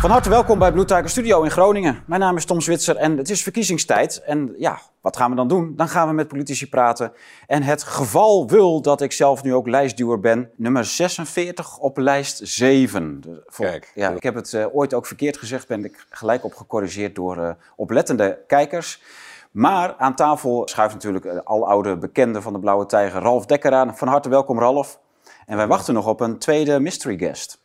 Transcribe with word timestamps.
Van 0.00 0.10
harte 0.10 0.28
welkom 0.28 0.58
bij 0.58 0.72
Blue 0.72 0.84
Tiger 0.84 1.08
Studio 1.08 1.42
in 1.42 1.50
Groningen. 1.50 2.02
Mijn 2.06 2.20
naam 2.20 2.36
is 2.36 2.44
Tom 2.44 2.60
Zwitser 2.60 2.96
en 2.96 3.16
het 3.16 3.30
is 3.30 3.42
verkiezingstijd. 3.42 4.22
En 4.22 4.54
ja, 4.58 4.78
wat 5.00 5.16
gaan 5.16 5.30
we 5.30 5.36
dan 5.36 5.48
doen? 5.48 5.72
Dan 5.76 5.88
gaan 5.88 6.08
we 6.08 6.14
met 6.14 6.28
politici 6.28 6.68
praten. 6.68 7.12
En 7.46 7.62
het 7.62 7.82
geval 7.82 8.48
wil 8.48 8.82
dat 8.82 9.00
ik 9.00 9.12
zelf 9.12 9.42
nu 9.42 9.54
ook 9.54 9.68
lijstduwer 9.68 10.20
ben. 10.20 10.50
Nummer 10.56 10.84
46 10.84 11.78
op 11.78 11.96
lijst 11.98 12.40
7. 12.42 13.20
Dus 13.20 13.38
voor- 13.46 13.64
Kijk. 13.66 13.92
Ja, 13.94 14.10
ik 14.10 14.22
heb 14.22 14.34
het 14.34 14.54
eh, 14.54 14.74
ooit 14.74 14.94
ook 14.94 15.06
verkeerd 15.06 15.36
gezegd. 15.36 15.68
Ben 15.68 15.84
ik 15.84 16.06
gelijk 16.10 16.44
op 16.44 16.54
gecorrigeerd 16.54 17.14
door 17.14 17.36
eh, 17.38 17.50
oplettende 17.76 18.38
kijkers. 18.46 19.02
Maar 19.50 19.94
aan 19.98 20.14
tafel 20.14 20.62
schuift 20.68 20.94
natuurlijk 20.94 21.24
eh, 21.24 21.38
al 21.44 21.68
oude 21.68 21.96
bekende 21.96 22.42
van 22.42 22.52
de 22.52 22.58
Blauwe 22.58 22.86
Tijger, 22.86 23.22
Ralf 23.22 23.46
Dekker 23.46 23.72
aan. 23.72 23.96
Van 23.96 24.08
harte 24.08 24.28
welkom, 24.28 24.58
Ralf. 24.58 24.98
En 25.46 25.56
wij 25.56 25.66
wachten 25.66 25.94
nog 25.94 26.06
op 26.06 26.20
een 26.20 26.38
tweede 26.38 26.80
mystery 26.80 27.18
guest. 27.18 27.58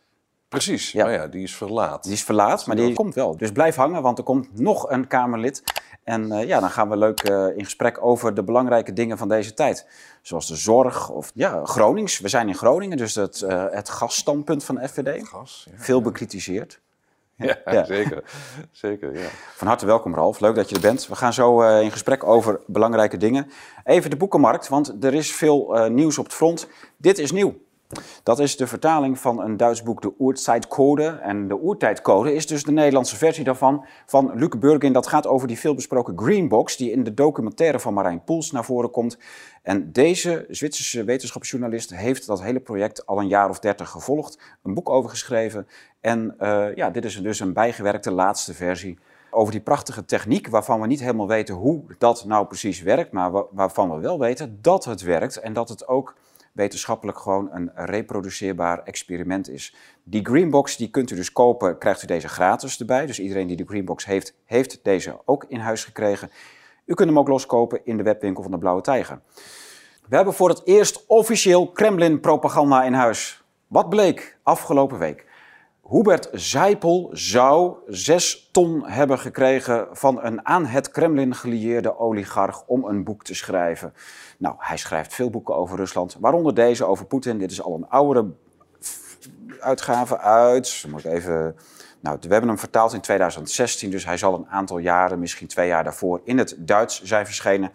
Precies, 0.56 0.92
Ja. 0.92 1.06
ja. 1.08 1.12
ja, 1.14 1.28
die 1.28 1.44
is 1.44 1.56
verlaat. 1.56 2.04
Die 2.04 2.14
is 2.14 2.24
verlaat, 2.24 2.66
maar 2.66 2.76
die 2.76 2.94
komt 2.94 3.14
wel. 3.16 3.38
Dus 3.38 3.52
blijf 3.52 3.76
hangen, 3.76 4.02
want 4.02 4.18
er 4.18 4.24
komt 4.24 4.60
nog 4.60 4.90
een 4.90 5.08
Kamerlid. 5.08 5.64
En 6.04 6.32
eh, 6.32 6.48
ja, 6.48 6.60
dan 6.60 6.70
gaan 6.70 6.90
we 6.90 6.98
leuk 6.98 7.20
eh, 7.20 7.58
in 7.58 7.64
gesprek 7.64 7.98
over 8.06 8.34
de 8.34 8.44
belangrijke 8.44 8.94
dingen 8.94 9.18
van 9.18 9.28
deze 9.28 9.54
tijd. 9.54 9.88
Zoals 10.22 10.48
de 10.48 10.56
zorg 10.56 11.10
of 11.10 11.32
ja, 11.34 11.62
Gronings. 11.64 12.20
We 12.20 12.28
zijn 12.28 12.48
in 12.48 12.56
Groningen, 12.56 12.98
dus 12.98 13.16
het, 13.16 13.42
eh, 13.42 13.66
het 13.70 13.90
gasstandpunt 13.90 14.64
van 14.64 14.76
de 14.76 14.88
FVD. 14.88 15.28
Gas, 15.28 15.68
ja. 15.72 15.78
Veel 15.84 16.02
bekritiseerd. 16.02 16.80
Ja, 17.38 17.58
Ja. 17.66 17.84
zeker. 17.86 18.24
zeker 18.72 19.14
ja. 19.14 19.28
Van 19.56 19.68
harte 19.68 19.86
welkom, 19.86 20.16
Ralf. 20.16 20.40
Leuk 20.40 20.56
dat 20.56 20.70
je 20.70 20.76
er 20.76 20.82
bent. 20.82 21.08
We 21.08 21.16
gaan 21.16 21.34
zo 21.34 21.62
in 21.80 21.92
gesprek 21.92 22.24
over 22.24 22.60
belangrijke 22.68 23.18
dingen. 23.18 23.52
Even 23.84 24.10
de 24.10 24.16
boekenmarkt, 24.18 24.68
want 24.68 25.04
er 25.04 25.14
is 25.14 25.36
veel 25.36 25.88
nieuws 25.90 26.18
op 26.18 26.26
het 26.26 26.34
front. 26.34 26.68
Dit 26.98 27.20
is 27.20 27.32
nieuw. 27.32 27.56
Dat 28.24 28.40
is 28.40 28.58
de 28.58 28.68
vertaling 28.68 29.20
van 29.20 29.42
een 29.42 29.58
Duits 29.58 29.84
boek, 29.84 30.02
de 30.02 30.14
Oertijdcode. 30.20 31.08
En 31.08 31.48
de 31.48 31.62
Oertijdcode 31.62 32.34
is 32.34 32.48
dus 32.48 32.64
de 32.64 32.72
Nederlandse 32.72 33.16
versie 33.16 33.44
daarvan 33.44 33.86
van 34.06 34.32
Luc 34.36 34.50
Burgin. 34.60 34.94
Dat 34.94 35.08
gaat 35.08 35.28
over 35.28 35.48
die 35.48 35.60
veelbesproken 35.60 36.18
Green 36.18 36.48
Box, 36.48 36.78
die 36.78 36.92
in 36.92 37.04
de 37.04 37.14
documentaire 37.14 37.80
van 37.80 37.94
Marijn 37.94 38.24
Poels 38.24 38.52
naar 38.52 38.66
voren 38.66 38.92
komt. 38.92 39.18
En 39.62 39.92
deze 39.92 40.46
Zwitserse 40.50 41.04
wetenschapsjournalist 41.04 41.96
heeft 41.96 42.28
dat 42.28 42.42
hele 42.42 42.60
project 42.60 43.06
al 43.06 43.20
een 43.20 43.28
jaar 43.28 43.50
of 43.50 43.60
dertig 43.60 43.90
gevolgd. 43.90 44.40
Een 44.64 44.74
boek 44.74 44.90
over 44.90 45.10
geschreven. 45.10 45.68
En 46.02 46.36
eh, 46.38 46.76
ja, 46.76 46.90
dit 46.90 47.06
is 47.06 47.22
dus 47.22 47.40
een 47.40 47.54
bijgewerkte 47.54 48.12
laatste 48.12 48.54
versie 48.54 48.98
over 49.32 49.52
die 49.52 49.62
prachtige 49.62 50.06
techniek 50.06 50.48
waarvan 50.48 50.82
we 50.82 50.88
niet 50.88 51.00
helemaal 51.00 51.28
weten 51.28 51.56
hoe 51.56 51.84
dat 51.98 52.26
nou 52.26 52.46
precies 52.46 52.82
werkt, 52.82 53.12
maar 53.12 53.32
wa- 53.32 53.46
waarvan 53.52 53.90
we 53.90 54.00
wel 54.00 54.20
weten 54.20 54.60
dat 54.62 54.86
het 54.86 55.02
werkt 55.02 55.38
en 55.40 55.54
dat 55.54 55.70
het 55.70 55.88
ook 55.88 56.16
wetenschappelijk 56.56 57.18
gewoon 57.18 57.50
een 57.52 57.72
reproduceerbaar 57.74 58.84
experiment 58.84 59.50
is. 59.50 59.76
Die 60.04 60.26
Greenbox 60.26 60.78
die 60.78 60.90
kunt 60.90 61.12
u 61.12 61.16
dus 61.16 61.32
kopen, 61.32 61.78
krijgt 61.78 62.04
u 62.04 62.08
deze 62.08 62.28
gratis 62.28 62.80
erbij. 62.80 63.06
Dus 63.06 63.20
iedereen 63.20 63.48
die 63.48 63.56
de 63.56 63.66
Greenbox 63.66 64.06
heeft, 64.06 64.36
heeft 64.46 64.80
deze 64.84 65.20
ook 65.26 65.46
in 65.48 65.60
huis 65.60 65.84
gekregen. 65.84 66.32
U 66.86 66.94
kunt 66.94 67.10
hem 67.10 67.20
ook 67.20 67.28
loskopen 67.28 67.82
in 67.84 67.98
de 67.98 68.04
webwinkel 68.04 68.44
van 68.44 68.52
de 68.52 68.58
Blauwe 68.58 68.82
Tijger. 68.82 69.20
We 70.08 70.16
hebben 70.16 70.34
voor 70.34 70.50
het 70.50 70.62
eerst 70.66 71.04
officieel 71.08 71.72
Kremlin-propaganda 71.72 72.84
in 72.84 72.94
huis. 72.94 73.44
Wat 73.68 73.90
bleek 73.90 74.38
afgelopen 74.44 75.00
week? 75.00 75.25
Hubert 75.90 76.30
Zijpel 76.32 77.10
zou 77.14 77.76
zes 77.88 78.50
ton 78.52 78.84
hebben 78.86 79.20
gekregen 79.20 79.88
van 79.92 80.24
een 80.24 80.46
aan 80.46 80.66
het 80.66 80.92
Kremlin 80.92 81.36
gelieerde 81.36 82.00
oligarch 82.00 82.64
om 82.66 82.86
een 82.86 83.04
boek 83.04 83.24
te 83.24 83.36
schrijven. 83.36 83.94
Nou, 84.38 84.56
hij 84.58 84.78
schrijft 84.78 85.14
veel 85.14 85.30
boeken 85.30 85.56
over 85.56 85.78
Rusland, 85.78 86.18
waaronder 86.20 86.54
deze 86.54 86.86
over 86.86 87.06
Poetin. 87.06 87.38
Dit 87.38 87.52
is 87.52 87.62
al 87.62 87.76
een 87.76 87.90
oudere 87.90 88.26
uitgave 89.60 90.18
uit. 90.20 90.86
Moet 90.90 91.06
even. 91.06 91.56
Nou, 92.00 92.18
we 92.22 92.28
hebben 92.28 92.50
hem 92.50 92.60
vertaald 92.60 92.94
in 92.94 93.02
2016, 93.02 93.90
dus 93.90 94.06
hij 94.06 94.18
zal 94.18 94.34
een 94.34 94.48
aantal 94.48 94.78
jaren, 94.78 95.20
misschien 95.20 95.48
twee 95.48 95.68
jaar 95.68 95.84
daarvoor, 95.84 96.22
in 96.24 96.38
het 96.38 96.56
Duits 96.58 97.04
zijn 97.04 97.26
verschenen. 97.26 97.72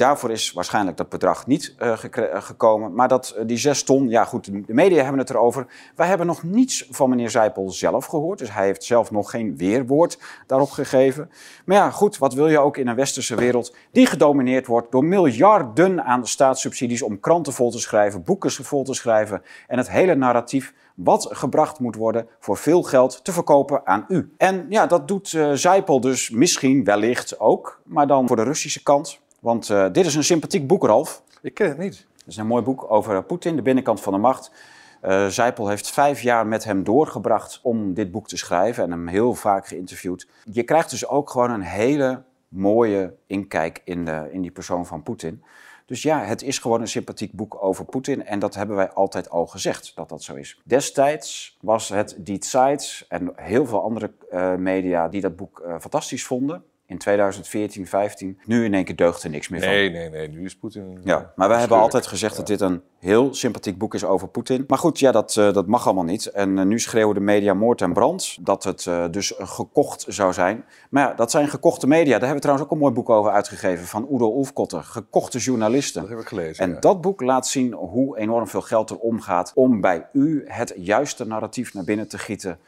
Daarvoor 0.00 0.30
is 0.30 0.52
waarschijnlijk 0.52 0.96
dat 0.96 1.08
bedrag 1.08 1.46
niet 1.46 1.74
eh, 1.78 1.92
eh, 1.92 2.42
gekomen. 2.42 2.94
Maar 2.94 3.08
dat, 3.08 3.30
eh, 3.30 3.46
die 3.46 3.56
zes 3.56 3.82
ton, 3.82 4.08
ja 4.08 4.24
goed, 4.24 4.44
de 4.44 4.74
media 4.74 5.02
hebben 5.02 5.20
het 5.20 5.30
erover. 5.30 5.66
Wij 5.96 6.06
hebben 6.06 6.26
nog 6.26 6.42
niets 6.42 6.86
van 6.90 7.10
meneer 7.10 7.30
Zijpel 7.30 7.70
zelf 7.70 8.06
gehoord. 8.06 8.38
Dus 8.38 8.52
hij 8.52 8.64
heeft 8.64 8.84
zelf 8.84 9.10
nog 9.10 9.30
geen 9.30 9.56
weerwoord 9.56 10.18
daarop 10.46 10.70
gegeven. 10.70 11.30
Maar 11.64 11.76
ja, 11.76 11.90
goed, 11.90 12.18
wat 12.18 12.34
wil 12.34 12.48
je 12.48 12.58
ook 12.58 12.76
in 12.76 12.88
een 12.88 12.94
westerse 12.94 13.34
wereld 13.34 13.74
die 13.92 14.06
gedomineerd 14.06 14.66
wordt 14.66 14.92
door 14.92 15.04
miljarden 15.04 16.04
aan 16.04 16.26
staatssubsidies 16.26 17.02
om 17.02 17.20
kranten 17.20 17.52
vol 17.52 17.70
te 17.70 17.78
schrijven, 17.78 18.22
boeken 18.22 18.50
vol 18.50 18.84
te 18.84 18.94
schrijven 18.94 19.42
en 19.66 19.78
het 19.78 19.90
hele 19.90 20.14
narratief 20.14 20.74
wat 20.94 21.28
gebracht 21.30 21.78
moet 21.78 21.96
worden 21.96 22.26
voor 22.38 22.56
veel 22.56 22.82
geld 22.82 23.24
te 23.24 23.32
verkopen 23.32 23.86
aan 23.86 24.04
u. 24.08 24.34
En 24.36 24.66
ja, 24.68 24.86
dat 24.86 25.08
doet 25.08 25.38
Zijpel 25.54 26.00
dus 26.00 26.30
misschien 26.30 26.84
wellicht 26.84 27.40
ook, 27.40 27.80
maar 27.84 28.06
dan 28.06 28.26
voor 28.26 28.36
de 28.36 28.42
Russische 28.42 28.82
kant. 28.82 29.20
Want 29.40 29.70
eh, 29.70 29.86
dit 29.92 30.06
is 30.06 30.14
een 30.14 30.24
sympathiek 30.24 30.66
boek, 30.66 30.84
Ralf. 30.84 31.22
Ik 31.42 31.54
ken 31.54 31.68
het 31.68 31.78
niet. 31.78 32.06
Het 32.18 32.26
is 32.26 32.36
een 32.36 32.46
mooi 32.46 32.62
boek 32.62 32.90
over 32.90 33.16
eh, 33.16 33.22
Poetin, 33.26 33.56
de 33.56 33.62
binnenkant 33.62 34.00
van 34.00 34.12
de 34.12 34.18
macht. 34.18 34.52
Eh 35.00 35.26
Zijpel 35.26 35.68
heeft 35.68 35.90
vijf 35.90 36.22
jaar 36.22 36.46
met 36.46 36.64
hem 36.64 36.84
doorgebracht 36.84 37.60
om 37.62 37.94
dit 37.94 38.10
boek 38.10 38.28
te 38.28 38.36
schrijven 38.36 38.84
en 38.84 38.90
hem 38.90 39.06
heel 39.06 39.34
vaak 39.34 39.66
geïnterviewd. 39.66 40.28
Je 40.44 40.62
krijgt 40.62 40.90
dus 40.90 41.08
ook 41.08 41.30
gewoon 41.30 41.50
een 41.50 41.62
hele 41.62 42.22
mooie 42.48 43.14
inkijk 43.26 43.80
in, 43.84 44.04
de, 44.04 44.28
in 44.32 44.40
die 44.40 44.50
persoon 44.50 44.86
van 44.86 45.02
Poetin. 45.02 45.42
Dus 45.86 46.02
ja, 46.02 46.22
het 46.24 46.42
is 46.42 46.58
gewoon 46.58 46.80
een 46.80 46.88
sympathiek 46.88 47.32
boek 47.32 47.62
over 47.62 47.84
Poetin 47.84 48.26
en 48.26 48.38
dat 48.38 48.54
hebben 48.54 48.76
wij 48.76 48.90
altijd 48.90 49.30
al 49.30 49.46
gezegd 49.46 49.92
dat 49.94 50.08
dat 50.08 50.22
zo 50.22 50.34
is. 50.34 50.60
Destijds 50.64 51.56
was 51.60 51.88
het 51.88 52.16
Die 52.18 52.44
Zeit 52.44 53.04
en 53.08 53.32
heel 53.36 53.66
veel 53.66 53.82
andere 53.82 54.12
media 54.58 55.08
die 55.08 55.20
dat 55.20 55.36
boek 55.36 55.64
fantastisch 55.80 56.24
vonden. 56.24 56.64
In 56.90 56.98
2014, 56.98 57.86
15. 57.86 58.38
Nu 58.44 58.64
in 58.64 58.74
één 58.74 58.84
keer 58.84 58.96
deugt 58.96 59.22
er 59.22 59.30
niks 59.30 59.48
meer 59.48 59.60
van. 59.60 59.68
Nee, 59.68 59.90
nee, 59.90 60.10
nee. 60.10 60.28
Nu 60.28 60.44
is 60.44 60.56
Poetin... 60.56 61.00
Ja, 61.04 61.32
maar 61.36 61.48
wij 61.48 61.58
hebben 61.58 61.78
altijd 61.78 62.06
gezegd 62.06 62.36
dat 62.36 62.46
dit 62.46 62.60
een 62.60 62.82
heel 62.98 63.34
sympathiek 63.34 63.78
boek 63.78 63.94
is 63.94 64.04
over 64.04 64.28
Poetin. 64.28 64.64
Maar 64.66 64.78
goed, 64.78 64.98
ja, 64.98 65.12
dat, 65.12 65.36
eh, 65.36 65.52
dat 65.52 65.66
mag 65.66 65.84
allemaal 65.84 66.04
niet. 66.04 66.26
En 66.26 66.58
eh, 66.58 66.64
nu 66.64 66.80
schreeuwen 66.80 67.14
de 67.14 67.20
media 67.20 67.54
moord 67.54 67.80
en 67.80 67.92
brand 67.92 68.38
dat 68.40 68.64
het 68.64 68.86
eh, 68.86 69.04
dus 69.10 69.36
eh, 69.36 69.48
gekocht 69.48 70.04
zou 70.08 70.32
zijn. 70.32 70.64
Maar 70.90 71.08
ja, 71.08 71.14
dat 71.14 71.30
zijn 71.30 71.48
gekochte 71.48 71.86
media. 71.86 72.10
Daar 72.10 72.28
hebben 72.28 72.34
we 72.34 72.40
trouwens 72.40 72.66
ook 72.66 72.72
een 72.72 72.82
mooi 72.82 72.94
boek 72.94 73.08
over 73.08 73.32
uitgegeven 73.32 73.86
van 73.86 74.08
Udo 74.12 74.36
Oefkotter. 74.36 74.82
Gekochte 74.82 75.38
journalisten. 75.38 76.00
Dat 76.00 76.10
heb 76.10 76.20
ik 76.20 76.28
gelezen, 76.28 76.64
En 76.64 76.70
ja. 76.70 76.80
dat 76.80 77.00
boek 77.00 77.20
laat 77.20 77.46
zien 77.46 77.72
hoe 77.72 78.18
enorm 78.18 78.48
veel 78.48 78.62
geld 78.62 78.90
er 78.90 78.98
omgaat 78.98 79.52
om 79.54 79.80
bij 79.80 80.06
u 80.12 80.44
het 80.46 80.74
juiste 80.76 81.26
narratief 81.26 81.74
naar 81.74 81.84
binnen 81.84 82.08
te 82.08 82.18
gieten. 82.18 82.58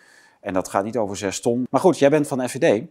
En 0.40 0.52
dat 0.52 0.68
gaat 0.68 0.84
niet 0.84 0.96
over 0.96 1.16
zes 1.16 1.40
ton. 1.40 1.66
Maar 1.70 1.80
goed, 1.80 1.98
jij 1.98 2.10
bent 2.10 2.28
van 2.28 2.48
FVD. 2.48 2.84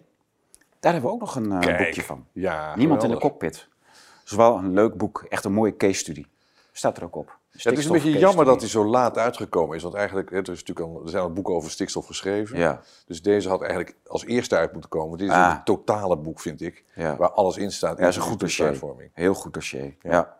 Daar 0.81 0.91
hebben 0.91 1.09
we 1.09 1.15
ook 1.15 1.21
nog 1.21 1.35
een 1.35 1.51
eh, 1.51 1.59
Kijk, 1.59 1.77
boekje 1.77 2.01
van. 2.03 2.25
Ja, 2.31 2.75
Niemand 2.75 3.03
in 3.03 3.09
de 3.09 3.17
cockpit. 3.17 3.67
Dat 3.83 4.25
is 4.25 4.31
wel 4.31 4.57
een 4.57 4.73
leuk 4.73 4.97
boek, 4.97 5.25
echt 5.29 5.45
een 5.45 5.53
mooie 5.53 5.75
case 5.77 5.93
study. 5.99 6.25
Staat 6.71 6.97
er 6.97 7.03
ook 7.03 7.15
op. 7.15 7.39
Ja, 7.51 7.69
het 7.69 7.79
is 7.79 7.85
een 7.85 7.91
beetje 7.91 8.17
jammer 8.19 8.45
dat 8.45 8.59
hij 8.59 8.69
zo 8.69 8.85
laat 8.85 9.17
uitgekomen 9.17 9.75
is. 9.75 9.83
Want 9.83 9.95
eigenlijk, 9.95 10.31
er, 10.31 10.37
is 10.37 10.47
natuurlijk 10.47 10.79
al, 10.79 11.01
er 11.03 11.09
zijn 11.09 11.23
al 11.23 11.33
boeken 11.33 11.53
over 11.53 11.71
stikstof 11.71 12.05
geschreven. 12.05 12.57
Ja. 12.57 12.81
Dus 13.05 13.21
deze 13.21 13.49
had 13.49 13.61
eigenlijk 13.61 13.95
als 14.07 14.25
eerste 14.25 14.55
uit 14.55 14.71
moeten 14.71 14.89
komen. 14.89 15.17
Dit 15.17 15.27
is 15.29 15.33
Ah. 15.33 15.53
een 15.55 15.63
totale 15.63 16.17
boek, 16.17 16.39
vind 16.39 16.61
ik. 16.61 16.83
Ja. 16.95 17.15
Waar 17.15 17.31
alles 17.31 17.57
in 17.57 17.71
staat. 17.71 17.97
Ja, 17.97 18.03
dat 18.03 18.09
is 18.11 18.15
een 18.15 18.21
goed 18.21 18.39
dossier. 18.39 18.79
Heel 19.13 19.33
goed 19.33 19.53
dossier. 19.53 19.95
Ja. 20.01 20.35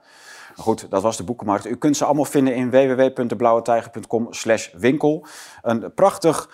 Goed, 0.55 0.89
dat 0.89 1.01
was 1.01 1.17
de 1.17 1.23
boekenmarkt. 1.23 1.65
U 1.67 1.75
kunt 1.75 1.97
ze 1.97 2.05
allemaal 2.05 2.25
vinden 2.25 2.55
in 2.55 2.69
www.deblauwetijger.com 2.69 4.33
slash 4.33 4.73
winkel. 4.73 5.25
Een 5.61 5.93
prachtig 5.93 6.49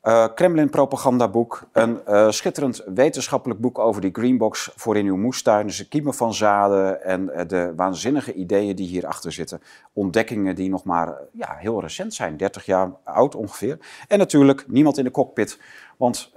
eh 0.00 0.26
Kremlin-propagandaboek. 0.34 1.62
Een 1.72 2.06
eh, 2.06 2.30
schitterend 2.30 2.82
wetenschappelijk 2.94 3.60
boek 3.60 3.78
over 3.78 4.00
die 4.00 4.10
greenbox 4.12 4.70
voor 4.76 4.96
in 4.96 5.06
uw 5.06 5.16
moestuin. 5.16 5.66
Dus 5.66 5.76
de 5.76 5.88
kiemen 5.88 6.14
van 6.14 6.34
zaden 6.34 7.02
en 7.02 7.30
eh, 7.30 7.48
de 7.48 7.72
waanzinnige 7.76 8.32
ideeën 8.32 8.76
die 8.76 8.88
hierachter 8.88 9.32
zitten. 9.32 9.62
Ontdekkingen 9.92 10.54
die 10.54 10.70
nog 10.70 10.84
maar 10.84 11.18
ja, 11.32 11.56
heel 11.58 11.80
recent 11.80 12.14
zijn, 12.14 12.36
30 12.36 12.64
jaar 12.64 12.90
oud 13.04 13.34
ongeveer. 13.34 13.78
En 14.08 14.18
natuurlijk 14.18 14.64
niemand 14.68 14.98
in 14.98 15.04
de 15.04 15.10
cockpit. 15.10 15.58
Want 15.96 16.30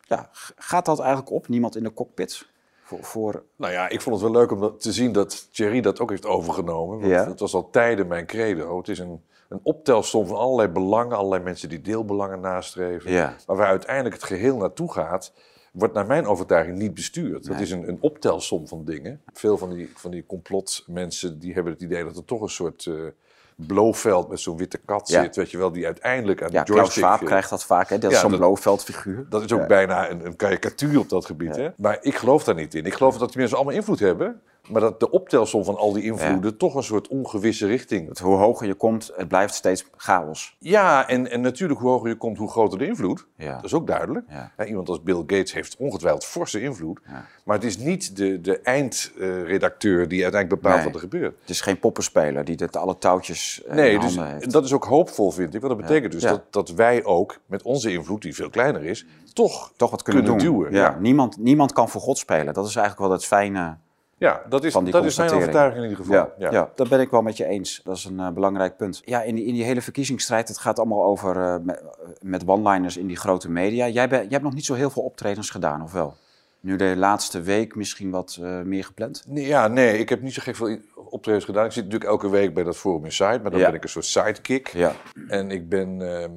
ja, 0.00 0.28
gaat 0.56 0.84
dat 0.84 0.98
eigenlijk 0.98 1.30
op, 1.30 1.48
niemand 1.48 1.76
in 1.76 1.82
de 1.82 1.92
cockpit? 1.92 2.46
Voor, 2.82 3.04
voor 3.04 3.42
Nou 3.56 3.72
ja, 3.72 3.88
ik 3.88 4.00
vond 4.00 4.20
het 4.20 4.24
wel 4.30 4.40
leuk 4.40 4.52
om 4.52 4.78
te 4.78 4.92
zien 4.92 5.12
dat 5.12 5.48
Thierry 5.52 5.80
dat 5.80 6.00
ook 6.00 6.10
heeft 6.10 6.26
overgenomen. 6.26 6.98
Want 6.98 7.12
Ja. 7.12 7.24
dat 7.24 7.40
was 7.40 7.54
al 7.54 7.70
tijden 7.70 8.06
mijn 8.06 8.26
credo. 8.26 8.78
Het 8.78 8.88
is 8.88 8.98
een, 8.98 9.22
een 9.48 9.60
optelsom 9.62 10.26
van 10.26 10.36
allerlei 10.36 10.68
belangen, 10.68 11.16
allerlei 11.16 11.42
mensen 11.42 11.68
die 11.68 11.80
deelbelangen 11.80 12.40
nastreven. 12.40 13.10
Ja. 13.10 13.34
Maar 13.46 13.56
waar 13.56 13.66
uiteindelijk 13.66 14.14
het 14.14 14.24
geheel 14.24 14.56
naartoe 14.56 14.92
gaat, 14.92 15.32
wordt 15.72 15.94
naar 15.94 16.06
mijn 16.06 16.26
overtuiging 16.26 16.78
niet 16.78 16.94
bestuurd. 16.94 17.44
Dat 17.46 17.52
Nee. 17.54 17.62
is 17.62 17.70
een, 17.70 17.88
een 17.88 17.98
optelsom 18.00 18.68
van 18.68 18.84
dingen. 18.84 19.20
Veel 19.32 19.58
van 19.58 19.70
die, 19.70 19.90
van 19.94 20.10
die 20.10 20.26
complotmensen 20.26 21.38
die 21.38 21.54
hebben 21.54 21.72
het 21.72 21.82
idee 21.82 22.04
dat 22.04 22.16
er 22.16 22.24
toch 22.24 22.40
een 22.40 22.48
soort 22.48 22.90
Blofeld 23.66 24.28
met 24.28 24.40
zo'n 24.40 24.56
witte 24.56 24.78
kat 24.78 25.08
Ja. 25.08 25.22
zit, 25.22 25.36
weet 25.36 25.50
je 25.50 25.58
wel, 25.58 25.72
die 25.72 25.84
uiteindelijk 25.86 26.42
aan 26.42 26.50
Ja, 26.52 26.62
de 26.64 26.72
Klaus 26.72 26.94
joystick... 26.94 27.20
Eh, 27.20 27.26
krijgt 27.26 27.50
dat 27.50 27.64
vaak, 27.64 27.88
hè? 27.88 27.98
dat 27.98 28.12
is 28.12 28.20
zo'n 28.20 28.30
dat- 28.30 28.38
Blofeld-figuur. 28.40 29.26
Dat 29.28 29.44
is 29.44 29.52
ook 29.52 29.66
bijna 29.66 30.10
een, 30.10 30.26
een 30.26 30.36
karikatuur 30.36 30.98
op 30.98 31.08
dat 31.08 31.24
gebied. 31.26 31.56
Hè? 31.56 31.68
Maar 31.76 31.98
ik 32.00 32.14
geloof 32.14 32.44
daar 32.44 32.54
niet 32.54 32.74
in. 32.74 32.84
Ik 32.86 32.94
geloof 32.94 33.18
dat 33.18 33.28
die 33.28 33.38
mensen 33.38 33.56
allemaal 33.56 33.74
invloed 33.74 33.98
hebben. 33.98 34.40
Maar 34.70 34.80
dat 34.80 35.00
de 35.00 35.10
optelsom 35.10 35.64
van 35.64 35.76
al 35.76 35.92
die 35.92 36.02
invloeden 36.02 36.56
toch 36.56 36.74
een 36.74 36.82
soort 36.82 37.08
ongewisse 37.08 37.66
richting. 37.66 38.06
Dat 38.08 38.18
hoe 38.18 38.36
hoger 38.36 38.66
je 38.66 38.74
komt, 38.74 39.12
het 39.16 39.28
blijft 39.28 39.54
steeds 39.54 39.86
chaos. 39.96 40.56
Ja, 40.58 41.08
en, 41.08 41.30
en 41.30 41.40
natuurlijk 41.40 41.80
hoe 41.80 41.90
hoger 41.90 42.08
je 42.08 42.14
komt, 42.16 42.38
hoe 42.38 42.50
groter 42.50 42.78
de 42.78 42.86
invloed. 42.86 43.26
Ja. 43.36 43.54
Dat 43.54 43.64
is 43.64 43.74
ook 43.74 43.86
duidelijk. 43.86 44.26
Ja. 44.56 44.64
Iemand 44.64 44.88
als 44.88 45.02
Bill 45.02 45.16
Gates 45.26 45.52
heeft 45.52 45.76
ongetwijfeld 45.78 46.24
forse 46.24 46.60
invloed. 46.60 47.00
Ja. 47.06 47.24
Maar 47.44 47.56
het 47.56 47.64
is 47.64 47.78
niet 47.78 48.16
de, 48.16 48.40
de 48.40 48.60
eindredacteur 48.60 50.08
die 50.08 50.22
uiteindelijk 50.22 50.62
bepaalt 50.62 50.76
Nee. 50.82 50.92
wat 50.92 50.94
er 51.02 51.08
gebeurt. 51.08 51.36
Het 51.40 51.50
is 51.50 51.60
geen 51.60 51.78
poppenspeler 51.78 52.44
die 52.44 52.56
het 52.58 52.76
alle 52.76 52.98
touwtjes 52.98 53.62
eh, 53.66 53.74
Nee, 53.74 53.92
in 53.92 54.00
dus 54.00 54.16
heeft. 54.20 54.52
dat 54.52 54.64
is 54.64 54.72
ook 54.72 54.84
hoopvol, 54.84 55.30
vind 55.30 55.54
ik. 55.54 55.60
Want 55.60 55.72
dat 55.78 55.86
betekent 55.86 56.12
dus 56.12 56.22
dat, 56.22 56.42
dat 56.50 56.68
wij 56.70 57.04
ook 57.04 57.38
met 57.46 57.62
onze 57.62 57.92
invloed, 57.92 58.22
die 58.22 58.34
veel 58.34 58.50
kleiner 58.50 58.84
is, 58.84 59.06
toch, 59.32 59.72
Toch 59.76 59.90
wat 59.90 60.02
kunnen, 60.02 60.24
kunnen 60.24 60.44
doen. 60.44 60.54
duwen. 60.54 60.72
Ja. 60.72 60.78
Ja. 60.82 60.96
Niemand, 61.00 61.36
niemand 61.38 61.72
kan 61.72 61.88
voor 61.88 62.00
God 62.00 62.18
spelen. 62.18 62.54
Dat 62.54 62.66
is 62.66 62.76
eigenlijk 62.76 63.06
wel 63.08 63.16
het 63.18 63.26
fijne 63.26 63.76
Ja, 64.18 64.42
dat 64.48 64.64
is, 64.64 64.72
dat 64.72 65.04
is 65.04 65.16
mijn 65.16 65.30
overtuiging 65.30 65.84
in 65.84 65.90
ieder 65.90 66.04
geval. 66.04 66.32
Ja, 66.38 66.50
ja. 66.50 66.70
dat 66.74 66.88
ben 66.88 67.00
ik 67.00 67.10
wel 67.10 67.22
met 67.22 67.36
je 67.36 67.44
eens. 67.44 67.80
Dat 67.84 67.96
is 67.96 68.04
een 68.04 68.20
eh, 68.20 68.30
belangrijk 68.30 68.76
punt. 68.76 69.02
Ja, 69.04 69.22
in 69.22 69.34
die, 69.34 69.44
in 69.44 69.54
die 69.54 69.64
hele 69.64 69.80
verkiezingsstrijd, 69.82 70.48
het 70.48 70.58
gaat 70.58 70.78
allemaal 70.78 71.04
over 71.04 71.36
eh, 71.36 71.56
met, 71.62 71.82
met 72.20 72.42
one-liners 72.46 72.96
in 72.96 73.06
die 73.06 73.16
grote 73.16 73.50
media. 73.50 73.88
Jij, 73.88 74.08
bent- 74.08 74.22
jij 74.22 74.30
hebt 74.30 74.42
nog 74.44 74.54
niet 74.54 74.64
zo 74.64 74.74
heel 74.74 74.90
veel 74.90 75.02
optredens 75.02 75.50
gedaan, 75.50 75.82
of 75.82 75.92
wel? 75.92 76.14
Nu 76.60 76.76
de 76.76 76.94
laatste 76.96 77.40
week 77.40 77.74
misschien 77.74 78.10
wat 78.10 78.38
eh, 78.42 78.60
meer 78.60 78.84
gepland? 78.84 79.24
Nee, 79.26 79.46
ja, 79.46 79.68
nee, 79.68 79.98
ik 79.98 80.08
heb 80.08 80.22
niet 80.22 80.34
zo 80.34 80.42
gek 80.44 80.56
veel 80.56 80.78
optredens 81.10 81.44
gedaan. 81.44 81.64
Ik 81.64 81.72
zit 81.72 81.84
natuurlijk 81.84 82.10
elke 82.10 82.28
week 82.30 82.54
bij 82.54 82.64
dat 82.64 82.76
Forum 82.76 83.04
Inside, 83.04 83.38
maar 83.42 83.50
dan 83.50 83.60
Ja. 83.60 83.66
ben 83.66 83.74
ik 83.74 83.82
een 83.82 83.88
soort 83.88 84.04
sidekick. 84.04 84.68
Ja. 84.68 84.92
En 85.28 85.50
ik 85.50 85.68
ben 85.68 86.12
ehm, 86.22 86.30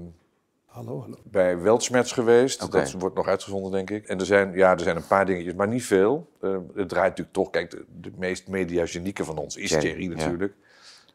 Hallo, 0.71 0.99
hallo. 0.99 1.15
bij 1.23 1.59
Weltschmerz 1.61 2.13
geweest. 2.13 2.71
Dat 2.71 2.91
wordt 2.91 3.15
nog 3.15 3.27
uitgezonden, 3.27 3.71
denk 3.71 3.89
ik. 3.89 4.07
En 4.07 4.19
er 4.19 4.25
zijn, 4.25 4.53
ja, 4.53 4.71
er 4.71 4.79
zijn 4.79 4.95
een 4.95 5.07
paar 5.07 5.25
dingetjes, 5.25 5.53
maar 5.53 5.67
niet 5.67 5.85
veel. 5.85 6.27
Eh, 6.41 6.57
het 6.75 6.89
draait 6.89 7.09
natuurlijk 7.09 7.35
toch, 7.35 7.49
kijk, 7.49 7.71
de, 7.71 7.85
de 8.01 8.11
meest 8.17 8.47
mediagenieke 8.47 9.23
van 9.23 9.37
ons 9.37 9.55
is 9.55 9.69
ja. 9.69 10.07
natuurlijk. 10.07 10.53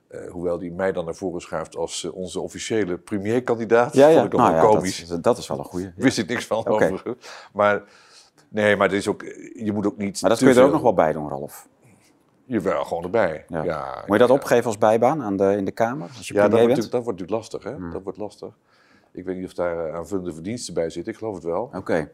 Eh, 0.09 0.31
hoewel 0.31 0.59
die 0.59 0.73
mij 0.73 0.93
dan 0.93 1.05
naar 1.05 1.15
voren 1.15 1.41
schuift 1.41 1.77
als 1.77 2.05
eh, 2.05 2.15
onze 2.15 2.41
officiële 2.41 2.99
premierkandidaat. 2.99 3.95
Ja, 3.95 4.09
ja. 4.09 4.15
Vond 4.15 4.27
ik 4.27 4.33
nog 4.33 4.41
Nou 4.41 4.55
wel 4.55 4.63
ja, 4.63 4.69
komisch. 4.69 5.09
dat, 5.09 5.23
dat 5.23 5.39
is 5.39 5.47
wel 5.47 5.59
een 5.59 5.65
goede. 5.65 5.93
Wist 5.97 6.19
ik 6.19 6.29
niks 6.29 6.47
van 6.47 6.67
overigens. 6.67 7.03
Maar 7.53 7.83
nee, 8.49 8.77
maar 8.77 8.89
het 8.89 8.97
is 8.97 9.09
ook, 9.09 9.23
je 9.55 9.73
moet 9.73 9.87
ook 9.87 9.97
niet 9.97 10.21
Maar 10.21 10.31
dat 10.31 10.39
kun 10.39 10.49
je 10.49 10.55
er 10.55 10.65
ook 10.65 10.73
nog 10.73 10.83
wel 10.83 10.95
bij 10.95 11.13
doen, 11.13 11.29
Ralf. 11.29 11.69
Jawel, 12.45 12.85
gewoon 12.85 13.03
erbij. 13.03 13.45
Ja. 13.49 13.63
Ja. 13.63 14.03
Moet 14.07 14.13
je 14.13 14.19
dat 14.19 14.29
ja. 14.29 14.35
opgeven 14.35 14.65
als 14.65 14.79
bijbaan 14.79 15.23
aan 15.23 15.37
de, 15.37 15.57
in 15.57 15.65
de 15.65 15.71
Kamer? 15.71 16.09
Als 16.17 16.29
je 16.29 16.35
Ja, 16.35 16.49
dat 16.49 16.61
wordt, 16.61 16.75
dat 16.77 16.91
wordt 16.91 17.07
natuurlijk 17.07 17.31
lastig, 17.31 17.63
hè? 17.63 17.75
Hmm. 17.75 17.93
Dat 17.93 18.03
wordt 18.03 18.19
lastig. 18.19 18.55
Ik 19.17 19.25
weet 19.25 19.37
niet 19.37 19.45
of 19.47 19.53
daar 19.55 19.87
eh, 19.87 19.95
aanvullende 19.95 20.33
verdiensten 20.33 20.75
bij 20.75 20.91
zitten. 20.91 21.13
Ik 21.13 21.19
geloof 21.19 21.35
het 21.35 21.45
wel. 21.45 21.71
Oké. 21.75 22.09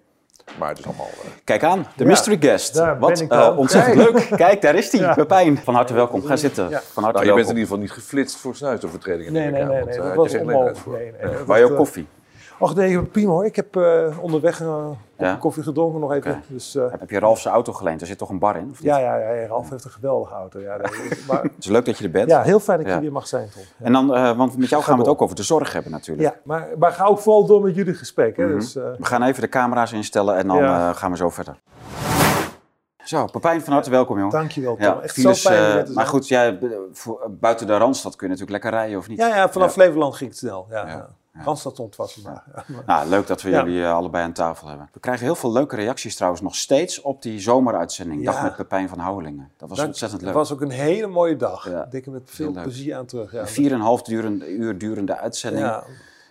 Maar 0.58 0.68
het 0.68 0.78
is 0.78 0.86
allemaal... 0.86 1.06
eh, 1.06 1.28
Kijk 1.44 1.62
aan, 1.64 1.78
de 1.96 2.02
Ja, 2.02 2.08
mystery 2.10 2.36
guest. 2.40 2.74
daar 2.74 2.98
Wat 2.98 3.12
ben 3.12 3.22
ik 3.22 3.32
eh, 3.32 3.58
ontzettend 3.58 3.96
leuk. 3.96 4.28
Kijk, 4.36 4.60
daar 4.62 4.74
is 4.74 4.92
hij, 4.92 5.00
Ja. 5.00 5.14
Pepijn. 5.14 5.58
Van 5.58 5.74
harte 5.74 5.94
welkom. 5.94 6.22
Ga 6.24 6.36
zitten. 6.36 6.68
Ja. 6.68 6.80
Van 6.80 7.02
harte 7.02 7.18
nou, 7.18 7.28
je 7.30 7.34
bent 7.34 7.48
in 7.48 7.54
ieder 7.56 7.68
geval 7.68 7.82
niet 7.82 7.90
geflitst 7.92 8.36
voor 8.36 8.54
snuitovertredingen. 8.54 9.32
Nee, 9.32 9.42
nee, 9.42 9.52
nee, 9.52 9.62
aan, 9.62 9.68
nee, 9.68 9.82
want, 9.84 9.94
dat 9.94 10.14
was 10.14 10.34
onmogelijk. 10.34 10.86
Nee, 10.86 11.12
nee, 11.12 11.44
Waar 11.44 11.58
je 11.58 11.62
was, 11.62 11.62
ook 11.62 11.70
eh, 11.70 11.76
koffie? 11.76 12.06
Och 12.62 12.74
nee, 12.74 13.02
prima 13.02 13.30
hoor. 13.32 13.44
Ik 13.44 13.56
heb 13.56 13.76
eh, 13.76 14.18
onderweg 14.20 14.60
eh, 14.60 14.86
Ja? 15.18 15.34
koffie 15.34 15.62
gedronken 15.62 16.00
nog 16.00 16.12
even. 16.12 16.42
Dus, 16.46 16.74
eh, 16.74 16.84
Heb 16.98 17.10
je 17.10 17.18
Ralf 17.18 17.40
zijn 17.40 17.54
auto 17.54 17.72
geleend? 17.72 18.00
Er 18.00 18.06
zit 18.06 18.18
toch 18.18 18.28
een 18.28 18.38
bar 18.38 18.56
in? 18.56 18.62
Of 18.70 18.78
niet? 18.82 18.82
ja, 18.82 18.98
ja, 18.98 19.16
ja, 19.16 19.46
Ralf 19.46 19.70
heeft 19.70 19.84
een 19.84 19.90
geweldige 19.90 20.34
auto. 20.34 20.60
Ja, 20.60 20.76
maar, 21.28 21.42
Het 21.42 21.52
is 21.58 21.66
leuk 21.66 21.84
dat 21.84 21.98
je 21.98 22.04
er 22.04 22.10
bent. 22.10 22.30
ja, 22.30 22.42
heel 22.42 22.60
fijn 22.60 22.78
dat 22.78 22.86
Ja. 22.86 22.94
je 22.94 23.00
hier 23.00 23.12
mag 23.12 23.26
zijn, 23.26 23.48
Tom. 23.54 23.62
Ja. 23.78 23.84
En 23.86 23.92
dan, 23.92 24.36
want 24.36 24.56
met 24.58 24.68
jou 24.68 24.82
gaan 24.82 24.94
we 24.94 25.00
het 25.00 25.10
ook 25.10 25.22
over 25.22 25.36
de 25.36 25.42
zorg 25.42 25.72
hebben 25.72 25.92
natuurlijk. 25.92 26.28
Ja, 26.34 26.40
maar, 26.44 26.68
maar 26.78 26.92
ga 26.92 27.04
ook 27.04 27.18
vooral 27.18 27.46
door 27.46 27.62
met 27.62 27.74
jullie 27.74 27.94
gesprek. 27.94 28.36
Hè? 28.36 28.44
Mhm. 28.46 28.54
dus, 28.58 28.74
We 28.74 28.96
gaan 29.00 29.22
even 29.22 29.42
de 29.42 29.48
camera's 29.48 29.92
instellen 29.92 30.36
en 30.36 30.46
dan 30.48 30.94
gaan 30.94 31.10
we 31.10 31.16
zo 31.16 31.30
verder. 31.30 31.56
Zo, 33.04 33.26
Pepijn, 33.26 33.62
van 33.62 33.72
harte 33.72 33.90
welkom, 33.90 34.18
joh. 34.18 34.30
dankjewel, 34.30 34.74
Tom. 34.76 34.84
Ja, 34.84 35.00
Echt 35.00 35.12
files, 35.14 35.42
zo 35.42 35.50
fijn 35.50 35.92
maar 35.92 36.06
goed, 36.06 36.28
jij, 36.28 36.58
buiten 37.30 37.66
de 37.66 37.76
Randstad 37.76 38.16
kun 38.16 38.26
je 38.28 38.32
natuurlijk 38.32 38.62
lekker 38.62 38.80
rijden, 38.80 38.98
of 38.98 39.08
niet? 39.08 39.18
Ja, 39.18 39.26
ja, 39.36 39.48
vanaf 39.48 39.66
Ja. 39.68 39.72
Flevoland 39.82 40.14
ging 40.14 40.30
het 40.30 40.38
snel. 40.38 40.66
Ja, 40.70 40.86
Ja. 40.86 41.08
Randstad 41.32 41.76
vandaag. 41.76 42.44
Ja. 42.54 42.64
maar- 42.66 42.82
Nou, 42.86 43.08
leuk 43.08 43.26
dat 43.26 43.42
we 43.42 43.50
jullie 43.50 43.82
eh, 43.82 43.92
allebei 43.94 44.24
aan 44.24 44.32
tafel 44.32 44.68
hebben. 44.68 44.88
We 44.92 45.00
krijgen 45.00 45.24
heel 45.24 45.34
veel 45.34 45.52
leuke 45.52 45.76
reacties 45.76 46.14
trouwens 46.14 46.42
nog 46.42 46.54
steeds 46.56 47.00
op 47.00 47.22
die 47.22 47.40
zomeruitzending. 47.40 48.24
Dag 48.24 48.42
met 48.42 48.56
Pepijn 48.56 48.88
van 48.88 48.98
Houwelingen. 48.98 49.50
Dat 49.56 49.68
was 49.68 49.78
Dank- 49.78 49.90
ontzettend 49.90 50.20
leuk. 50.22 50.30
Het 50.30 50.38
was 50.38 50.52
ook 50.52 50.60
een 50.60 50.70
hele 50.70 51.06
mooie 51.06 51.36
dag. 51.36 51.68
Ja. 51.70 51.88
Er 51.90 52.10
met 52.10 52.22
veel 52.24 52.52
plezier 52.62 52.96
aan 52.96 53.06
terug. 53.06 53.32
Ja. 53.32 53.40
Een 53.40 53.98
4,5 53.98 54.02
durende, 54.02 54.48
uur 54.52 54.78
durende 54.78 55.16
uitzending. 55.16 55.64
Ja. 55.64 55.84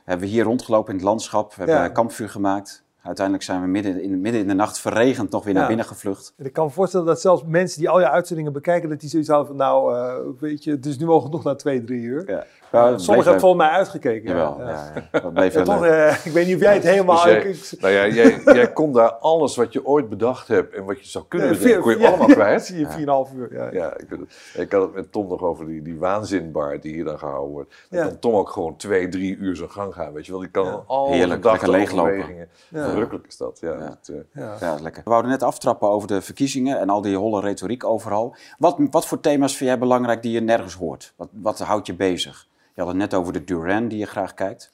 Hebben 0.03 0.25
we 0.27 0.31
hier 0.33 0.43
rondgelopen 0.43 0.89
in 0.91 0.95
het 0.95 1.05
landschap. 1.07 1.53
We 1.55 1.63
hebben 1.63 1.83
een 1.85 1.93
kampvuur 1.93 2.29
gemaakt. 2.29 2.83
Uiteindelijk 3.01 3.45
zijn 3.45 3.61
we 3.61 3.67
midden 3.67 4.01
in, 4.01 4.21
midden 4.21 4.41
in 4.41 4.47
de 4.47 4.53
nacht 4.53 4.79
verregend 4.79 5.31
nog 5.31 5.43
weer 5.43 5.53
naar 5.53 5.67
binnen 5.67 5.85
gevlucht. 5.85 6.33
En 6.37 6.45
ik 6.45 6.53
kan 6.53 6.65
me 6.65 6.71
voorstellen 6.71 7.05
dat 7.05 7.21
zelfs 7.21 7.43
mensen 7.45 7.79
die 7.79 7.89
al 7.89 7.99
je 7.99 8.09
uitzendingen 8.09 8.53
bekijken, 8.53 8.89
dat 8.89 8.99
die 8.99 9.09
zoiets 9.09 9.29
van, 9.29 9.55
nou, 9.55 9.95
eh, 9.95 10.15
weet 10.39 10.63
je, 10.63 10.71
het 10.71 10.85
is 10.85 10.97
nu 10.97 11.07
al 11.07 11.19
genoeg 11.21 11.43
na 11.43 11.55
twee, 11.55 11.83
drie 11.83 12.01
uur. 12.01 12.29
Ja. 12.31 12.45
Ja, 12.71 12.97
Sommigen 12.97 13.23
hebben 13.23 13.39
volgens 13.39 13.61
mij 13.67 13.71
uitgekeken. 13.71 14.29
ja. 14.29 14.37
Jawel, 14.37 14.59
Ja. 14.59 14.69
ja. 14.69 15.07
Ja, 15.11 15.19
dat 15.19 15.33
bleef 15.33 15.53
toch, 15.63 15.85
eh, 15.85 16.25
ik 16.25 16.31
weet 16.31 16.45
niet 16.45 16.55
of 16.55 16.61
jij 16.61 16.73
het 16.73 16.83
helemaal... 16.83 17.23
Dus 17.23 17.69
jij, 17.69 17.79
nou 17.81 17.93
ja, 17.93 18.07
jij, 18.15 18.41
jij 18.45 18.71
kon 18.73 18.93
daar 18.93 19.11
alles 19.11 19.55
wat 19.55 19.73
je 19.73 19.85
ooit 19.85 20.09
bedacht 20.09 20.47
hebt 20.47 20.73
en 20.75 20.85
wat 20.85 20.99
je 20.99 21.07
zou 21.09 21.25
kunnen 21.27 21.49
bedenken, 21.49 21.81
kon 21.81 21.97
je 21.99 22.07
allemaal 22.07 22.27
ja, 22.27 22.33
kwijt. 22.33 22.65
Zie 22.65 22.79
je, 22.79 22.85
4,5 23.29 23.35
uur. 23.35 23.53
Ja. 23.53 23.69
Ja, 23.71 23.97
ik, 23.97 24.07
ik 24.53 24.71
had 24.71 24.81
het 24.81 24.93
met 24.93 25.11
Tom 25.11 25.27
nog 25.27 25.41
over 25.41 25.65
die, 25.65 25.81
die 25.81 25.97
waanzinbar 25.99 26.79
die 26.79 26.93
hier 26.93 27.03
dan 27.03 27.19
gehouden 27.19 27.51
wordt. 27.51 27.73
Dan 27.89 27.99
Ja. 27.99 28.05
kan 28.07 28.19
Tom 28.19 28.33
ook 28.33 28.49
gewoon 28.49 28.75
twee, 28.77 29.07
drie 29.07 29.35
uur 29.37 29.55
zijn 29.55 29.71
gang 29.71 29.93
gaan, 29.93 30.13
weet 30.13 30.25
je 30.25 30.31
wel. 30.31 30.41
Die 30.41 30.49
kan 30.49 30.65
Ja. 30.65 30.83
al 30.87 31.11
Heerlijk, 31.11 31.41
gedachten, 31.43 31.69
lekker 31.69 31.95
leeglopen. 32.03 32.47
Verrukkelijk 32.73 33.27
is 33.27 33.37
dat, 33.37 33.57
ja. 33.61 33.71
Ja. 33.73 33.77
Dat, 33.79 34.09
eh, 34.09 34.15
Ja. 34.43 34.55
Ja, 34.59 34.77
lekker. 34.81 35.01
We 35.03 35.09
wouden 35.09 35.31
net 35.31 35.43
aftrappen 35.43 35.89
over 35.89 36.07
de 36.07 36.21
verkiezingen 36.21 36.79
en 36.79 36.89
al 36.89 37.01
die 37.01 37.17
holle 37.17 37.41
retoriek 37.41 37.83
overal. 37.83 38.35
Wat, 38.57 38.75
wat 38.91 39.07
voor 39.07 39.19
thema's 39.19 39.55
vind 39.57 39.69
jij 39.69 39.79
belangrijk 39.79 40.21
die 40.21 40.31
je 40.31 40.41
nergens 40.41 40.73
hoort? 40.73 41.13
Wat, 41.15 41.29
wat 41.31 41.59
houdt 41.59 41.87
je 41.87 41.93
bezig? 41.95 42.49
Je 42.73 42.81
had 42.81 42.87
het 42.87 42.97
net 42.97 43.13
over 43.13 43.33
de 43.33 43.43
Duran 43.43 43.87
die 43.87 43.97
je 43.99 44.05
graag 44.05 44.33
kijkt. 44.33 44.71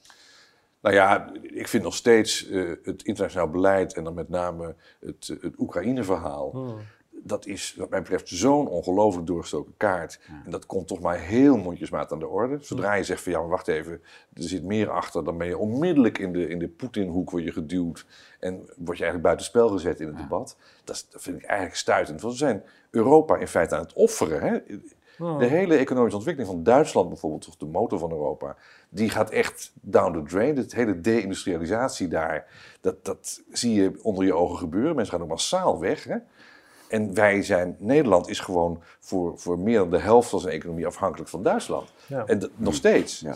Nou 0.80 0.94
ja, 0.94 1.30
ik 1.42 1.68
vind 1.68 1.82
nog 1.82 1.94
steeds 1.94 2.48
eh, 2.48 2.68
het 2.82 3.02
internationaal 3.02 3.50
beleid 3.50 3.94
en 3.94 4.04
dan 4.04 4.14
met 4.14 4.28
name 4.28 4.74
het, 5.00 5.28
eh, 5.28 5.42
het 5.42 5.54
Oekraïne-verhaal. 5.58 6.50
Hmm. 6.52 6.76
Dat 7.22 7.46
is, 7.46 7.74
wat 7.78 7.90
mij 7.90 8.00
betreft, 8.02 8.28
zo'n 8.28 8.68
ongelooflijk 8.68 9.26
doorgestoken 9.26 9.74
kaart. 9.76 10.20
En 10.44 10.50
dat 10.50 10.66
komt 10.66 10.86
toch 10.88 11.00
maar 11.00 11.18
heel 11.18 11.56
mondjesmaat 11.56 12.12
aan 12.12 12.18
de 12.18 12.26
orde. 12.26 12.58
Zodra 12.60 12.94
je 12.94 13.04
zegt 13.04 13.22
van 13.22 13.32
ja, 13.32 13.38
maar 13.38 13.48
wacht 13.48 13.68
even, 13.68 13.92
er 14.34 14.42
zit 14.42 14.62
meer 14.64 14.90
achter, 14.90 15.24
dan 15.24 15.38
ben 15.38 15.46
je 15.46 15.58
onmiddellijk 15.58 16.18
in 16.18 16.32
de, 16.32 16.48
in 16.48 16.58
de 16.58 16.68
Poetin-hoek 16.68 17.30
word 17.30 17.44
je 17.44 17.52
geduwd. 17.52 18.06
En 18.40 18.54
word 18.56 18.98
je 18.98 19.04
eigenlijk 19.04 19.22
buitenspel 19.22 19.68
gezet 19.68 20.00
in 20.00 20.06
het 20.06 20.16
debat. 20.16 20.56
Dat, 20.84 20.96
is- 20.96 21.06
dat 21.10 21.22
vind 21.22 21.36
ik 21.36 21.44
eigenlijk 21.44 21.78
stuitend. 21.78 22.20
Want 22.20 22.32
we 22.32 22.38
zijn 22.38 22.62
Europa 22.90 23.36
in 23.36 23.48
feite 23.48 23.74
aan 23.74 23.82
het 23.82 23.92
offeren. 23.92 24.40
Hè? 24.42 24.58
De 25.18 25.46
hele 25.46 25.76
economische 25.76 26.16
ontwikkeling 26.16 26.54
van 26.54 26.62
Duitsland 26.62 27.08
bijvoorbeeld, 27.08 27.48
of 27.48 27.56
de 27.56 27.66
motor 27.66 27.98
van 27.98 28.10
Europa, 28.10 28.56
die 28.88 29.10
gaat 29.10 29.30
echt 29.30 29.72
down 29.80 30.12
the 30.12 30.22
drain. 30.22 30.56
Het 30.56 30.74
hele 30.74 31.00
deindustrialisatie 31.00 32.08
daar, 32.08 32.46
dat, 32.80 33.04
dat 33.04 33.42
zie 33.52 33.74
je 33.74 33.92
onder 34.02 34.24
je 34.24 34.34
ogen 34.34 34.58
gebeuren. 34.58 34.96
Mensen 34.96 35.14
gaan 35.14 35.22
ook 35.22 35.28
massaal 35.28 35.80
weg. 35.80 36.04
Hè? 36.04 36.16
En 36.88 37.14
wij 37.14 37.42
zijn, 37.42 37.76
Nederland 37.78 38.28
is 38.28 38.40
gewoon 38.40 38.82
voor, 39.00 39.38
voor 39.38 39.58
meer 39.58 39.78
dan 39.78 39.90
de 39.90 39.98
helft 39.98 40.28
van 40.28 40.40
zijn 40.40 40.54
economie 40.54 40.86
afhankelijk 40.86 41.30
van 41.30 41.42
Duitsland. 41.42 41.92
Ja. 42.06 42.26
En 42.26 42.38
dat, 42.38 42.50
nog 42.56 42.74
steeds. 42.74 43.20
Ja. 43.20 43.34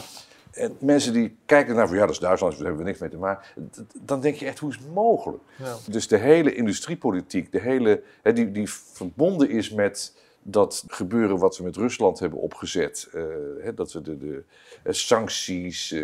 En 0.52 0.76
mensen 0.78 1.12
die 1.12 1.36
kijken 1.46 1.74
naar 1.74 1.86
van 1.86 1.96
ja, 1.96 2.02
dat 2.02 2.14
is 2.14 2.18
Duitsland, 2.18 2.52
daar 2.52 2.62
hebben 2.62 2.82
we 2.82 2.88
niks 2.88 3.00
mee 3.00 3.10
te 3.10 3.16
maken. 3.16 3.70
Dan 4.00 4.20
denk 4.20 4.34
je 4.34 4.46
echt, 4.46 4.58
hoe 4.58 4.70
is 4.70 4.76
het 4.76 4.94
mogelijk? 4.94 5.42
Ja. 5.56 5.76
Dus 5.88 6.08
de 6.08 6.16
hele 6.16 6.54
industriepolitiek, 6.54 7.52
de 7.52 7.60
hele, 7.60 8.02
hè, 8.22 8.32
die, 8.32 8.52
die 8.52 8.70
verbonden 8.70 9.50
is 9.50 9.70
met 9.70 10.16
dat 10.42 10.84
gebeuren 10.86 11.38
wat 11.38 11.56
we 11.56 11.64
met 11.64 11.76
Rusland 11.76 12.18
hebben 12.18 12.38
opgezet. 12.38 13.08
eh, 13.12 13.22
hè, 13.60 13.74
dat 13.74 13.92
we 13.92 14.00
de, 14.02 14.18
de 14.18 14.42
eh, 14.82 14.92
sancties, 14.92 15.92
eh, 15.92 16.02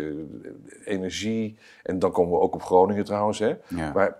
energie, 0.85 1.57
en 1.83 1.99
dan 1.99 2.11
komen 2.11 2.33
we 2.33 2.39
ook 2.39 2.53
op 2.53 2.63
Groningen 2.63 3.05
trouwens. 3.05 3.39
Hè. 3.39 3.53
Ja. 3.67 3.91
Maar 3.93 4.17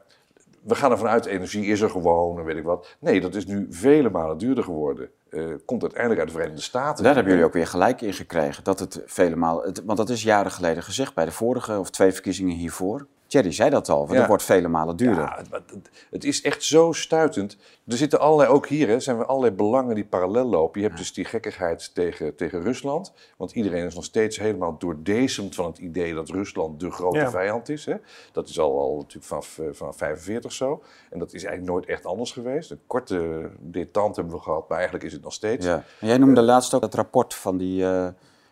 we 0.62 0.76
gaan 0.76 0.92
ervan 0.92 1.08
uit, 1.08 1.26
energie 1.26 1.66
is 1.66 1.82
er 1.82 1.90
gewoon 1.90 2.40
en 2.40 2.46
weet 2.46 2.58
ik 2.58 2.64
wat. 2.64 2.96
Nee, 3.00 3.22
dat 3.22 3.36
is 3.36 3.46
nu 3.46 3.68
vele 3.70 4.10
malen 4.10 4.38
duurder 4.38 4.64
geworden. 4.64 5.10
Eh, 5.30 5.44
komt 5.66 5.82
uiteindelijk 5.82 6.20
uit 6.22 6.30
de 6.30 6.36
Verenigde 6.36 6.62
Staten. 6.64 7.04
Daar 7.04 7.14
hebben 7.14 7.32
jullie 7.32 7.48
ook 7.48 7.54
weer 7.54 7.68
gelijk 7.68 8.02
in 8.02 8.14
gekregen. 8.14 8.64
Dat 8.64 8.80
het 8.80 9.02
vele 9.06 9.36
malen, 9.36 9.66
het- 9.66 9.84
want 9.86 9.98
dat 9.98 10.10
is 10.10 10.24
jaren 10.24 10.52
geleden 10.52 10.84
gezegd 10.84 11.14
bij 11.14 11.26
de 11.26 11.32
vorige 11.32 11.80
of 11.80 11.90
twee 11.90 12.12
verkiezingen 12.12 12.56
hiervoor. 12.56 13.06
Thierry 13.30 13.52
zei 13.52 13.70
dat 13.70 13.90
al, 13.90 13.98
want 14.00 14.12
Ja. 14.12 14.18
het 14.18 14.28
wordt 14.28 14.44
vele 14.44 14.68
malen 14.68 14.96
duurder. 14.96 15.24
Ja, 15.24 15.38
het, 15.38 15.70
het- 15.72 15.90
het 16.12 16.24
is 16.24 16.42
echt 16.42 16.64
zo 16.64 16.92
stuitend. 16.92 17.58
Er 17.88 17.98
zitten 17.98 18.20
allerlei, 18.20 18.50
ook 18.50 18.68
hier 18.68 18.88
hè, 18.88 19.00
zijn 19.00 19.18
er 19.18 19.26
allerlei 19.26 19.54
belangen 19.56 19.96
die 19.96 20.06
parallel 20.06 20.46
lopen. 20.46 20.82
Je 20.82 20.88
hebt 20.88 21.00
dus 21.00 21.14
die 21.14 21.26
gekkigheid 21.26 21.92
tegen, 21.94 22.36
tegen 22.36 22.62
Rusland. 22.62 23.14
Want 23.38 23.52
iedereen 23.52 23.86
is 23.86 23.96
nog 23.96 24.04
steeds 24.04 24.40
helemaal 24.40 24.78
doordezemd 24.78 25.56
van 25.56 25.66
het 25.66 25.78
idee 25.78 26.14
dat 26.14 26.30
Rusland 26.30 26.80
de 26.80 26.92
grote 26.92 27.18
Ja. 27.18 27.30
vijand 27.30 27.70
is. 27.70 27.86
Hè. 27.86 27.96
Dat 28.32 28.50
is 28.50 28.60
al, 28.60 28.80
al 28.80 28.96
natuurlijk 28.98 29.26
vanaf, 29.26 29.60
eh, 29.60 29.66
vanaf 29.72 29.98
45 29.98 30.52
zo. 30.52 30.84
En 31.10 31.20
dat 31.20 31.34
is 31.34 31.44
eigenlijk 31.44 31.74
nooit 31.74 31.86
echt 31.86 32.06
anders 32.06 32.32
geweest. 32.32 32.72
Een 32.72 32.80
korte 32.88 33.50
detente 33.60 34.20
hebben 34.20 34.38
we 34.38 34.44
gehad, 34.44 34.68
maar 34.70 34.78
eigenlijk 34.78 35.08
is 35.08 35.14
het 35.14 35.24
nog 35.24 35.34
steeds. 35.34 35.66
Ja. 35.66 35.84
En 36.00 36.08
jij 36.08 36.18
noemde 36.18 36.42
laatst 36.42 36.74
ook 36.74 36.82
het 36.82 36.96
rapport 36.96 37.34
van 37.34 37.58
die 37.58 37.84
eh, 37.86 38.08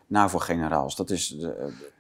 NAVO-generaals. 0.08 0.96
Dat 0.96 1.10
is, 1.10 1.38
eh, 1.40 1.50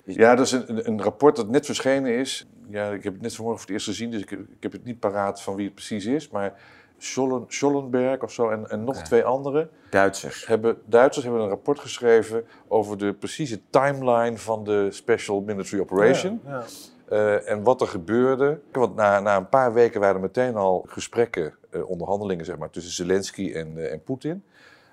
is- 0.03 0.15
Ja, 0.15 0.35
dat 0.35 0.45
is 0.45 0.51
een, 0.51 0.87
een 0.87 1.01
rapport 1.01 1.35
dat 1.35 1.49
net 1.49 1.65
verschenen 1.65 2.11
is. 2.17 2.47
Ja, 2.69 2.91
ik 2.91 3.03
heb 3.03 3.13
het 3.13 3.21
net 3.21 3.35
vanmorgen 3.35 3.61
voor 3.61 3.69
het 3.69 3.77
eerst 3.77 3.97
gezien, 3.97 4.11
dus 4.11 4.21
ik, 4.21 4.31
ik 4.31 4.63
heb 4.63 4.71
het 4.71 4.83
niet 4.83 4.99
paraat 4.99 5.41
van 5.41 5.55
wie 5.55 5.65
het 5.65 5.75
precies 5.75 6.05
is. 6.05 6.29
Maar 6.29 6.59
Schollen, 6.97 7.45
Schollenberg 7.47 8.21
of 8.21 8.31
zo 8.31 8.49
en, 8.49 8.69
en 8.69 8.83
nog 8.83 9.01
twee 9.01 9.23
anderen. 9.23 9.69
Duitsers. 9.89 10.47
Hebben, 10.47 10.77
Duitsers 10.85 11.25
hebben 11.25 11.43
een 11.43 11.49
rapport 11.49 11.79
geschreven 11.79 12.45
over 12.67 12.97
de 12.97 13.13
precieze 13.13 13.59
timeline 13.69 14.37
van 14.37 14.63
de 14.63 14.87
Special 14.91 15.41
Military 15.41 15.81
Operation. 15.81 16.41
Ja, 16.45 16.51
ja. 16.51 16.63
Eh, 17.07 17.49
en 17.49 17.63
wat 17.63 17.81
er 17.81 17.87
gebeurde. 17.87 18.59
Want 18.71 18.95
na, 18.95 19.19
na 19.19 19.37
een 19.37 19.49
paar 19.49 19.73
weken 19.73 19.99
waren 19.99 20.15
er 20.15 20.21
meteen 20.21 20.55
al 20.55 20.85
gesprekken, 20.87 21.53
eh, 21.69 21.89
onderhandelingen 21.89 22.45
zeg 22.45 22.57
maar, 22.57 22.69
tussen 22.69 22.93
Zelensky 22.93 23.51
en, 23.53 23.77
eh, 23.77 23.91
en 23.91 24.03
Poetin. 24.03 24.43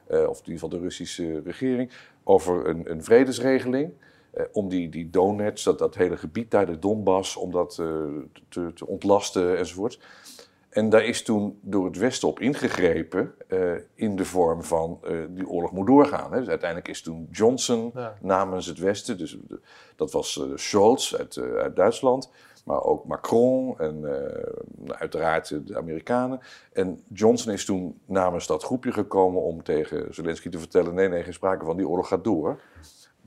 Of 0.09 0.16
in 0.16 0.45
ieder 0.45 0.52
geval 0.52 0.69
de 0.69 0.78
Russische 0.78 1.40
regering. 1.45 1.90
Over 2.25 2.69
een, 2.69 2.90
een 2.90 3.04
vredesregeling. 3.04 3.93
Eh, 4.35 4.45
om 4.53 4.69
die, 4.69 4.88
die 4.88 5.11
Donets, 5.11 5.62
dat, 5.62 5.79
dat 5.79 5.95
hele 5.95 6.17
gebied 6.17 6.50
daar, 6.50 6.67
de 6.67 6.79
Donbass, 6.79 7.37
om 7.37 7.50
dat 7.53 7.79
eh, 7.79 7.87
te, 8.49 8.73
te 8.75 8.87
ontlasten 8.87 9.59
enzovoort. 9.59 9.99
En 10.69 10.88
daar 10.88 11.05
is 11.05 11.23
toen 11.23 11.59
door 11.62 11.85
het 11.85 11.99
Westen 11.99 12.29
op 12.29 12.41
ingegrepen 12.41 13.35
eh, 13.49 13.73
in 13.95 14.17
de 14.17 14.25
vorm 14.25 14.62
van 14.62 14.99
die 15.31 15.49
oorlog 15.49 15.73
moet 15.73 15.87
doorgaan. 15.87 16.33
Hè. 16.33 16.38
Dus 16.38 16.49
uiteindelijk 16.49 16.88
is 16.88 17.03
toen 17.03 17.29
Johnson 17.31 17.91
Ja. 17.95 18.14
namens 18.21 18.67
het 18.67 18.79
Westen, 18.79 19.19
dus 19.19 19.38
de- 19.49 19.61
dat 19.97 20.12
was 20.12 20.38
eh, 20.41 20.47
Scholz 20.55 21.14
uit, 21.14 21.38
uit 21.38 21.76
Duitsland, 21.76 22.31
maar 22.64 22.83
ook 22.83 23.05
Macron 23.05 23.79
en 23.79 24.05
uiteraard 24.88 25.67
de 25.67 25.76
Amerikanen. 25.76 26.41
En 26.73 27.03
Johnson 27.12 27.53
is 27.53 27.64
toen 27.64 28.00
namens 28.07 28.47
dat 28.47 28.62
groepje 28.62 28.93
gekomen 28.93 29.43
om 29.43 29.62
tegen 29.62 30.14
Zelensky 30.14 30.49
te 30.49 30.59
vertellen: 30.59 30.95
nee, 30.95 31.09
nee, 31.09 31.23
geen 31.23 31.33
sprake 31.33 31.64
van, 31.64 31.76
die 31.76 31.88
oorlog 31.88 32.09
gaat 32.09 32.25
door. 32.25 32.61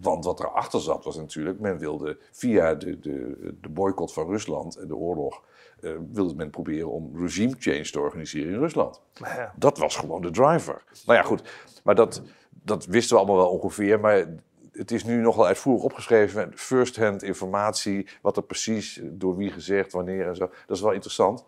Want 0.02 0.26
wat 0.26 0.40
erachter 0.40 0.82
zat 0.82 1.04
was 1.04 1.16
natuurlijk, 1.16 1.60
men 1.60 1.78
wilde 1.78 2.18
via 2.32 2.76
de, 2.76 3.00
de, 3.00 3.38
de 3.62 3.70
boycott 3.70 4.14
van 4.14 4.28
Rusland 4.28 4.76
en 4.76 4.88
de 4.88 4.96
oorlog, 4.96 5.44
eh, 5.82 5.92
wilde 6.12 6.36
men 6.36 6.50
proberen 6.50 6.92
om 6.92 7.12
regime 7.22 7.56
change 7.60 7.90
te 7.90 8.00
organiseren 8.00 8.54
in 8.54 8.60
Rusland. 8.60 9.02
Ja. 9.14 9.54
Dat 9.56 9.78
was 9.78 9.96
gewoon 9.96 10.22
de 10.22 10.32
driver. 10.32 10.84
Nou 11.06 11.18
ja, 11.18 11.26
goed. 11.26 11.42
Maar 11.84 11.96
dat, 11.96 12.22
dat 12.64 12.86
wisten 12.86 13.16
we 13.16 13.22
allemaal 13.22 13.42
wel 13.42 13.52
ongeveer. 13.52 14.00
Maar 14.00 14.26
het 14.72 14.92
is 14.92 15.04
nu 15.04 15.22
nogal 15.22 15.46
uitvoerig 15.46 15.84
opgeschreven. 15.84 16.50
met 16.50 16.60
First-hand 16.60 17.24
informatie. 17.24 18.08
Wat 18.22 18.38
er 18.38 18.44
precies 18.44 19.02
door 19.04 19.36
wie 19.38 19.52
gezegd, 19.52 19.92
wanneer 19.92 20.28
en 20.28 20.36
zo. 20.36 20.50
Dat 20.68 20.78
is 20.78 20.84
wel 20.84 20.92
interessant. 20.92 21.46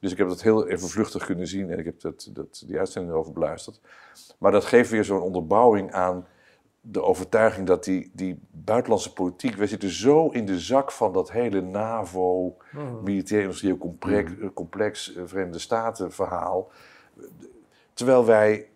Dus 0.00 0.12
ik 0.12 0.18
heb 0.18 0.28
dat 0.28 0.42
heel 0.42 0.68
even 0.68 0.88
vluchtig 0.88 1.24
kunnen 1.24 1.46
zien. 1.46 1.70
En 1.70 1.78
ik 1.78 1.84
heb 1.84 2.00
dat, 2.00 2.30
dat, 2.32 2.62
die 2.66 2.78
uitzending 2.78 3.12
erover 3.12 3.32
beluisterd. 3.32 3.80
Maar 4.38 4.52
dat 4.52 4.64
geeft 4.64 4.90
weer 4.90 5.04
zo'n 5.04 5.20
onderbouwing 5.20 5.92
aan 5.92 6.26
de 6.86 7.02
overtuiging 7.02 7.66
dat 7.66 7.84
die, 7.84 8.10
die 8.12 8.38
buitenlandse 8.50 9.12
politiek... 9.12 9.54
We 9.54 9.66
zitten 9.66 9.90
zo 9.90 10.28
in 10.28 10.46
de 10.46 10.60
zak 10.60 10.92
van 10.92 11.12
dat 11.12 11.30
hele 11.30 11.60
NAVO, 11.60 12.56
militair-industrieel 13.02 13.78
complex, 13.78 14.32
complex 14.54 15.14
eh, 15.14 15.22
Verenigde 15.26 15.58
Staten 15.58 16.12
verhaal. 16.12 16.70
Terwijl 17.94 18.24
wij, 18.24 18.68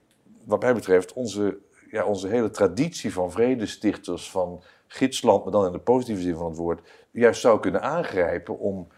wat 0.45 0.61
mij 0.61 0.75
betreft, 0.75 1.13
onze, 1.13 1.59
ja, 1.91 2.05
onze 2.05 2.29
hele 2.29 2.51
traditie 2.51 3.13
van 3.13 3.31
vredestichters, 3.31 4.31
van 4.31 4.63
gidsland, 4.87 5.43
maar 5.43 5.53
dan 5.53 5.67
in 5.67 5.73
de 5.73 5.79
positieve 5.79 6.23
zin 6.23 6.37
van 6.37 6.47
het 6.49 6.57
woord, 6.57 6.81
juist 7.11 7.41
zou 7.41 7.61
kunnen 7.61 7.83
aangrijpen 7.83 8.59
om 8.59 8.89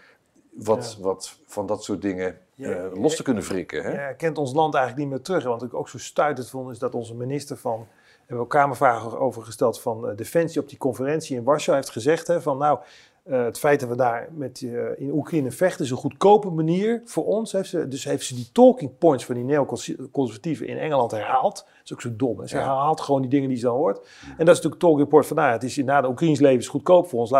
wat, 0.51 0.99
wat 1.01 1.39
van 1.47 1.67
dat 1.67 1.85
soort 1.85 2.03
dingen 2.03 2.39
Ja, 2.55 2.71
eh, 2.71 3.01
los 3.01 3.17
te 3.17 3.23
kunnen 3.23 3.43
wrikken. 3.43 3.83
Hè? 3.83 4.07
Ja, 4.07 4.13
kent 4.13 4.39
ons 4.39 4.53
land 4.53 4.75
eigenlijk 4.75 5.05
niet 5.05 5.15
meer 5.15 5.25
terug. 5.25 5.43
En 5.43 5.49
Wat 5.49 5.63
ik 5.63 5.75
ook 5.75 5.89
zo 5.89 5.99
stuitend 5.99 6.51
vond, 6.51 6.71
is 6.71 6.79
dat 6.79 6.95
onze 6.95 7.15
minister 7.15 7.57
van... 7.57 7.87
hebben 8.31 8.49
we 8.49 8.55
ook 8.55 8.61
kamervragen 8.63 9.19
over 9.19 9.43
gesteld 9.43 9.81
van 9.81 10.09
eh, 10.09 10.17
Defensie 10.17 10.61
op 10.61 10.69
die 10.69 10.79
conferentie 10.79 11.37
in 11.37 11.45
Warschau 11.45 11.77
heeft 11.77 11.91
gezegd 11.91 12.27
hè, 12.27 12.41
van 12.41 12.59
nou, 12.59 12.79
eh, 13.23 13.45
het 13.45 13.59
feit 13.59 13.81
dat 13.81 13.89
we 13.89 13.97
daar 13.97 14.29
met, 14.33 14.63
eh, 14.63 15.01
in 15.01 15.13
Oekraïne 15.13 15.51
vechten 15.51 15.85
is 15.85 15.91
een 15.91 15.97
goedkope 15.97 16.51
manier 16.51 17.03
voor 17.05 17.25
ons. 17.27 17.53
Heeft 17.53 17.69
ze, 17.69 17.89
dus 17.89 18.05
heeft 18.05 18.25
ze 18.27 18.35
die 18.35 18.49
talking 18.53 18.99
points 18.99 19.25
van 19.25 19.35
die 19.35 19.45
neoconservatieven 19.45 20.67
in 20.67 20.79
Engeland 20.79 21.11
herhaald. 21.11 21.55
Dat 21.55 21.85
is 21.85 21.93
ook 21.93 22.01
zo 22.01 22.17
dom. 22.17 22.41
Hè? 22.41 22.47
Ze 22.47 22.57
Ja. 22.57 22.63
herhaalt 22.63 23.01
gewoon 23.01 23.21
die 23.21 23.31
dingen 23.31 23.49
die 23.49 23.59
ze 23.59 23.65
dan 23.65 23.77
hoort. 23.77 23.97
En 23.99 24.45
dat 24.45 24.57
is 24.57 24.63
natuurlijk 24.63 24.81
talking 24.81 25.09
point 25.09 25.27
van 25.27 25.37
nou, 25.37 25.53
het 25.53 25.63
is 25.63 25.77
na 25.77 26.01
de 26.01 26.09
Oekraïns 26.09 26.41
leven 26.41 26.59
is 26.59 26.69
goedkoop 26.69 27.09
voor 27.09 27.21
ons. 27.21 27.33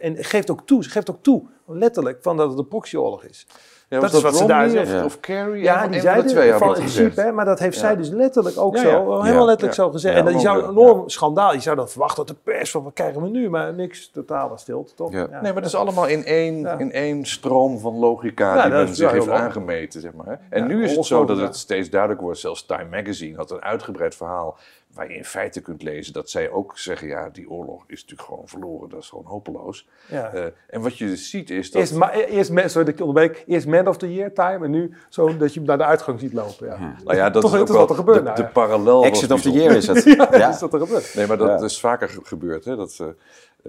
En 0.00 0.24
geeft 0.24 0.50
ook 0.50 0.66
toe, 0.66 0.84
ze 0.84 0.90
geeft 0.90 1.10
ook 1.10 1.22
toe, 1.22 1.42
letterlijk, 1.66 2.22
van 2.22 2.36
dat 2.36 2.50
het 2.50 2.58
een 2.58 2.68
proxyoorlog 2.68 3.24
is. 3.24 3.46
Ja, 3.88 4.00
dat 4.00 4.10
was 4.10 4.20
is 4.20 4.22
wat 4.22 4.36
ze 4.36 4.46
daar. 4.46 4.80
Of, 4.80 5.04
of 5.04 5.20
Kerry? 5.20 5.62
Ja, 5.62 5.88
die 5.88 6.00
zeiden 6.00 6.26
twee 6.26 6.52
van 6.52 6.68
dat 6.68 6.76
principe, 6.76 7.20
hè, 7.20 7.32
maar 7.32 7.44
dat 7.44 7.58
heeft 7.58 7.78
zij 7.78 7.96
dus 7.96 8.08
letterlijk 8.08 8.58
ook 8.58 8.74
Ja, 8.76 8.80
zo, 8.82 8.88
Ja, 8.88 9.22
helemaal 9.22 9.46
letterlijk 9.46 9.76
ja. 9.76 9.84
zo 9.84 9.90
gezegd. 9.90 10.14
Ja, 10.14 10.20
en 10.20 10.26
dat 10.26 10.34
je 10.34 10.40
zou 10.40 10.56
ook, 10.56 10.68
een 10.68 10.74
ja. 10.74 10.80
enorm 10.80 11.08
schandaal, 11.08 11.52
je 11.52 11.60
zou 11.60 11.76
dan 11.76 11.88
verwachten 11.88 12.26
dat 12.26 12.36
de 12.36 12.42
pers 12.52 12.70
van, 12.70 12.82
wat 12.82 12.92
krijgen 12.92 13.22
we 13.22 13.28
nu? 13.28 13.50
Maar 13.50 13.74
niks, 13.74 14.10
totale 14.10 14.58
stilte, 14.58 14.94
toch? 14.94 15.12
Ja. 15.12 15.26
Nee, 15.30 15.40
maar 15.42 15.54
het 15.54 15.64
is 15.64 15.74
allemaal 15.74 16.06
in 16.06 16.24
één, 16.24 16.60
Ja. 16.60 16.78
in 16.78 16.92
één 16.92 17.24
stroom 17.24 17.78
van 17.78 17.94
logica 17.98 18.54
Ja, 18.54 18.62
die 18.62 18.70
dat 18.70 18.80
men 18.80 18.88
is 18.90 18.96
zich 18.96 19.10
heeft 19.10 19.28
aangemeten. 19.30 20.00
Zeg 20.00 20.12
maar. 20.12 20.26
hè. 20.26 20.34
En 20.50 20.60
Ja, 20.62 20.66
nu 20.66 20.84
is 20.84 20.96
het 20.96 21.04
zo 21.04 21.24
dat 21.24 21.38
het 21.38 21.56
steeds 21.56 21.90
duidelijker 21.90 22.26
wordt. 22.26 22.40
Zelfs 22.40 22.66
Time 22.66 22.86
Magazine 22.90 23.36
had 23.36 23.50
een 23.50 23.62
uitgebreid 23.62 24.14
verhaal 24.14 24.58
waar 24.96 25.08
je 25.10 25.16
in 25.16 25.24
feite 25.24 25.60
kunt 25.60 25.82
lezen 25.82 26.12
dat 26.12 26.30
zij 26.30 26.50
ook 26.50 26.78
zeggen, 26.78 27.08
ja, 27.08 27.28
die 27.30 27.50
oorlog 27.50 27.84
is 27.86 28.00
natuurlijk 28.00 28.28
gewoon 28.28 28.48
verloren. 28.48 28.88
Dat 28.88 29.00
is 29.02 29.08
gewoon 29.08 29.24
hopeloos. 29.24 29.88
Ja. 30.08 30.32
Eh, 30.32 30.44
en 30.68 30.80
wat 30.80 30.98
je 30.98 31.06
dus 31.06 31.30
ziet 31.30 31.50
is 31.50 31.70
dat... 31.70 31.80
Eerst, 31.80 31.94
ma- 31.94 32.12
eerst, 32.12 32.50
man- 32.52 32.68
sorry 32.70 32.84
dat 32.84 32.88
ik 32.94 32.98
je 32.98 33.04
onderbreek, 33.04 33.44
eerst 33.46 33.66
man 33.66 33.88
of 33.88 33.96
the 33.96 34.14
year 34.14 34.32
time 34.32 34.64
en 34.64 34.70
nu 34.70 34.94
zo 35.08 35.36
dat 35.36 35.52
je 35.54 35.58
hem 35.58 35.68
naar 35.68 35.78
de 35.78 35.84
uitgang 35.84 36.20
ziet 36.20 36.32
lopen. 36.32 36.66
Ja. 36.66 36.96
nou 37.04 37.16
ja, 37.16 37.30
dat 37.30 37.42
Toch, 37.42 37.54
is 37.54 37.60
ook 37.60 37.68
wat 37.68 37.90
er 37.90 37.96
gebeurt 37.96 38.18
de, 38.36 38.42
nou, 38.42 38.52
parallel 38.52 39.04
Exit 39.04 39.30
of 39.30 39.42
the 39.42 39.50
year 39.50 39.76
is 39.76 39.86
het. 39.86 40.04
Ja, 40.16 40.28
Ja. 40.32 40.48
is 40.48 40.58
dat 40.58 40.72
er 40.72 40.78
gebeurd? 40.80 41.14
Nee, 41.14 41.26
maar 41.26 41.36
dat 41.38 41.58
Ja. 41.60 41.64
is 41.64 41.80
vaker 41.80 42.08
ge- 42.08 42.20
gebeurd. 42.22 42.64
Hè? 42.64 42.76
Dat, 42.76 42.96
eh, 43.00 43.06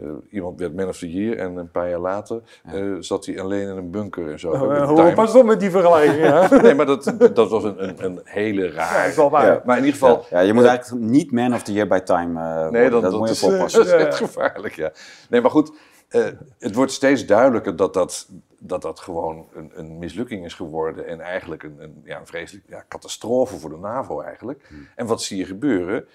eh, 0.01 0.09
iemand 0.29 0.59
werd 0.59 0.75
man 0.75 0.87
of 0.87 0.97
the 0.97 1.11
year 1.11 1.37
en 1.37 1.55
een 1.55 1.71
paar 1.71 1.89
jaar 1.89 1.99
later 1.99 2.41
eh, 2.65 2.95
zat 2.99 3.25
hij 3.25 3.41
alleen 3.41 3.61
in 3.69 3.77
een 3.77 3.91
bunker 3.91 4.31
en 4.31 4.39
zo. 4.39 4.53
Uh, 4.53 4.87
hoe, 4.87 4.95
Time. 4.95 5.13
pas 5.13 5.35
op 5.35 5.45
met 5.45 5.59
die 5.59 5.69
vergelijking. 5.71 6.23
Ja. 6.23 6.49
Nee, 6.61 6.75
maar 6.75 6.85
dat, 6.85 7.13
dat 7.33 7.49
was 7.49 7.63
een, 7.63 7.83
een, 7.83 8.03
een 8.05 8.21
hele 8.23 8.71
raar. 8.71 8.93
Ja, 8.93 9.01
dat 9.01 9.09
is 9.09 9.15
wel 9.15 9.29
waar. 9.29 9.45
Ja, 9.45 9.61
maar 9.65 9.77
in 9.77 9.83
ieder 9.85 9.99
geval. 9.99 10.25
Ja, 10.29 10.39
je 10.39 10.53
moet 10.53 10.65
eigenlijk 10.65 11.05
niet 11.05 11.31
man 11.31 11.53
of 11.53 11.63
the 11.63 11.73
year 11.73 11.87
bij 11.87 12.01
Time 12.01 12.39
eh. 12.39 12.69
Nee, 12.69 12.89
dat 12.89 13.01
dat, 13.01 13.11
moet 13.11 13.27
je 13.27 13.33
is, 13.33 13.39
voorpassen. 13.39 13.85
dat 13.85 13.99
is 13.99 14.05
echt 14.05 14.15
gevaarlijk, 14.17 14.75
ja. 14.75 14.91
Nee, 15.29 15.41
maar 15.41 15.51
goed. 15.51 15.71
eh, 16.07 16.25
het 16.59 16.75
wordt 16.75 16.91
steeds 16.91 17.25
duidelijker 17.25 17.75
dat 17.75 17.93
dat, 17.93 18.27
dat, 18.59 18.81
dat 18.81 18.99
gewoon 18.99 19.47
een, 19.53 19.71
een 19.75 19.97
mislukking 19.97 20.45
is 20.45 20.53
geworden. 20.53 21.07
En 21.07 21.21
eigenlijk 21.21 21.63
een, 21.63 21.75
een, 21.79 22.01
ja, 22.03 22.19
een 22.19 22.27
vreselijke 22.27 22.71
ja, 22.71 22.83
catastrofe 22.87 23.57
voor 23.57 23.69
de 23.69 23.77
NAVO 23.77 24.21
eigenlijk. 24.21 24.69
En 24.95 25.05
wat 25.05 25.21
zie 25.21 25.37
je 25.37 25.45
gebeuren? 25.45 26.07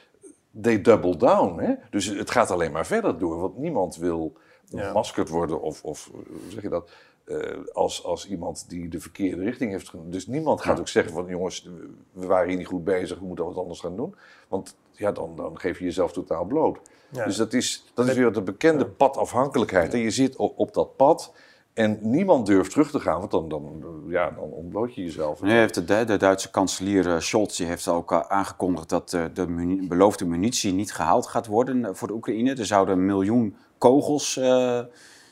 They 0.60 0.80
double 0.80 1.16
down. 1.16 1.60
Hè? 1.60 1.74
Dus 1.90 2.06
het 2.06 2.30
gaat 2.30 2.50
alleen 2.50 2.72
maar 2.72 2.86
verder 2.86 3.18
door. 3.18 3.40
Want 3.40 3.56
niemand 3.58 3.96
wil 3.96 4.32
Ja. 4.64 4.86
gemaskerd 4.86 5.28
worden 5.28 5.60
of, 5.60 5.84
of 5.84 6.10
hoe 6.12 6.50
zeg 6.50 6.62
je 6.62 6.68
dat? 6.68 6.90
eh, 7.24 7.58
als, 7.72 8.04
als 8.04 8.28
iemand 8.28 8.64
die 8.68 8.88
de 8.88 9.00
verkeerde 9.00 9.42
richting 9.42 9.70
heeft 9.70 9.88
genomen. 9.88 10.10
Dus 10.12 10.26
niemand 10.26 10.60
gaat 10.62 10.80
ook 10.80 10.88
zeggen 10.88 11.12
van 11.12 11.26
jongens, 11.26 11.68
we 12.12 12.26
waren 12.26 12.48
hier 12.48 12.56
niet 12.56 12.66
goed 12.66 12.84
bezig, 12.84 13.18
we 13.18 13.24
moeten 13.24 13.44
wat 13.44 13.56
anders 13.56 13.80
gaan 13.80 13.96
doen. 13.96 14.14
Want 14.48 14.76
ja, 14.90 15.12
dan, 15.12 15.36
dan 15.36 15.58
geef 15.58 15.78
je 15.78 15.84
jezelf 15.84 16.12
totaal 16.12 16.44
bloot. 16.44 16.78
Ja. 17.08 17.24
Dus 17.24 17.36
dat 17.36 17.52
is, 17.52 17.84
dat 17.94 18.08
is 18.08 18.14
weer 18.14 18.32
de 18.32 18.42
bekende 18.42 18.86
padafhankelijkheid. 18.86 19.94
En 19.94 20.00
je 20.00 20.10
zit 20.10 20.36
op, 20.36 20.58
op 20.58 20.74
dat 20.74 20.96
pad 20.96 21.32
en 21.74 21.98
niemand 22.00 22.46
durft 22.46 22.70
terug 22.70 22.90
te 22.90 23.00
gaan, 23.00 23.18
want 23.18 23.30
dan, 23.30 23.48
dan, 23.48 23.82
ja, 24.08 24.30
dan 24.30 24.44
ontbloot 24.50 24.94
je 24.94 25.02
jezelf. 25.02 25.40
Heeft 25.40 25.86
de, 25.88 26.04
de 26.04 26.16
Duitse 26.16 26.50
kanselier 26.50 27.08
eh, 27.14 27.18
Scholz 27.20 27.58
heeft 27.58 27.88
ook 27.88 28.12
eh, 28.12 28.20
aangekondigd 28.20 28.88
dat 28.88 29.12
eh, 29.12 29.24
de 29.34 29.46
muni- 29.46 29.88
beloofde 29.88 30.24
munitie 30.26 30.72
niet 30.72 30.92
gehaald 30.92 31.26
gaat 31.26 31.46
worden 31.46 31.96
voor 31.96 32.08
de 32.08 32.14
Oekraïne. 32.14 32.54
Er 32.54 32.66
zouden 32.66 32.94
een 32.98 33.06
miljoen 33.06 33.56
kogels 33.78 34.40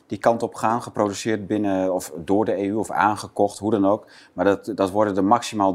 die 0.06 0.18
kant 0.18 0.42
op 0.42 0.54
gaan, 0.54 0.82
geproduceerd 0.82 1.46
binnen 1.46 1.94
of 1.94 2.12
door 2.24 2.44
de 2.44 2.66
EU 2.68 2.76
of 2.76 2.90
aangekocht, 2.90 3.58
hoe 3.58 3.70
dan 3.70 3.86
ook. 3.86 4.06
Maar 4.32 4.44
dat, 4.44 4.72
dat 4.74 4.90
worden 4.90 5.16
er 5.16 5.24
maximaal 5.24 5.74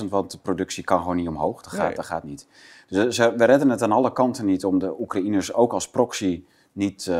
300.000, 0.00 0.04
want 0.08 0.30
de 0.30 0.38
productie 0.42 0.84
kan 0.84 1.00
gewoon 1.00 1.16
niet 1.16 1.28
omhoog. 1.28 1.62
Dat 1.62 1.72
gaat, 1.72 1.86
Nee. 1.86 1.94
dat 1.94 2.04
gaat 2.06 2.24
niet. 2.24 2.48
Dus 2.88 3.18
we 3.18 3.44
redden 3.44 3.70
het 3.70 3.82
aan 3.82 3.92
alle 3.92 4.12
kanten 4.12 4.44
niet 4.46 4.64
om 4.64 4.78
de 4.78 5.00
Oekraïners 5.00 5.52
ook 5.54 5.72
als 5.72 5.90
proxy 5.90 6.44
niet... 6.76 7.06
eh, 7.06 7.14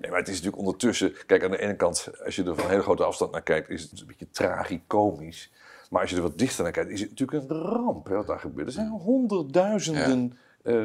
Nee, 0.00 0.10
maar 0.10 0.18
het 0.18 0.28
is 0.28 0.34
natuurlijk 0.34 0.58
ondertussen... 0.62 1.12
Kijk, 1.26 1.44
aan 1.44 1.50
de 1.50 1.58
ene 1.62 1.76
kant, 1.76 2.08
als 2.24 2.36
je 2.36 2.44
er 2.44 2.54
van 2.54 2.64
een 2.64 2.70
hele 2.70 2.82
grote 2.82 3.04
afstand 3.04 3.32
naar 3.32 3.42
kijkt, 3.42 3.70
is 3.70 3.82
het 3.82 4.00
een 4.00 4.06
beetje 4.06 4.30
tragicomisch. 4.30 5.50
Maar 5.90 6.00
als 6.00 6.10
je 6.10 6.16
er 6.16 6.22
wat 6.22 6.38
dichter 6.38 6.62
naar 6.62 6.72
kijkt, 6.72 6.90
is 6.90 7.00
het 7.00 7.08
natuurlijk 7.10 7.50
een 7.50 7.56
ramp 7.56 8.06
hè, 8.08 8.14
wat 8.14 8.26
daar 8.26 8.38
gebeurt. 8.38 8.66
Er 8.66 8.72
zijn 8.72 8.88
honderdduizenden 8.88 10.38
eh, 10.62 10.82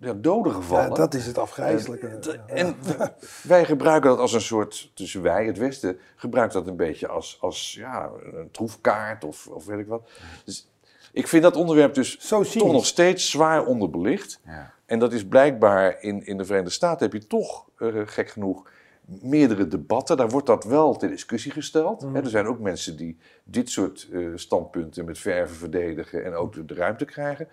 ja, 0.00 0.12
doden 0.12 0.52
gevallen. 0.52 0.88
Ja, 0.88 0.94
dat 0.94 1.14
is 1.14 1.26
het 1.26 1.38
afgrijzelijke. 1.38 2.06
En 2.46 2.74
w- 2.82 3.02
wij 3.48 3.64
gebruiken 3.64 4.10
dat 4.10 4.18
als 4.18 4.32
een 4.32 4.40
soort, 4.40 4.90
tussen 4.94 5.22
wij, 5.22 5.46
het 5.46 5.58
Westen, 5.58 5.98
gebruikt 6.16 6.52
dat 6.52 6.66
een 6.66 6.76
beetje 6.76 7.08
als, 7.08 7.38
als 7.40 7.74
ja, 7.74 8.10
een 8.32 8.50
troefkaart 8.50 9.24
of, 9.24 9.46
of 9.46 9.64
weet 9.66 9.78
ik 9.78 9.86
wat. 9.86 10.08
Dus 10.44 10.68
ik 11.12 11.28
vind 11.28 11.42
dat 11.42 11.56
onderwerp 11.56 11.94
dus 11.94 12.18
Zo 12.18 12.42
toch 12.42 12.72
nog 12.72 12.86
steeds 12.86 13.30
zwaar 13.30 13.64
onderbelicht. 13.66 14.40
ja. 14.46 14.72
En 14.90 14.98
dat 14.98 15.12
is 15.12 15.26
blijkbaar 15.26 16.02
in, 16.02 16.26
in 16.26 16.36
de 16.36 16.44
Verenigde 16.44 16.72
Staten 16.72 17.10
heb 17.10 17.20
je 17.20 17.26
toch, 17.26 17.68
eh, 17.76 17.88
gek 18.04 18.28
genoeg, 18.28 18.70
meerdere 19.04 19.68
debatten. 19.68 20.16
Daar 20.16 20.28
wordt 20.28 20.46
dat 20.46 20.64
wel 20.64 20.96
ter 20.96 21.08
discussie 21.08 21.52
gesteld. 21.52 22.02
Mhm. 22.02 22.14
Hè, 22.14 22.20
er 22.20 22.28
zijn 22.28 22.46
ook 22.46 22.58
mensen 22.58 22.96
die 22.96 23.16
dit 23.44 23.70
soort 23.70 24.08
eh, 24.12 24.26
standpunten 24.34 25.04
met 25.04 25.18
verven 25.18 25.56
verdedigen 25.56 26.24
en 26.24 26.34
ook 26.34 26.68
de, 26.68 26.74
ruimte 26.74 27.04
krijgen. 27.04 27.48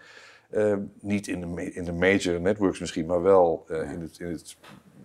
Eh, 0.49 0.75
niet 0.99 1.27
in 1.27 1.41
de, 1.41 1.73
in 1.73 1.83
de 1.83 1.93
major 1.93 2.41
networks 2.41 2.79
misschien, 2.79 3.05
maar 3.05 3.21
wel 3.21 3.65
in, 3.67 4.01
het, 4.01 4.19
in 4.19 4.27
het 4.27 4.57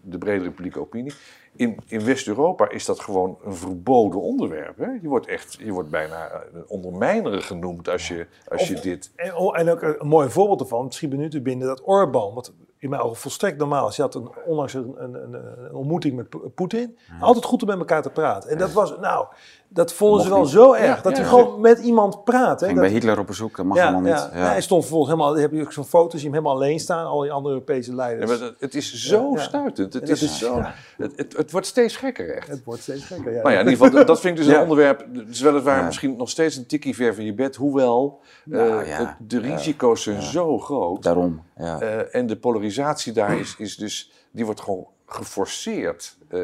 de 0.02 0.18
bredere 0.18 0.50
publieke 0.50 0.80
opinie. 0.80 1.12
In, 1.56 1.78
in 1.86 2.04
West-Europa 2.04 2.70
is 2.70 2.84
dat 2.84 3.00
gewoon 3.00 3.38
een 3.44 3.54
verboden 3.54 4.20
onderwerp. 4.20 4.78
Hè? 4.78 4.86
Je 5.02 5.08
wordt 5.08 5.26
echt, 5.26 5.56
je 5.58 5.72
wordt 5.72 5.90
bijna 5.90 6.42
een 6.52 6.64
ondermijner 6.68 7.42
genoemd 7.42 7.88
als 7.88 8.08
je, 8.08 8.26
als 8.48 8.68
je 8.68 8.74
Of- 8.74 8.80
dit... 8.80 9.12
En, 9.16 9.36
oh, 9.36 9.58
en 9.58 9.70
ook 9.70 9.82
een 9.82 10.08
mooi 10.08 10.28
voorbeeld 10.30 10.60
ervan, 10.60 10.84
het 10.84 10.94
schiet 10.94 11.10
me 11.10 11.16
nu 11.16 11.30
te 11.30 11.40
binnen, 11.40 11.66
dat 11.66 11.82
Orbán, 11.84 12.34
wat 12.34 12.52
in 12.78 12.90
mijn 12.90 13.02
ogen 13.02 13.16
volstrekt 13.16 13.58
normaal 13.58 13.88
is. 13.88 13.96
Je 13.96 14.02
had 14.02 14.14
een, 14.14 14.30
onlangs 14.44 14.74
een, 14.74 14.94
een, 14.96 15.14
een, 15.14 15.64
een 15.64 15.74
ontmoeting 15.74 16.16
met 16.16 16.54
Poetin. 16.54 16.98
Altijd 17.20 17.44
goed 17.44 17.62
om 17.62 17.68
met 17.68 17.78
elkaar 17.78 18.02
te 18.02 18.10
praten. 18.10 18.50
En 18.50 18.58
dat 18.58 18.72
was, 18.72 18.98
nou, 18.98 19.26
dat 19.74 19.92
vonden 19.92 20.22
ze 20.22 20.28
wel 20.28 20.40
niet. 20.40 20.48
zo 20.50 20.72
erg. 20.72 20.84
Ja, 20.96 21.02
dat 21.02 21.16
ja, 21.16 21.22
hij 21.22 21.30
ja. 21.32 21.38
gewoon 21.38 21.60
met 21.60 21.78
iemand 21.78 22.24
praat. 22.24 22.60
Hè? 22.60 22.66
Ging 22.66 22.78
Dat- 22.78 22.88
bij 22.88 22.94
Hitler 22.98 23.18
op 23.18 23.26
bezoek, 23.26 23.56
dat 23.56 23.66
mag 23.66 23.76
ja, 23.76 23.82
allemaal 23.82 24.00
niet. 24.12 24.28
ja. 24.32 24.38
Ja. 24.38 24.46
Hij 24.50 24.60
stond 24.62 24.80
vervolgens 24.82 25.10
helemaal, 25.12 25.36
heb 25.36 25.52
je 25.52 25.60
ook 25.62 25.72
zo'n 25.72 25.84
foto, 25.84 26.08
zie 26.10 26.18
je 26.18 26.24
hem 26.24 26.32
helemaal 26.32 26.54
alleen 26.54 26.80
staan, 26.80 27.06
al 27.06 27.20
die 27.20 27.32
andere 27.32 27.54
Europese 27.54 27.90
Ja, 27.90 27.96
leiders. 27.96 28.30
maar 28.30 28.38
dat- 28.38 28.54
het 28.58 28.74
is 28.74 28.94
zo 28.94 29.30
Ja, 29.30 29.36
ja. 29.38 29.42
stuitend. 29.42 29.92
Het, 29.92 30.08
is 30.08 30.22
is- 30.22 30.38
zo, 30.38 30.56
ja. 30.56 30.74
het, 30.96 31.12
het, 31.16 31.36
het 31.36 31.50
wordt 31.50 31.66
steeds 31.66 31.96
gekker 31.96 32.36
echt. 32.36 32.48
Het 32.48 32.64
wordt 32.64 32.82
steeds 32.82 33.04
gekker. 33.04 33.32
Ja. 33.32 33.42
Nou 33.42 33.52
ja, 33.54 33.60
in 33.60 33.68
ieder 33.68 33.86
geval, 33.86 34.04
dat- 34.04 34.20
vind 34.20 34.38
ik 34.38 34.44
dus 34.44 34.50
Ja. 34.52 34.56
een 34.56 34.62
onderwerp. 34.62 35.04
Dus 35.26 35.40
weliswaar 35.40 35.78
Ja. 35.78 35.84
misschien 35.86 36.16
nog 36.16 36.30
steeds 36.30 36.56
een 36.56 36.66
tikkie 36.66 36.94
ver 36.94 37.14
van 37.14 37.24
je 37.24 37.34
bed. 37.34 37.56
Hoewel, 37.56 38.20
eh, 38.44 38.58
Nou 38.58 38.86
ja, 38.86 38.98
het- 38.98 39.30
de 39.30 39.38
risico's 39.38 40.02
zijn 40.02 40.22
zo 40.22 40.58
groot. 40.58 41.02
Daarom, 41.02 41.42
ja. 41.56 41.80
Eh, 41.80 42.14
en 42.14 42.26
de 42.26 42.36
polarisatie 42.36 43.12
daar 43.12 43.38
is, 43.38 43.54
is 43.58 43.76
dus, 43.76 44.12
die 44.30 44.44
wordt 44.44 44.60
gewoon 44.60 44.86
geforceerd. 45.06 46.16
Eh, 46.28 46.40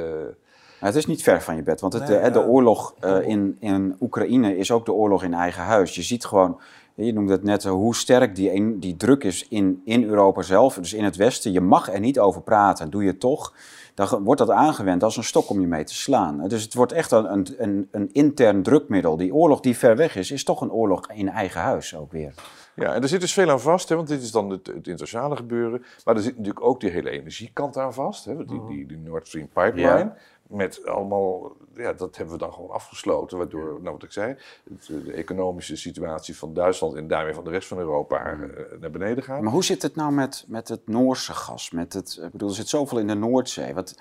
Maar 0.80 0.88
het 0.88 0.98
is 0.98 1.06
niet 1.06 1.22
ver 1.22 1.42
van 1.42 1.56
je 1.56 1.62
bed, 1.62 1.80
want 1.80 1.92
het, 1.92 2.08
Nee, 2.08 2.18
eh, 2.18 2.32
de 2.32 2.46
oorlog 2.46 2.94
eh, 3.00 3.28
in, 3.28 3.56
in 3.60 3.96
Oekraïne 4.00 4.56
is 4.56 4.70
ook 4.70 4.84
de 4.84 4.92
oorlog 4.92 5.22
in 5.22 5.34
eigen 5.34 5.62
huis. 5.62 5.94
Je 5.94 6.02
ziet 6.02 6.24
gewoon, 6.24 6.60
je 6.94 7.12
noemde 7.12 7.32
het 7.32 7.42
net, 7.42 7.64
eh, 7.64 7.70
hoe 7.70 7.96
sterk 7.96 8.34
die, 8.34 8.78
die 8.78 8.96
druk 8.96 9.24
is 9.24 9.48
in, 9.48 9.82
in 9.84 10.04
Europa 10.04 10.42
zelf, 10.42 10.74
dus 10.74 10.92
in 10.92 11.04
het 11.04 11.16
Westen. 11.16 11.52
Je 11.52 11.60
mag 11.60 11.92
er 11.92 12.00
niet 12.00 12.18
over 12.18 12.42
praten, 12.42 12.90
doe 12.90 13.04
je 13.04 13.18
toch, 13.18 13.52
dan 13.94 14.24
wordt 14.24 14.40
dat 14.40 14.50
aangewend 14.50 15.02
als 15.02 15.16
een 15.16 15.24
stok 15.24 15.50
om 15.50 15.60
je 15.60 15.66
mee 15.66 15.84
te 15.84 15.94
slaan. 15.94 16.48
Dus 16.48 16.62
het 16.62 16.74
wordt 16.74 16.92
echt 16.92 17.10
een, 17.10 17.32
een, 17.32 17.46
een, 17.58 17.88
een 17.90 18.08
intern 18.12 18.62
drukmiddel. 18.62 19.16
Die 19.16 19.34
oorlog 19.34 19.60
die 19.60 19.76
ver 19.76 19.96
weg 19.96 20.16
is, 20.16 20.30
is 20.30 20.44
toch 20.44 20.60
een 20.60 20.72
oorlog 20.72 21.12
in 21.12 21.28
eigen 21.28 21.60
huis 21.60 21.96
ook 21.96 22.12
weer. 22.12 22.34
ja, 22.74 22.94
en 22.94 23.02
er 23.02 23.08
zit 23.08 23.20
dus 23.20 23.32
veel 23.32 23.50
aan 23.50 23.60
vast, 23.60 23.88
hè, 23.88 23.96
want 23.96 24.08
dit 24.08 24.22
is 24.22 24.30
dan 24.30 24.50
het, 24.50 24.66
het 24.66 24.76
internationale 24.76 25.36
gebeuren. 25.36 25.82
Maar 26.04 26.16
er 26.16 26.22
zit 26.22 26.36
natuurlijk 26.36 26.64
ook 26.64 26.80
die 26.80 26.90
hele 26.90 27.10
energiekant 27.10 27.76
aan 27.76 27.94
vast. 27.94 28.24
Hè, 28.24 28.44
die, 28.44 28.66
die, 28.66 28.86
die 28.86 28.98
Nord 28.98 29.26
Stream 29.26 29.48
pipeline. 29.48 29.98
Ja. 29.98 30.16
Met 30.48 30.86
allemaal, 30.86 31.52
ja, 31.74 31.92
dat 31.92 32.16
hebben 32.16 32.34
we 32.34 32.40
dan 32.40 32.52
gewoon 32.52 32.70
afgesloten. 32.70 33.38
Waardoor, 33.38 33.78
nou 33.82 33.92
wat 33.92 34.02
ik 34.02 34.12
zei, 34.12 34.36
het, 34.70 34.86
de 35.04 35.12
economische 35.12 35.76
situatie 35.76 36.36
van 36.36 36.54
Duitsland 36.54 36.94
en 36.94 37.08
daarmee 37.08 37.34
van 37.34 37.44
de 37.44 37.50
rest 37.50 37.68
van 37.68 37.78
Europa 37.78 38.24
eh, 38.32 38.38
naar 38.80 38.90
beneden 38.90 39.24
gaat. 39.24 39.40
Maar 39.42 39.52
hoe 39.52 39.64
zit 39.64 39.82
het 39.82 39.94
nou 39.96 40.12
met, 40.12 40.44
met 40.48 40.68
het 40.68 40.88
Noorse 40.88 41.32
gas? 41.32 41.70
Met 41.70 41.92
het, 41.92 42.20
ik 42.22 42.30
bedoel, 42.30 42.48
er 42.48 42.54
zit 42.54 42.68
zoveel 42.68 42.98
in 42.98 43.06
de 43.06 43.14
Noordzee. 43.14 43.74
Wat, 43.74 43.98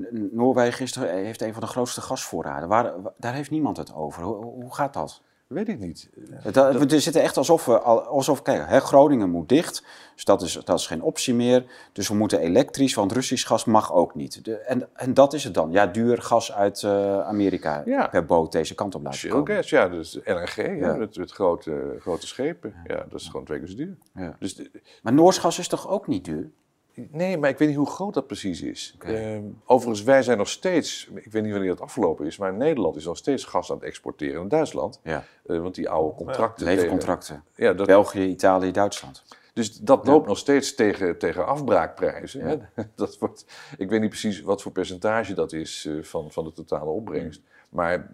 N- 0.00 0.28
Noorwegen 0.32 0.84
is, 0.84 0.92
toch- 0.92 1.04
heeft 1.04 1.42
een 1.42 1.52
van 1.52 1.62
de 1.62 1.68
grootste 1.68 2.00
gasvoorraden. 2.00 2.68
Waar, 2.68 3.02
wa- 3.02 3.12
daar 3.16 3.34
heeft 3.34 3.50
niemand 3.50 3.76
het 3.76 3.94
over. 3.94 4.22
Hoe, 4.22 4.44
hoe 4.44 4.74
gaat 4.74 4.94
dat? 4.94 5.22
Weet 5.48 5.68
ik 5.68 5.78
niet. 5.78 6.10
Het- 6.32 6.54
dat- 6.54 6.76
we 6.90 7.00
zitten 7.00 7.22
echt 7.22 7.36
alsof 7.36 7.64
we, 7.64 7.78
al- 7.80 8.02
alsof, 8.02 8.42
kijk, 8.42 8.68
hè, 8.68 8.80
Groningen 8.80 9.30
moet 9.30 9.48
dicht, 9.48 9.84
dus 10.14 10.24
dat 10.24 10.42
is, 10.42 10.52
dat 10.64 10.78
is 10.78 10.86
geen 10.86 11.02
optie 11.02 11.34
meer. 11.34 11.64
Dus 11.92 12.08
we 12.08 12.14
moeten 12.14 12.38
elektrisch, 12.40 12.94
want 12.94 13.12
Russisch 13.12 13.46
gas 13.46 13.64
mag 13.64 13.92
ook 13.92 14.14
niet. 14.14 14.44
De, 14.44 14.56
en, 14.56 14.88
en 14.94 15.14
dat 15.14 15.32
is 15.32 15.44
het 15.44 15.54
dan. 15.54 15.70
Ja, 15.72 15.86
duur 15.86 16.22
gas 16.22 16.52
uit 16.52 16.82
eh, 16.82 17.20
Amerika 17.20 17.82
Ja. 17.84 18.06
per 18.06 18.24
boot 18.24 18.52
deze 18.52 18.74
kant 18.74 18.94
op 18.94 19.02
laten 19.02 19.28
komen. 19.28 19.54
gas, 19.54 19.70
ja, 19.70 19.88
dus 19.88 20.18
LNG, 20.24 20.56
Ja. 20.80 20.94
met, 20.94 21.16
met 21.16 21.30
grote, 21.30 21.96
grote 22.00 22.26
schepen. 22.26 22.74
Ja, 22.86 23.06
dat 23.10 23.20
is 23.20 23.26
gewoon 23.28 23.44
twee 23.46 23.58
keer 23.58 23.68
zo 23.68 23.74
duur. 23.76 23.96
Ja. 24.14 24.36
Dus 24.38 24.54
de- 24.56 24.70
Maar 25.02 25.12
Noors 25.12 25.38
gas 25.38 25.58
is 25.58 25.68
toch 25.68 25.88
ook 25.88 26.06
niet 26.06 26.24
duur? 26.24 26.50
Nee, 27.10 27.38
maar 27.38 27.50
ik 27.50 27.58
weet 27.58 27.68
niet 27.68 27.76
hoe 27.76 27.90
groot 27.90 28.14
dat 28.14 28.26
precies 28.26 28.62
is. 28.62 28.96
Ehm, 28.98 29.42
overigens, 29.64 30.02
wij 30.06 30.22
zijn 30.22 30.38
nog 30.38 30.48
steeds, 30.48 31.10
ik 31.14 31.32
weet 31.32 31.42
niet 31.42 31.52
wanneer 31.52 31.68
dat 31.70 31.80
afgelopen 31.80 32.26
is, 32.26 32.38
maar 32.38 32.54
Nederland 32.54 32.96
is 32.96 33.04
nog 33.04 33.16
steeds 33.16 33.44
gas 33.44 33.70
aan 33.70 33.76
het 33.76 33.84
exporteren 33.86 34.34
naar 34.40 34.48
Duitsland. 34.48 35.00
Ja, 35.02 35.24
Eh, 35.46 35.58
want 35.60 35.74
die 35.74 35.88
oude 35.88 36.14
contracten. 36.14 36.66
levercontracten. 36.66 37.42
tegen- 37.54 37.70
ja, 37.70 37.72
dat, 37.76 37.86
België, 37.86 38.24
Italië, 38.26 38.70
Duitsland. 38.70 39.24
dus 39.52 39.72
dat 39.78 40.06
loopt 40.06 40.26
nog 40.26 40.38
steeds 40.38 40.74
tegen, 40.74 41.18
tegen 41.18 41.46
afbraakprijzen. 41.46 42.40
Hè? 42.46 42.56
Dat 42.94 43.18
wordt, 43.18 43.44
ik 43.78 43.90
weet 43.90 44.00
niet 44.00 44.08
precies 44.10 44.40
wat 44.40 44.62
voor 44.62 44.72
percentage 44.72 45.34
dat 45.34 45.52
is 45.52 45.86
eh, 45.88 46.02
van, 46.02 46.30
van 46.32 46.44
de 46.44 46.52
totale 46.52 46.90
opbrengst. 46.90 47.40
Maar 47.70 48.10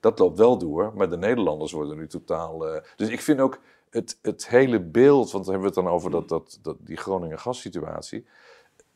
dat 0.00 0.18
loopt 0.18 0.38
wel 0.38 0.58
door. 0.58 0.92
Maar 0.94 1.10
de 1.10 1.16
Nederlanders 1.16 1.72
worden 1.72 1.96
nu 1.96 2.06
totaal. 2.06 2.66
eh, 2.68 2.82
dus 2.96 3.08
ik 3.08 3.20
vind 3.20 3.40
ook 3.40 3.58
het, 3.96 4.18
het 4.22 4.48
hele 4.48 4.80
beeld, 4.80 5.30
want 5.30 5.44
dan 5.44 5.54
hebben 5.54 5.72
we 5.72 5.80
het 5.80 5.84
dan 5.86 5.94
over 5.94 6.10
dat, 6.10 6.28
dat, 6.28 6.58
dat, 6.62 6.76
die 6.80 6.96
Groningen 6.96 7.38
gassituatie. 7.38 8.26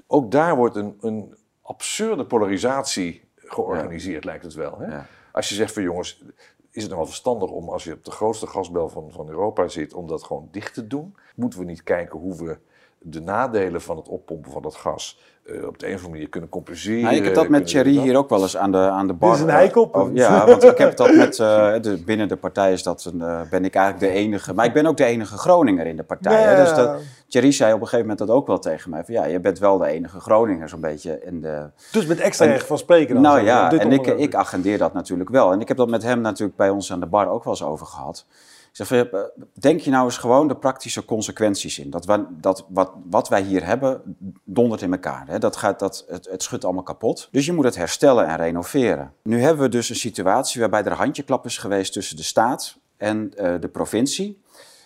Ook 0.06 0.30
daar 0.30 0.56
wordt 0.56 0.76
een, 0.76 0.96
een 1.00 1.36
absurde 1.62 2.26
polarisatie 2.26 3.24
georganiseerd, 3.36 4.24
lijkt 4.24 4.44
het 4.44 4.54
wel. 4.54 4.78
Hè? 4.78 4.86
Ja. 4.86 5.06
Als 5.32 5.48
je 5.48 5.54
zegt 5.54 5.72
van 5.72 5.82
jongens, 5.82 6.22
is 6.70 6.82
het 6.82 6.84
nou 6.84 6.96
wel 6.96 7.06
verstandig 7.06 7.50
om 7.50 7.68
als 7.68 7.84
je 7.84 7.92
op 7.92 8.04
de 8.04 8.10
grootste 8.10 8.46
gasbel 8.46 8.88
van, 8.88 9.10
van 9.12 9.28
Europa 9.28 9.68
zit, 9.68 9.94
om 9.94 10.06
dat 10.06 10.24
gewoon 10.24 10.48
dicht 10.50 10.74
te 10.74 10.86
doen? 10.86 11.16
Moeten 11.36 11.58
we 11.58 11.64
niet 11.64 11.82
kijken 11.82 12.18
hoe 12.18 12.36
we 12.44 12.58
de 13.02 13.20
nadelen 13.20 13.80
van 13.80 13.96
het 13.96 14.08
oppompen 14.08 14.52
van 14.52 14.62
dat 14.62 14.74
gas 14.74 15.18
eh, 15.46 15.66
op 15.66 15.78
de 15.78 15.86
een 15.86 15.92
of 15.92 15.96
andere 15.98 16.12
manier 16.12 16.28
kunnen 16.28 16.48
compenseren? 16.48 17.02
Nou, 17.02 17.14
ik 17.14 17.24
heb 17.24 17.34
dat 17.34 17.48
met 17.48 17.66
Thierry 17.66 17.98
hier 17.98 18.16
ook 18.16 18.28
wel 18.28 18.42
eens 18.42 18.56
aan 18.56 18.72
de, 18.72 18.78
aan 18.78 19.06
de 19.06 19.12
bar. 19.12 19.30
Dit 19.30 19.38
is 19.38 19.44
een 19.44 19.50
heikelpunt. 19.52 20.08
Oh, 20.10 20.14
ja, 20.16 20.46
want 20.46 20.62
ik 20.64 20.78
heb 20.78 20.96
dat 20.96 21.14
met, 21.14 21.38
eh, 21.38 21.72
de, 21.80 22.02
binnen 22.06 22.28
de 22.28 22.36
partij 22.36 22.72
is 22.72 22.82
dat 22.82 23.04
een, 23.04 23.20
eh, 23.20 23.40
ben 23.50 23.64
ik 23.64 23.74
eigenlijk 23.74 24.12
de 24.12 24.18
enige. 24.20 24.54
Maar 24.54 24.64
ik 24.64 24.72
ben 24.72 24.86
ook 24.86 24.96
de 24.96 25.04
enige 25.04 25.36
Groninger 25.36 25.86
in 25.86 25.96
de 25.96 26.02
partij. 26.02 26.42
hè. 26.42 26.50
Ja. 26.50 26.64
Dus 26.64 26.74
dat, 26.74 26.96
Thierry 27.28 27.52
zei 27.52 27.72
op 27.72 27.80
een 27.80 27.86
gegeven 27.86 28.08
moment 28.08 28.26
dat 28.26 28.36
ook 28.36 28.46
wel 28.46 28.58
tegen 28.58 28.90
mij. 28.90 29.04
Van, 29.04 29.14
ja, 29.14 29.24
je 29.24 29.40
bent 29.40 29.58
wel 29.58 29.78
de 29.78 29.86
enige 29.86 30.20
Groninger 30.20 30.68
zo'n 30.68 30.80
beetje 30.80 31.20
in 31.24 31.40
de... 31.40 31.66
Dus 31.92 32.06
met 32.06 32.20
extra 32.20 32.44
En- 32.46 32.52
recht 32.52 32.66
van 32.66 32.78
spreken 32.78 33.14
dan. 33.14 33.22
nou 33.22 33.40
ja, 33.40 33.72
en 33.72 33.92
ik, 33.92 34.06
ik 34.06 34.34
agendeer 34.34 34.78
dat 34.78 34.92
natuurlijk 34.92 35.30
wel. 35.30 35.52
En 35.52 35.60
ik 35.60 35.68
heb 35.68 35.76
dat 35.76 35.88
met 35.88 36.02
hem 36.02 36.20
natuurlijk 36.20 36.58
bij 36.58 36.70
ons 36.70 36.92
aan 36.92 37.00
de 37.00 37.06
bar 37.06 37.28
ook 37.28 37.44
wel 37.44 37.52
eens 37.52 37.62
over 37.62 37.86
gehad. 37.86 38.26
Zeg, 38.72 39.09
denk 39.52 39.80
je 39.80 39.90
nou 39.90 40.04
eens 40.04 40.18
gewoon 40.18 40.48
de 40.48 40.56
praktische 40.56 41.04
consequenties 41.04 41.78
in. 41.78 41.90
Dat, 41.90 42.26
dat 42.30 42.66
wat, 42.68 42.92
wat 43.11 43.28
wij 43.28 43.42
hier 43.42 43.66
hebben, 43.66 44.16
dondert 44.44 44.83
in 44.83 44.92
elkaar. 44.92 45.24
Hè? 45.26 45.38
Dat 45.38 45.56
gaat, 45.56 45.78
dat, 45.78 46.04
het, 46.09 46.28
het 46.30 46.42
schudt 46.42 46.64
allemaal 46.64 46.83
kapot. 46.83 47.28
Dus 47.30 47.46
je 47.46 47.52
moet 47.52 47.64
het 47.64 47.76
herstellen 47.76 48.26
en 48.26 48.37
renoveren. 48.37 49.12
Nu 49.22 49.40
hebben 49.40 49.62
we 49.62 49.68
dus 49.68 49.88
een 49.88 49.96
situatie 49.96 50.61
waarbij 50.61 50.85
er 50.85 50.92
handjeklap 50.92 51.44
is 51.44 51.59
geweest 51.59 51.92
tussen 51.92 52.16
de 52.16 52.22
staat 52.22 52.78
en 52.96 53.33
eh, 53.37 53.54
de 53.61 53.68
provincie. 53.68 54.42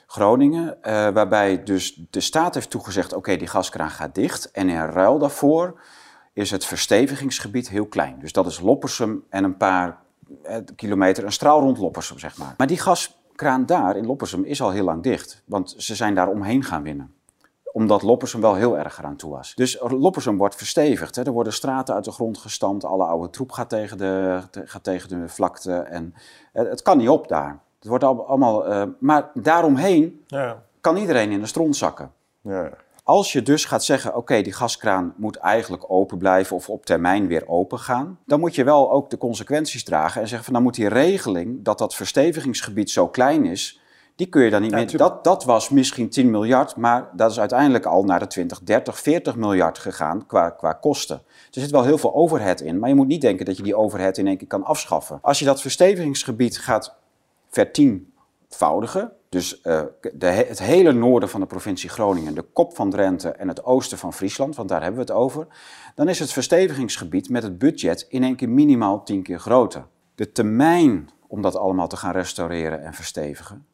Groningen, 0.07 0.83
eh, 0.83 0.93
waarbij 0.93 1.63
dus 1.63 2.01
de 2.11 2.21
staat 2.21 2.55
heeft 2.55 2.71
toegezegd: 2.71 3.13
oké, 3.13 3.37
die 3.37 3.47
gaskraan 3.47 3.91
gaat 3.91 4.15
dicht. 4.15 4.51
En 4.51 4.69
in 4.69 4.85
ruil 4.85 5.19
daarvoor 5.19 5.81
is 6.33 6.51
het 6.51 6.65
verstevigingsgebied 6.65 7.69
heel 7.69 7.87
klein. 7.87 8.19
Dus 8.19 8.33
dat 8.33 8.47
is 8.47 8.61
Loppersum 8.61 9.25
en 9.29 9.45
een 9.45 9.57
paar 9.57 9.99
eh, 10.43 10.57
kilometer, 10.77 11.25
een 11.25 11.33
straal 11.33 11.61
rond 11.61 11.79
Loppersum, 11.79 12.19
zeg 12.19 12.37
maar. 12.37 12.55
Maar 12.57 12.67
die 12.67 12.81
gaskraan 13.37 13.67
daar 13.67 13.97
in 13.97 14.07
Loppersum 14.07 14.45
is 14.45 14.63
al 14.63 14.71
heel 14.71 14.85
lang 14.85 15.03
dicht, 15.03 15.43
want 15.45 15.75
ze 15.77 15.95
zijn 15.95 16.15
daar 16.15 16.29
omheen 16.29 16.63
gaan 16.65 16.83
winnen 16.83 17.13
omdat 17.73 18.03
Loppersum 18.03 18.41
wel 18.41 18.55
heel 18.55 18.79
erg 18.79 18.99
eraan 18.99 19.17
toe 19.17 19.31
was. 19.31 19.55
Dus 19.55 19.79
Loppersum 19.81 20.37
wordt 20.37 20.55
verstevigd. 20.55 21.17
Hè. 21.17 21.23
Er 21.23 21.33
worden 21.33 21.53
straten 21.53 21.95
uit 21.95 22.05
de 22.05 22.11
grond 22.11 22.39
gestampt. 22.39 22.85
Alle 22.85 23.05
oude 23.05 23.31
troep 23.31 23.53
gaat 23.53 23.69
tegen 23.69 23.99
de, 23.99 24.41
gaat 24.65 24.85
tegen 24.85 25.09
de 25.09 25.29
vlakte. 25.29 25.73
En 25.75 26.15
het 26.53 26.83
kan 26.83 26.99
niet 26.99 27.09
op 27.09 27.29
daar. 27.29 27.59
Het 27.79 27.89
wordt 27.89 28.05
al- 28.05 28.27
allemaal, 28.27 28.67
eh, 28.67 28.83
maar 29.01 29.31
daaromheen 29.35 30.23
Ja. 30.27 30.63
kan 30.81 30.97
iedereen 30.97 31.31
in 31.31 31.41
de 31.41 31.47
stront 31.47 31.77
zakken. 31.77 32.11
Ja. 32.41 32.71
Als 33.07 33.33
je 33.33 33.43
dus 33.43 33.65
gaat 33.65 33.85
zeggen, 33.85 34.17
oké, 34.17 34.43
die 34.43 34.53
gaskraan 34.53 35.15
moet 35.17 35.37
eigenlijk 35.37 35.85
open 35.91 36.19
blijven 36.19 36.57
of 36.57 36.69
op 36.69 36.87
termijn 36.87 37.27
weer 37.27 37.49
open 37.49 37.79
gaan, 37.79 38.19
dan 38.27 38.41
moet 38.41 38.55
je 38.55 38.65
wel 38.65 38.91
ook 38.91 39.11
de 39.11 39.19
consequenties 39.19 39.85
dragen 39.85 40.21
en 40.21 40.27
zeggen 40.29 40.45
van 40.45 40.55
dan 40.55 40.63
moet 40.63 40.75
die 40.75 40.89
regeling 40.89 41.65
dat 41.65 41.79
dat 41.79 41.95
verstevigingsgebied 41.95 42.91
zo 42.91 43.09
klein 43.09 43.45
is, 43.45 43.81
die 44.17 44.27
kun 44.27 44.43
je 44.43 44.51
dan 44.51 44.61
niet 44.61 44.71
Ja, 44.71 44.77
meer. 44.77 44.97
Dat, 44.97 45.25
dat 45.25 45.45
was 45.45 45.69
misschien 45.69 46.09
10 46.09 46.31
miljard, 46.31 46.77
maar 46.77 47.11
dat 47.13 47.31
is 47.31 47.41
uiteindelijk 47.41 47.87
al 47.87 48.05
naar 48.05 48.19
de 48.19 48.27
20, 48.27 48.61
30, 48.61 48.99
40 49.01 49.37
miljard 49.37 49.79
gegaan 49.79 50.27
qua, 50.27 50.51
qua 50.51 50.73
kosten. 50.73 51.17
Er 51.51 51.61
zit 51.61 51.71
wel 51.71 51.85
heel 51.85 51.99
veel 51.99 52.15
overhead 52.15 52.61
in, 52.61 52.79
maar 52.79 52.89
je 52.89 52.95
moet 52.95 53.07
niet 53.07 53.21
denken 53.21 53.45
dat 53.45 53.57
je 53.57 53.63
die 53.63 53.77
overhead 53.77 54.19
in 54.19 54.27
één 54.27 54.37
keer 54.37 54.47
kan 54.47 54.65
afschaffen. 54.65 55.19
Als 55.23 55.39
je 55.39 55.45
dat 55.45 55.61
verstevigingsgebied 55.61 56.59
gaat 56.59 56.95
vertienvoudigen. 57.49 59.13
Dus 59.35 59.61
eh, 59.61 59.83
de, 60.13 60.27
he- 60.27 60.45
het 60.49 60.59
hele 60.59 60.93
noorden 60.93 61.29
van 61.29 61.41
de 61.41 61.47
provincie 61.47 61.89
Groningen, 61.91 62.35
de 62.35 62.43
kop 62.43 62.75
van 62.77 62.91
Drenthe 62.91 63.29
en 63.29 63.49
het 63.49 63.65
oosten 63.65 63.99
van 63.99 64.13
Friesland, 64.13 64.57
want 64.57 64.69
daar 64.69 64.83
hebben 64.83 65.07
we 65.07 65.13
het 65.13 65.21
over. 65.21 65.47
Dan 65.95 66.09
is 66.09 66.19
het 66.19 66.33
verstevigingsgebied 66.33 67.29
met 67.29 67.43
het 67.43 67.59
budget 67.59 68.07
in 68.09 68.23
één 68.23 68.37
keer 68.37 68.49
minimaal 68.49 69.03
tien 69.05 69.23
keer 69.23 69.39
groter. 69.41 69.87
De 70.15 70.33
termijn 70.33 71.09
om 71.27 71.43
dat 71.43 71.57
allemaal 71.57 71.89
te 71.89 71.97
gaan 71.97 72.13
restaureren 72.13 72.83
en 72.83 72.95
verstevigen 72.95 73.67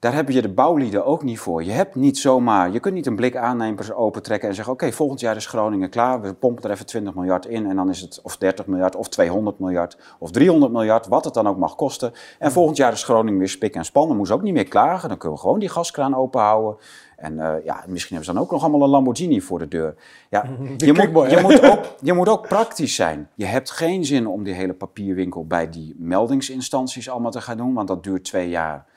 Daar 0.00 0.14
heb 0.14 0.28
je 0.28 0.42
de 0.42 0.48
bouwlieden 0.48 1.04
ook 1.04 1.22
niet 1.22 1.38
voor. 1.38 1.64
Je 1.64 1.70
hebt 1.70 1.94
niet 1.94 2.18
zomaar, 2.18 2.72
je 2.72 2.80
kunt 2.80 2.94
niet 2.94 3.06
een 3.06 3.16
blik 3.16 3.36
aannemers 3.36 3.92
opentrekken 3.92 4.48
en 4.48 4.54
zeggen: 4.54 4.72
Oké, 4.72 4.92
volgend 4.92 5.20
jaar 5.20 5.36
is 5.36 5.46
Groningen 5.46 5.90
klaar. 5.90 6.20
We 6.20 6.34
pompen 6.34 6.64
er 6.64 6.70
even 6.70 6.86
20 6.86 7.14
miljard 7.14 7.46
in. 7.46 7.66
En 7.66 7.76
dan 7.76 7.88
is 7.90 8.00
het 8.00 8.20
of 8.22 8.36
30 8.36 8.66
miljard, 8.66 8.96
of 8.96 9.08
200 9.08 9.58
miljard, 9.58 9.96
of 10.18 10.30
300 10.30 10.72
miljard, 10.72 11.06
wat 11.06 11.24
het 11.24 11.34
dan 11.34 11.48
ook 11.48 11.56
mag 11.56 11.74
kosten. 11.74 12.12
En 12.38 12.52
volgend 12.52 12.76
jaar 12.76 12.92
is 12.92 13.04
Groningen 13.04 13.38
weer 13.38 13.48
spik 13.48 13.74
en 13.74 13.84
span. 13.84 14.08
Dan 14.08 14.16
moeten 14.16 14.34
ze 14.34 14.40
ook 14.40 14.46
niet 14.46 14.54
meer 14.54 14.68
klagen. 14.68 15.08
Dan 15.08 15.18
kunnen 15.18 15.36
we 15.36 15.42
gewoon 15.42 15.58
die 15.58 15.68
gaskraan 15.68 16.14
openhouden. 16.14 16.76
En 17.16 17.32
uh, 17.32 17.52
ja, 17.64 17.84
misschien 17.86 18.16
hebben 18.16 18.24
ze 18.24 18.32
dan 18.32 18.42
ook 18.42 18.50
nog 18.50 18.62
allemaal 18.62 18.82
een 18.82 18.88
Lamborghini 18.88 19.40
voor 19.40 19.58
de 19.58 19.68
deur. 19.68 19.94
Ja, 20.30 20.44
je, 20.76 20.92
moet, 20.92 21.30
je, 21.30 21.38
moet 21.42 21.70
ook, 21.70 21.84
je 22.00 22.12
moet 22.12 22.28
ook 22.28 22.48
praktisch 22.48 22.94
zijn. 22.94 23.28
Je 23.34 23.46
hebt 23.46 23.70
geen 23.70 24.04
zin 24.04 24.26
om 24.26 24.42
die 24.42 24.54
hele 24.54 24.74
papierwinkel 24.74 25.46
bij 25.46 25.70
die 25.70 25.94
meldingsinstanties 25.98 27.10
allemaal 27.10 27.30
te 27.30 27.40
gaan 27.40 27.56
doen, 27.56 27.74
want 27.74 27.88
dat 27.88 28.04
duurt 28.04 28.24
twee 28.24 28.48
jaar. 28.48 28.88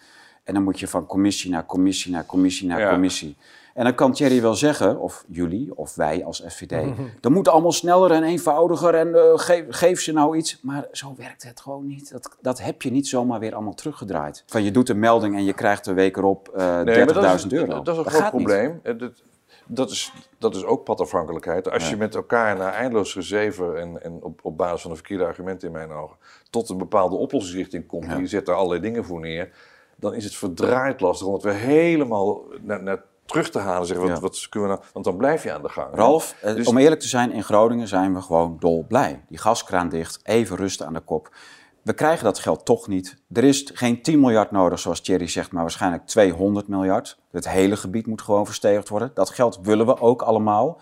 En 0.43 0.53
dan 0.53 0.63
moet 0.63 0.79
je 0.79 0.88
van 0.88 1.06
commissie 1.06 1.51
naar 1.51 1.65
commissie 1.65 2.12
naar 2.12 2.25
commissie 2.25 2.67
naar 2.67 2.89
commissie. 2.89 3.38
En 3.73 3.84
dan 3.84 3.95
kan 3.95 4.13
Thierry 4.13 4.41
wel 4.41 4.56
zeggen, 4.56 4.99
of 4.99 5.25
jullie, 5.27 5.77
of 5.77 5.95
wij 5.95 6.25
als 6.25 6.43
FVD, 6.47 6.95
dat 7.19 7.32
moet 7.32 7.47
allemaal 7.47 7.71
sneller 7.71 8.12
en 8.12 8.23
eenvoudiger 8.23 8.95
en 8.95 9.08
uh, 9.08 9.21
geef, 9.36 9.65
geef, 9.69 10.01
ze 10.01 10.12
nou 10.12 10.38
iets. 10.38 10.60
Maar 10.62 10.88
zo 10.91 11.13
werkt 11.17 11.43
het 11.43 11.62
gewoon 11.62 11.88
niet. 11.88 12.12
Dat, 12.12 12.38
dat 12.41 12.62
heb 12.62 12.82
je 12.82 12.91
niet 12.91 13.08
zomaar 13.08 13.39
weer 13.39 13.53
allemaal 13.53 13.73
teruggedraaid. 13.73 14.43
Van 14.45 14.63
je 14.63 14.71
doet 14.71 14.89
een 14.89 14.99
melding 14.99 15.36
en 15.36 15.43
je 15.43 15.53
krijgt 15.53 15.88
een 15.88 15.95
week 15.95 16.17
erop 16.17 16.53
uh, 16.56 16.82
nee, 16.82 17.08
30.000 17.08 17.47
euro. 17.49 17.82
Dat 17.82 17.97
is 17.97 18.06
een 18.06 18.12
groot 18.12 18.29
probleem. 18.29 18.79
Dat, 18.84 19.12
dat, 19.65 19.91
is, 19.91 20.13
dat 20.38 20.56
is 20.56 20.63
ook 20.63 20.84
padafhankelijkheid. 20.84 21.71
Als 21.71 21.89
je 21.89 21.97
met 21.97 22.15
elkaar 22.15 22.58
naar 22.58 22.73
eindeloos 22.73 23.13
gezeven 23.13 23.79
en, 23.79 24.03
en 24.03 24.19
op, 24.21 24.39
op 24.43 24.58
basis 24.58 24.82
van 24.82 24.89
de 24.89 24.97
verkeerde 24.97 25.25
argumenten 25.25 25.67
in 25.67 25.73
mijn 25.73 25.91
ogen 25.91 26.17
tot 26.49 26.69
een 26.69 26.77
bepaalde 26.77 27.15
oplossingsrichting 27.15 27.88
komt, 27.88 28.06
ja. 28.06 28.17
je 28.17 28.27
zet 28.27 28.45
daar 28.45 28.56
allerlei 28.56 28.82
dingen 28.82 29.06
voor 29.06 29.19
neer, 29.19 29.49
dan 29.95 30.13
is 30.13 30.23
het 30.23 30.36
verdraaid 30.36 31.01
lastig, 31.01 31.27
omdat 31.27 31.43
we 31.43 31.51
helemaal 31.51 32.43
naar, 32.62 32.84
naar 32.84 33.03
terug 33.25 33.49
te 33.49 33.60
halen. 33.60 33.88
Zeggen, 33.88 34.10
wat, 34.10 34.19
wat 34.19 34.47
kunnen 34.49 34.69
we 34.69 34.75
nou? 34.75 34.88
Want 34.93 35.06
dan 35.06 35.17
blijf 35.17 35.43
je 35.43 35.53
aan 35.53 35.62
de 35.62 35.69
gang. 35.69 35.95
Ralf, 35.95 36.36
eh, 36.41 36.56
dus... 36.56 36.67
om 36.67 36.77
eerlijk 36.77 37.01
te 37.01 37.08
zijn, 37.08 37.32
in 37.32 37.43
Groningen 37.43 37.88
zijn 37.88 38.13
we 38.13 38.21
gewoon 38.21 38.56
dolblij. 38.60 39.23
Die 39.27 39.38
gaskraan 39.38 39.89
dicht, 39.89 40.19
even 40.23 40.58
rusten 40.58 40.86
aan 40.88 40.93
de 40.93 40.99
kop. 40.99 41.29
We 41.82 41.93
krijgen 41.93 42.23
dat 42.23 42.39
geld 42.39 42.65
toch 42.65 42.88
niet. 42.88 43.17
Er 43.32 43.43
is 43.43 43.69
geen 43.73 44.01
10 44.01 44.19
miljard 44.19 44.51
nodig, 44.51 44.79
zoals 44.79 45.01
Thierry 45.01 45.27
zegt, 45.27 45.51
maar 45.51 45.62
waarschijnlijk 45.62 46.06
200 46.06 46.67
miljard. 46.67 47.19
Het 47.32 47.49
hele 47.49 47.75
gebied 47.75 48.08
moet 48.08 48.21
gewoon 48.21 48.45
verstevigd 48.45 48.89
worden. 48.89 49.12
Dat 49.13 49.29
geld 49.29 49.60
willen 49.62 49.86
we 49.86 49.99
ook 49.99 50.21
allemaal. 50.21 50.82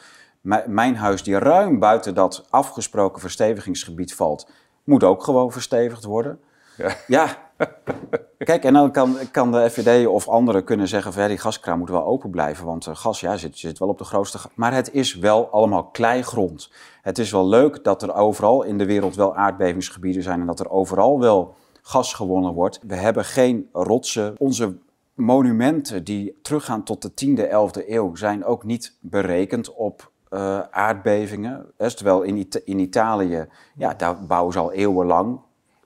Mijn 0.66 0.96
huis, 0.96 1.24
die 1.24 1.38
ruim 1.38 1.80
buiten 1.80 2.14
dat 2.14 2.46
afgesproken 2.50 3.22
verstevigingsgebied 3.22 4.16
valt, 4.16 4.50
moet 4.84 5.04
ook 5.04 5.24
gewoon 5.24 5.52
verstevigd 5.52 6.04
worden. 6.04 6.40
Ja. 6.78 6.96
ja. 7.08 7.51
Kijk, 8.38 8.64
en 8.64 8.74
dan 8.74 8.92
kan, 8.92 9.18
kan 9.32 9.52
de 9.52 9.70
FVD 9.70 10.08
of 10.08 10.28
anderen 10.28 10.64
kunnen 10.64 10.88
zeggen 10.88 11.14
van 11.14 11.28
die 11.28 11.38
gaskraan 11.38 11.80
moet 11.80 11.90
wel 11.90 12.06
open 12.06 12.30
blijven, 12.30 12.66
want 12.66 12.88
uh, 12.88 12.96
gas 12.96 13.20
ja, 13.20 13.38
zit, 13.38 13.58
zit 13.58 13.80
wel 13.80 13.88
op 13.88 13.98
de 13.98 14.04
grootste... 14.04 14.38
Maar 14.56 14.74
het 14.74 14.94
is 14.94 15.16
wel 15.16 15.50
allemaal 15.50 15.84
kleigrond. 15.84 16.72
Het 17.02 17.18
is 17.18 17.32
wel 17.32 17.48
leuk 17.48 17.84
dat 17.84 18.02
er 18.02 18.14
overal 18.14 18.64
in 18.64 18.78
de 18.78 18.86
wereld 18.86 19.16
wel 19.16 19.36
aardbevingsgebieden 19.36 20.24
zijn 20.24 20.40
en 20.40 20.46
dat 20.46 20.60
er 20.60 20.70
overal 20.70 21.20
wel 21.20 21.56
gas 21.82 22.14
gewonnen 22.14 22.54
wordt. 22.54 22.80
We 22.88 22.96
hebben 22.96 23.26
geen 23.26 23.70
rotsen. 23.72 24.36
Onze 24.38 24.78
monumenten 25.14 26.04
die 26.04 26.40
teruggaan 26.42 26.84
tot 26.84 27.02
de 27.02 27.12
10e, 27.26 27.44
11e 27.44 27.90
eeuw 27.90 28.16
zijn 28.16 28.46
ook 28.46 28.64
niet 28.64 28.98
berekend 29.00 29.74
op 29.74 30.12
uh, 30.30 30.60
aardbevingen. 30.60 31.66
Terwijl 31.78 32.22
in, 32.22 32.48
in 32.66 32.80
Italië, 32.80 33.48
ja, 33.76 33.94
daar 33.94 34.26
bouwen 34.26 34.54
ze 34.54 34.60
al 34.60 34.72
eeuwenlang 34.72 35.40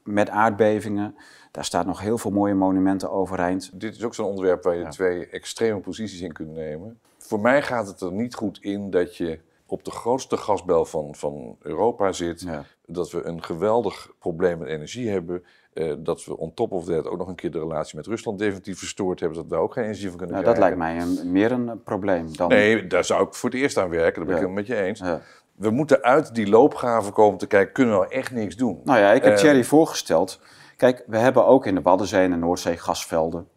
met 0.03 0.29
aardbevingen. 0.29 1.15
Daar 1.55 1.65
staat 1.65 1.85
nog 1.85 1.99
heel 1.99 2.17
veel 2.17 2.31
mooie 2.31 2.53
monumenten 2.53 3.11
overeind. 3.11 3.71
Dit 3.73 3.95
is 3.95 4.03
ook 4.03 4.15
zo'n 4.15 4.25
onderwerp 4.25 4.63
waar 4.63 4.75
je 4.75 4.87
twee 4.87 5.27
extreme 5.27 5.79
posities 5.79 6.21
in 6.21 6.31
kunt 6.31 6.53
nemen. 6.53 6.99
Voor 7.17 7.39
mij 7.39 7.61
gaat 7.61 7.87
het 7.87 8.01
er 8.01 8.11
niet 8.11 8.35
goed 8.35 8.57
in 8.61 8.89
dat 8.89 9.17
je 9.17 9.39
op 9.65 9.83
de 9.83 9.91
grootste 9.91 10.37
gasbel 10.37 10.85
van, 10.85 11.15
van 11.15 11.57
Europa 11.61 12.11
zit. 12.11 12.47
Dat 12.85 13.11
we 13.11 13.23
een 13.23 13.43
geweldig 13.43 14.11
probleem 14.19 14.57
met 14.57 14.67
energie 14.67 15.09
hebben. 15.09 15.43
Uh, 15.73 15.93
dat 15.97 16.25
we 16.25 16.37
on 16.37 16.53
top 16.53 16.71
of 16.71 16.85
that 16.85 17.07
ook 17.07 17.17
nog 17.17 17.27
een 17.27 17.35
keer 17.35 17.51
de 17.51 17.59
relatie 17.59 17.95
met 17.95 18.07
Rusland 18.07 18.39
definitief 18.39 18.79
verstoord 18.79 19.19
hebben. 19.19 19.37
Dat 19.37 19.47
we 19.47 19.53
daar 19.53 19.63
ook 19.63 19.73
geen 19.73 19.83
energie 19.83 20.09
van 20.09 20.17
kunnen 20.17 20.35
nou, 20.35 20.55
krijgen. 20.55 20.71
Dat 20.77 20.79
lijkt 20.79 20.97
mij 20.97 21.23
een, 21.23 21.31
meer 21.31 21.51
een 21.51 21.83
probleem 21.83 22.35
dan... 22.35 22.49
Nee, 22.49 22.87
daar 22.87 23.05
zou 23.05 23.27
ik 23.27 23.33
voor 23.33 23.49
het 23.49 23.59
eerst 23.59 23.77
aan 23.77 23.89
werken. 23.89 24.15
Dat 24.15 24.25
ben 24.25 24.35
ik 24.35 24.41
helemaal 24.41 24.63
met 24.63 24.67
je 24.67 24.75
eens. 24.75 25.03
We 25.55 25.69
moeten 25.69 26.01
uit 26.01 26.35
die 26.35 26.49
loopgraven 26.49 27.13
komen 27.13 27.37
te 27.37 27.47
kijken, 27.47 27.73
kunnen 27.73 27.93
we 27.93 27.99
nou 27.99 28.13
echt 28.13 28.31
niks 28.31 28.55
doen? 28.55 28.81
Nou 28.83 28.99
ja, 28.99 29.11
ik 29.11 29.23
heb 29.23 29.33
uh, 29.33 29.39
Thierry 29.39 29.63
voorgesteld 29.63 30.39
Kijk, 30.77 31.03
we 31.07 31.17
hebben 31.17 31.45
ook 31.45 31.65
in 31.65 31.75
de 31.75 31.81
Waddenzee 31.81 32.23
en 32.23 32.31
de 32.31 32.37
Noordzee 32.37 32.77
gasvelden. 32.77 33.47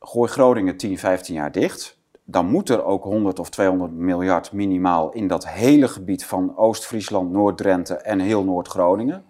Gooi 0.00 0.30
Groningen 0.30 0.76
10, 0.76 0.98
15 0.98 1.34
jaar 1.34 1.52
dicht. 1.52 1.98
Dan 2.24 2.46
moet 2.46 2.68
er 2.68 2.84
ook 2.84 3.04
100 3.04 3.38
of 3.38 3.50
200 3.50 3.92
miljard 3.92 4.52
minimaal 4.52 5.12
in 5.12 5.26
dat 5.26 5.48
hele 5.48 5.88
gebied 5.88 6.24
van 6.24 6.56
Oost-Friesland, 6.56 7.30
Noord-Drenthe 7.30 7.94
en 7.94 8.18
heel 8.20 8.44
Noord-Groningen. 8.44 9.24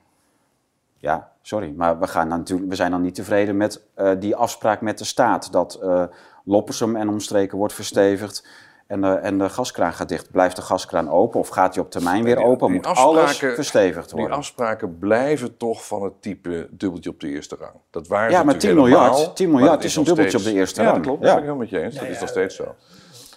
Ja, 0.97 1.33
sorry, 1.43 1.73
maar 1.77 1.99
we, 1.99 2.07
gaan 2.07 2.45
we 2.45 2.75
zijn 2.75 2.91
dan 2.91 3.03
niet 3.03 3.15
tevreden 3.15 3.57
met 3.57 3.83
uh, 3.97 4.11
die 4.19 4.37
afspraak 4.37 4.81
met 4.81 4.99
de 4.99 5.05
staat. 5.05 5.53
Dat 5.53 5.81
uh, 5.83 6.05
Loppersum 6.45 6.97
en 6.97 7.09
omstreken 7.09 7.59
wordt 7.59 7.75
verstevigd 7.75 8.47
en 8.87 9.01
de, 9.01 9.09
en 9.09 9.39
de 9.39 9.49
gaskraan 9.49 9.93
gaat 9.93 10.09
dicht. 10.09 10.31
Blijft 10.31 10.57
de 10.57 10.63
gaskraan 10.63 11.11
open 11.11 11.41
of 11.41 11.49
gaat 11.49 11.73
die 11.73 11.83
op 11.83 11.91
termijn 11.91 12.25
weer 12.25 12.43
open? 12.43 12.73
Moet 12.73 12.87
alles 12.87 13.37
verstevigd 13.37 14.11
worden. 14.11 14.29
Die 14.31 14.39
afspraken 14.39 14.99
blijven 14.99 15.57
toch 15.57 15.87
van 15.87 16.03
het 16.03 16.23
type 16.23 16.69
dubbeltje 16.71 17.11
op 17.11 17.21
de 17.21 17.29
eerste 17.29 17.57
rang. 17.61 17.75
Dat 17.91 18.09
waren 18.09 18.31
ja, 18.31 18.43
maar 18.43 18.59
10 18.59 18.75
miljard, 18.75 19.37
10 19.37 19.51
miljard 19.51 19.85
is 19.85 19.97
een 19.97 20.05
dubbeltje 20.05 20.39
op 20.39 20.45
de 20.45 20.53
eerste 20.53 20.83
rang. 20.83 20.97
Ja, 20.97 21.03
dat 21.03 21.07
klopt. 21.07 21.23
Dat 21.23 21.31
ben 21.31 21.43
ik 21.43 21.49
helemaal 21.49 21.61
met 21.61 21.71
je 21.71 21.81
eens. 21.81 21.95
Dat 21.95 22.09
is 22.09 22.21
nog 22.21 22.29
steeds 22.29 22.57
zo. 22.57 22.75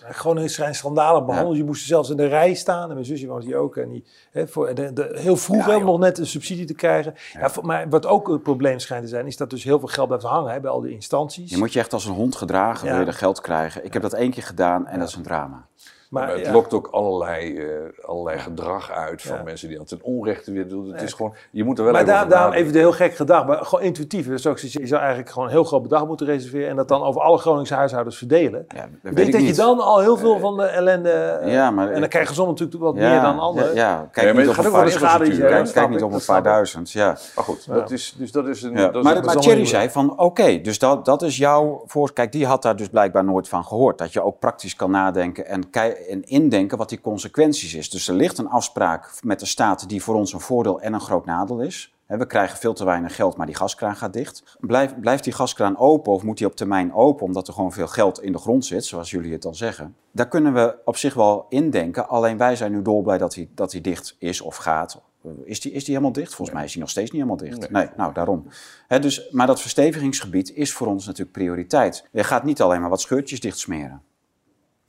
Gewoon 0.09 0.39
is 0.39 0.53
zijn 0.53 0.75
schandalen 0.75 1.25
behandeld. 1.25 1.57
Je 1.57 1.63
moest 1.63 1.85
zelfs 1.85 2.09
in 2.09 2.17
de 2.17 2.25
rij 2.25 2.53
staan. 2.53 2.87
En 2.87 2.93
mijn 2.93 3.05
zusje 3.05 3.27
was 3.27 3.45
hier 3.45 3.57
ook. 3.57 3.77
En 3.77 3.89
die, 3.89 4.05
hè, 4.31 4.47
voor 4.47 4.75
de, 4.75 4.93
de, 4.93 5.11
heel 5.13 5.37
vroeg 5.37 5.67
ja, 5.67 5.77
nog 5.77 5.99
net 5.99 6.17
een 6.17 6.27
subsidie 6.27 6.65
te 6.65 6.73
krijgen. 6.73 7.13
Ja. 7.33 7.51
maar 7.61 7.89
wat 7.89 8.05
ook 8.05 8.27
een 8.27 8.41
probleem 8.41 8.79
schijnt 8.79 9.03
te 9.03 9.09
zijn, 9.09 9.27
is 9.27 9.37
dat 9.37 9.49
dus 9.49 9.63
heel 9.63 9.79
veel 9.79 9.87
geld 9.87 10.07
blijft 10.07 10.25
hangen 10.25 10.51
hè, 10.51 10.59
bij 10.59 10.71
al 10.71 10.81
die 10.81 10.93
instanties. 10.93 11.49
Je 11.49 11.57
moet 11.57 11.73
je 11.73 11.79
echt 11.79 11.93
als 11.93 12.05
een 12.05 12.13
hond 12.13 12.35
gedragen, 12.35 12.87
wil 12.89 12.99
je 12.99 13.05
er 13.05 13.13
geld 13.13 13.41
krijgen. 13.41 13.85
Ik 13.85 13.93
heb 13.93 14.01
dat 14.01 14.13
één 14.13 14.31
keer 14.31 14.43
gedaan 14.43 14.87
en 14.87 14.99
dat 14.99 15.07
is 15.07 15.15
een 15.15 15.23
drama. 15.23 15.67
Maar, 16.09 16.37
het 16.37 16.51
lokt 16.51 16.73
ook 16.73 16.87
allerlei, 16.87 17.53
uh, 17.53 17.69
allerlei 18.01 18.39
gedrag 18.39 18.91
uit 18.91 19.21
van 19.21 19.43
mensen 19.43 19.67
die 19.67 19.79
aan 19.79 19.85
ten 19.85 19.99
onrechte 20.01 20.51
weer 20.51 20.67
doen. 20.67 20.91
Het 20.91 21.01
is 21.01 21.13
gewoon, 21.13 21.33
je 21.51 21.63
moet 21.63 21.77
er 21.77 21.83
wel 21.83 21.93
maar 21.93 22.01
even 22.01 22.13
daar, 22.13 22.29
daarom 22.29 22.53
even 22.53 22.73
de 22.73 22.79
heel 22.79 22.91
gek 22.91 23.15
gedacht, 23.15 23.47
maar 23.47 23.65
gewoon 23.65 23.83
intuïtief. 23.83 24.27
Dus 24.27 24.47
ook, 24.47 24.59
je 24.59 24.87
zou 24.87 25.01
eigenlijk 25.01 25.29
gewoon 25.29 25.47
een 25.47 25.53
heel 25.53 25.63
groot 25.63 25.81
bedrag 25.81 26.07
moeten 26.07 26.25
reserveren 26.25 26.69
en 26.69 26.75
dat 26.75 26.87
dan 26.87 27.03
over 27.03 27.21
alle 27.21 27.37
Groningse 27.37 27.73
huishoudens 27.73 28.17
verdelen. 28.17 28.65
Ja, 28.67 28.83
ik 28.83 29.15
denk 29.15 29.31
dat 29.31 29.41
niet. 29.41 29.49
je 29.49 29.61
dan 29.61 29.79
al 29.79 29.99
heel 29.99 30.17
veel 30.17 30.39
van 30.39 30.57
de 30.57 30.63
ellende... 30.63 31.41
Ja, 31.45 31.71
maar, 31.71 31.91
en 31.91 31.99
dan 31.99 32.09
krijgen 32.09 32.35
sommigen 32.35 32.65
natuurlijk 32.65 32.97
wat 32.97 33.09
meer 33.09 33.21
dan 33.21 33.39
anderen. 33.39 33.75
Ja, 33.75 34.09
kijk 34.11 34.37
niet 34.37 34.49
op 34.49 34.57
een 34.57 34.71
paar 34.71 34.99
duizend. 34.99 35.37
Kijk, 35.37 35.71
kijk 35.73 35.89
niet 35.89 36.03
op 36.03 36.13
een 36.13 36.25
paar 36.25 36.43
duizend, 36.43 36.91
ja. 36.91 37.17
Maar 37.35 37.43
goed, 37.43 37.67
dat 37.67 37.91
is, 37.91 38.15
dus 38.17 38.31
dat 38.31 38.47
is 38.47 38.63
een... 38.63 38.73
Dat 38.75 39.03
maar, 39.03 39.23
maar 39.23 39.35
Thierry 39.35 39.65
zei 39.65 39.89
van, 39.89 40.19
oké, 40.19 40.61
dus 40.61 40.79
dat, 40.79 41.05
dat 41.05 41.21
is 41.21 41.37
jouw 41.37 41.83
voor. 41.85 42.13
Kijk, 42.13 42.31
die 42.31 42.45
had 42.45 42.61
daar 42.61 42.75
dus 42.75 42.89
blijkbaar 42.89 43.23
nooit 43.23 43.47
van 43.47 43.65
gehoord. 43.65 43.97
Dat 43.97 44.13
je 44.13 44.23
ook 44.23 44.39
praktisch 44.39 44.75
kan 44.75 44.91
nadenken 44.91 45.45
en, 45.45 45.69
en 45.95 46.23
indenken 46.23 46.77
wat 46.77 46.89
die 46.89 47.01
consequenties 47.01 47.73
is. 47.73 47.89
Dus 47.89 48.07
er 48.07 48.15
ligt 48.15 48.37
een 48.37 48.49
afspraak 48.49 49.19
met 49.23 49.39
de 49.39 49.45
staat 49.45 49.89
die 49.89 50.03
voor 50.03 50.15
ons 50.15 50.33
een 50.33 50.39
voordeel 50.39 50.81
en 50.81 50.93
een 50.93 51.01
groot 51.01 51.25
nadeel 51.25 51.59
is. 51.59 51.93
We 52.07 52.25
krijgen 52.25 52.57
veel 52.57 52.73
te 52.73 52.85
weinig 52.85 53.15
geld, 53.15 53.37
maar 53.37 53.45
die 53.45 53.55
gaskraan 53.55 53.95
gaat 53.95 54.13
dicht. 54.13 54.57
Blijf, 54.59 54.99
blijft 54.99 55.23
die 55.23 55.33
gaskraan 55.33 55.77
open 55.77 56.13
of 56.13 56.23
moet 56.23 56.37
die 56.37 56.47
op 56.47 56.55
termijn 56.55 56.93
open 56.93 57.25
omdat 57.25 57.47
er 57.47 57.53
gewoon 57.53 57.73
veel 57.73 57.87
geld 57.87 58.21
in 58.21 58.31
de 58.31 58.37
grond 58.37 58.65
zit, 58.65 58.85
zoals 58.85 59.11
jullie 59.11 59.31
het 59.31 59.41
dan 59.41 59.55
zeggen? 59.55 59.95
Daar 60.11 60.27
kunnen 60.27 60.53
we 60.53 60.75
op 60.85 60.97
zich 60.97 61.13
wel 61.13 61.45
indenken. 61.49 62.07
Alleen 62.07 62.37
wij 62.37 62.55
zijn 62.55 62.71
nu 62.71 62.81
dolblij 62.81 63.17
dat 63.17 63.35
hij, 63.35 63.49
dat 63.55 63.71
hij 63.71 63.81
dicht 63.81 64.15
is 64.19 64.41
of 64.41 64.55
gaat. 64.55 65.01
Is 65.43 65.59
die, 65.59 65.71
is 65.71 65.83
die 65.83 65.93
helemaal 65.93 66.13
dicht? 66.13 66.35
Volgens 66.35 66.57
mij 66.57 66.65
is 66.65 66.71
hij 66.71 66.81
nog 66.81 66.89
steeds 66.89 67.11
niet 67.11 67.21
helemaal 67.21 67.47
dicht. 67.47 67.59
Nee, 67.59 67.83
nee 67.83 67.93
nou 67.97 68.13
daarom. 68.13 68.47
dus, 68.87 69.29
maar 69.31 69.47
dat 69.47 69.61
verstevigingsgebied 69.61 70.51
is 70.53 70.73
voor 70.73 70.87
ons 70.87 71.05
natuurlijk 71.05 71.37
prioriteit. 71.37 72.07
Je 72.11 72.23
gaat 72.23 72.43
niet 72.43 72.61
alleen 72.61 72.81
maar 72.81 72.89
wat 72.89 73.01
scheurtjes 73.01 73.39
dichtsmeren. 73.39 74.01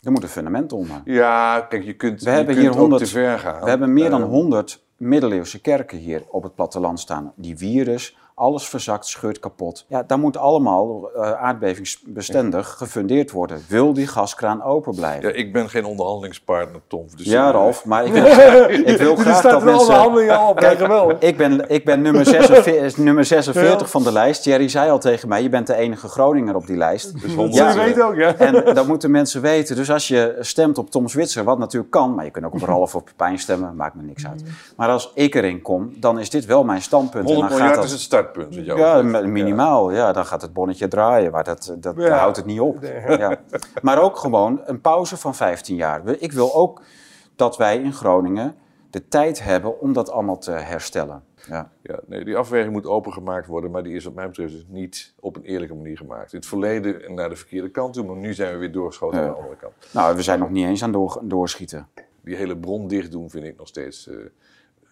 Er 0.06 0.12
moet 0.12 0.22
een 0.22 0.28
fundament 0.28 0.72
onder. 0.72 1.00
Ja, 1.04 1.60
kijk, 1.60 1.84
je 1.84 1.94
kunt, 1.94 2.22
we 2.22 2.30
je 2.30 2.36
hebben 2.36 2.54
kunt 2.54 2.66
hier 2.66 2.76
100, 2.76 3.04
te 3.04 3.10
ver 3.10 3.38
gaan. 3.38 3.62
We 3.62 3.68
hebben 3.68 3.92
meer 3.92 4.10
dan 4.10 4.22
100 4.22 4.84
ehm. 4.96 5.08
middeleeuwse 5.08 5.60
kerken 5.60 5.98
hier 5.98 6.22
op 6.28 6.42
het 6.42 6.54
platteland 6.54 7.00
staan. 7.00 7.32
Die 7.36 7.56
virus, 7.56 8.16
alles 8.38 8.68
verzakt, 8.68 9.06
scheurt 9.06 9.38
kapot. 9.38 9.84
Ja, 9.88 10.02
daar 10.02 10.18
moet 10.18 10.36
allemaal 10.36 11.10
uh, 11.16 11.32
aardbevingsbestendig 11.32 12.68
gefundeerd 12.68 13.30
worden. 13.30 13.64
Wil 13.68 13.92
die 13.92 14.06
gaskraan 14.06 14.62
open 14.62 14.94
blijven? 14.94 15.28
Ja, 15.28 15.34
ik 15.34 15.52
ben 15.52 15.68
geen 15.68 15.84
onderhandelingspartner, 15.84 16.80
Tom. 16.86 17.06
Dus 17.16 17.26
ja, 17.26 17.50
Ralf, 17.50 17.84
maar 17.84 18.04
ik, 18.04 18.14
ik 18.92 18.98
wil 18.98 19.16
graag 19.16 19.42
dat 19.42 19.64
mensen... 19.64 19.80
onderhandelingen 19.80 20.38
al 20.38 20.48
op, 20.48 20.56
Kijk, 20.56 20.78
wel. 20.78 21.16
Ik 21.18 21.36
ben, 21.36 21.70
ik 21.70 21.84
ben 21.84 22.02
nummer 22.02 22.24
46, 22.24 22.96
nummer 23.04 23.24
46 23.24 23.90
van 23.90 24.02
de 24.02 24.12
lijst. 24.12 24.44
Jerry 24.44 24.68
zei 24.68 24.90
al 24.90 24.98
tegen 24.98 25.28
mij, 25.28 25.42
je 25.42 25.48
bent 25.48 25.66
de 25.66 25.74
enige 25.74 26.08
Groninger 26.08 26.54
op 26.54 26.66
die 26.66 26.76
lijst. 26.76 27.20
Dus 27.20 27.36
dat 27.36 27.54
ja, 27.54 27.74
weet 27.74 28.00
ook, 28.00 28.14
ja. 28.14 28.34
En 28.34 28.74
dat 28.74 28.86
moeten 28.86 29.10
mensen 29.10 29.40
weten. 29.42 29.76
Dus 29.76 29.90
als 29.90 30.08
je 30.08 30.36
stemt 30.40 30.78
op 30.78 30.90
Tom 30.90 31.08
Zwitser, 31.08 31.44
wat 31.44 31.58
natuurlijk 31.58 31.90
kan... 31.90 32.14
maar 32.14 32.24
je 32.24 32.30
kunt 32.30 32.44
ook 32.44 32.54
op 32.54 32.62
Ralf 32.62 32.94
of 32.94 33.04
Pepijn 33.04 33.38
stemmen, 33.38 33.76
maakt 33.76 33.94
me 33.94 34.02
niks 34.02 34.26
uit. 34.26 34.42
Maar 34.76 34.88
als 34.88 35.10
ik 35.14 35.34
erin 35.34 35.62
kom, 35.62 35.92
dan 35.96 36.18
is 36.18 36.30
dit 36.30 36.44
wel 36.44 36.64
mijn 36.64 36.82
standpunt. 36.82 37.24
100 37.24 37.42
en 37.42 37.48
dan 37.48 37.58
miljard 37.58 37.74
gaat 37.74 37.90
dat, 37.90 37.98
is 37.98 38.04
het 38.04 38.25
startpunt. 38.30 38.54
Ja, 38.66 39.02
betreft. 39.02 39.26
minimaal. 39.26 39.90
Ja, 39.92 40.12
dan 40.12 40.26
gaat 40.26 40.42
het 40.42 40.52
bonnetje 40.52 40.88
draaien, 40.88 41.32
maar 41.32 41.44
dat, 41.44 41.76
dat 41.78 41.94
Ja. 41.96 42.16
houdt 42.18 42.36
het 42.36 42.46
niet 42.46 42.60
op. 42.60 42.78
Ja. 43.08 43.40
Maar 43.82 44.02
ook 44.02 44.16
gewoon 44.16 44.60
een 44.64 44.80
pauze 44.80 45.16
van 45.16 45.34
15 45.34 45.76
jaar. 45.76 46.02
Ik 46.18 46.32
wil 46.32 46.54
ook 46.54 46.82
dat 47.36 47.56
wij 47.56 47.78
in 47.82 47.92
Groningen 47.92 48.54
de 48.90 49.08
tijd 49.08 49.42
hebben 49.42 49.80
om 49.80 49.92
dat 49.92 50.10
allemaal 50.10 50.38
te 50.38 50.50
herstellen. 50.50 51.22
Ja. 51.48 51.70
Ja, 51.82 51.98
nee, 52.06 52.24
die 52.24 52.36
afweging 52.36 52.72
moet 52.72 52.86
opengemaakt 52.86 53.46
worden, 53.46 53.70
maar 53.70 53.82
die 53.82 53.94
is 53.94 54.04
wat 54.04 54.14
mij 54.14 54.26
betreft 54.26 54.52
dus 54.52 54.66
niet 54.68 55.14
op 55.20 55.36
een 55.36 55.42
eerlijke 55.42 55.74
manier 55.74 55.96
gemaakt. 55.96 56.32
In 56.32 56.38
het 56.38 56.48
verleden 56.48 57.14
naar 57.14 57.28
de 57.28 57.36
verkeerde 57.36 57.70
kant 57.70 57.94
toe, 57.94 58.04
maar 58.06 58.16
nu 58.16 58.34
zijn 58.34 58.52
we 58.52 58.58
weer 58.58 58.72
doorgeschoten 58.72 59.18
Ja. 59.18 59.24
naar 59.24 59.34
de 59.34 59.40
andere 59.40 59.56
kant. 59.56 59.72
Nou, 59.92 60.16
we 60.16 60.22
zijn 60.22 60.38
nog 60.38 60.50
niet 60.50 60.66
eens 60.66 60.82
aan 60.82 60.92
door, 60.92 61.20
doorschieten. 61.22 61.88
Die 62.24 62.36
hele 62.36 62.56
bron 62.56 62.88
dicht 62.88 63.10
doen 63.12 63.30
vind 63.30 63.44
ik 63.44 63.56
nog 63.58 63.68
steeds 63.68 64.08
eh, 64.08 64.16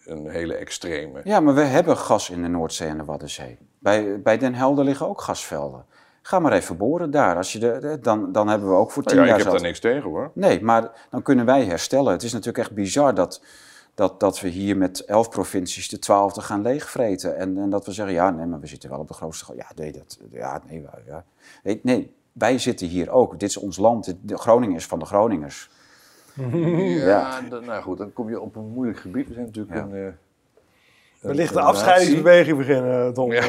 een 0.06 0.28
hele 0.28 0.54
extreme. 0.54 1.20
Ja, 1.24 1.40
maar 1.40 1.54
we 1.54 1.60
hebben 1.62 1.96
gas 1.96 2.30
in 2.30 2.42
de 2.42 2.48
Noordzee 2.48 2.88
en 2.88 2.98
de 2.98 3.04
Waddenzee. 3.04 3.58
Bij, 3.78 4.22
bij 4.22 4.38
Den 4.38 4.54
Helder 4.54 4.84
liggen 4.84 5.08
ook 5.08 5.20
gasvelden. 5.20 5.84
Ga 6.22 6.38
maar 6.38 6.52
even 6.52 6.76
boren 6.76 7.10
daar. 7.10 7.36
Als 7.36 7.52
je 7.52 7.58
de, 7.58 7.98
dan, 8.02 8.32
dan 8.32 8.48
hebben 8.48 8.68
we 8.68 8.74
ook 8.74 8.90
voor 8.90 9.02
tien 9.02 9.16
Nou 9.16 9.28
ja, 9.28 9.34
ik 9.34 9.38
jaar 9.42 9.52
heb 9.52 9.62
daar 9.62 9.70
zat. 9.70 9.80
niks 9.80 9.80
tegen 9.80 10.10
hoor. 10.10 10.30
Nee, 10.34 10.62
maar 10.62 11.06
dan 11.10 11.22
kunnen 11.22 11.44
wij 11.46 11.64
herstellen. 11.64 12.12
Het 12.12 12.22
is 12.22 12.32
natuurlijk 12.32 12.58
echt 12.58 12.74
bizar 12.74 13.14
dat, 13.14 13.42
dat, 13.94 14.20
dat 14.20 14.40
we 14.40 14.48
hier 14.48 14.76
met 14.76 15.00
elf 15.04 15.28
provincies 15.30 15.88
de 15.88 15.98
twaalfde 15.98 16.40
gaan 16.40 16.62
leegvreten. 16.62 17.36
En, 17.36 17.58
en 17.58 17.70
dat 17.70 17.86
we 17.86 17.92
zeggen, 17.92 18.14
ja, 18.14 18.30
nee, 18.30 18.46
maar 18.46 18.60
we 18.60 18.66
zitten 18.66 18.90
wel 18.90 18.98
op 18.98 19.08
de 19.08 19.14
grootste... 19.14 19.52
Ja, 19.56 19.66
nee, 19.74 19.92
dat, 19.92 20.18
ja, 20.30 20.60
nee, 20.68 20.82
wij- 20.82 21.02
ja. 21.06 21.24
Nee, 21.62 21.80
nee, 21.82 22.14
wij 22.32 22.58
zitten 22.58 22.86
hier 22.86 23.10
ook. 23.10 23.30
Dit 23.40 23.48
is 23.48 23.56
ons 23.56 23.76
land. 23.76 24.14
Groningen 24.26 24.76
is 24.76 24.86
van 24.86 24.98
de 24.98 25.04
Groningers. 25.04 25.70
Ja, 26.34 27.40
dan- 27.40 27.64
nou 27.64 27.82
goed, 27.82 27.98
dan 27.98 28.12
kom 28.12 28.28
je 28.28 28.40
op 28.40 28.56
een 28.56 28.68
moeilijk 28.68 28.98
gebied. 28.98 29.28
We 29.28 29.34
zijn 29.34 29.46
natuurlijk 29.46 29.74
Ja. 29.74 29.82
een... 29.82 30.06
eh, 30.06 30.12
Wellicht 31.20 31.52
de 31.54 31.60
afscheidingsbeweging 31.60 32.56
beginnen, 32.58 33.14
Tom. 33.14 33.30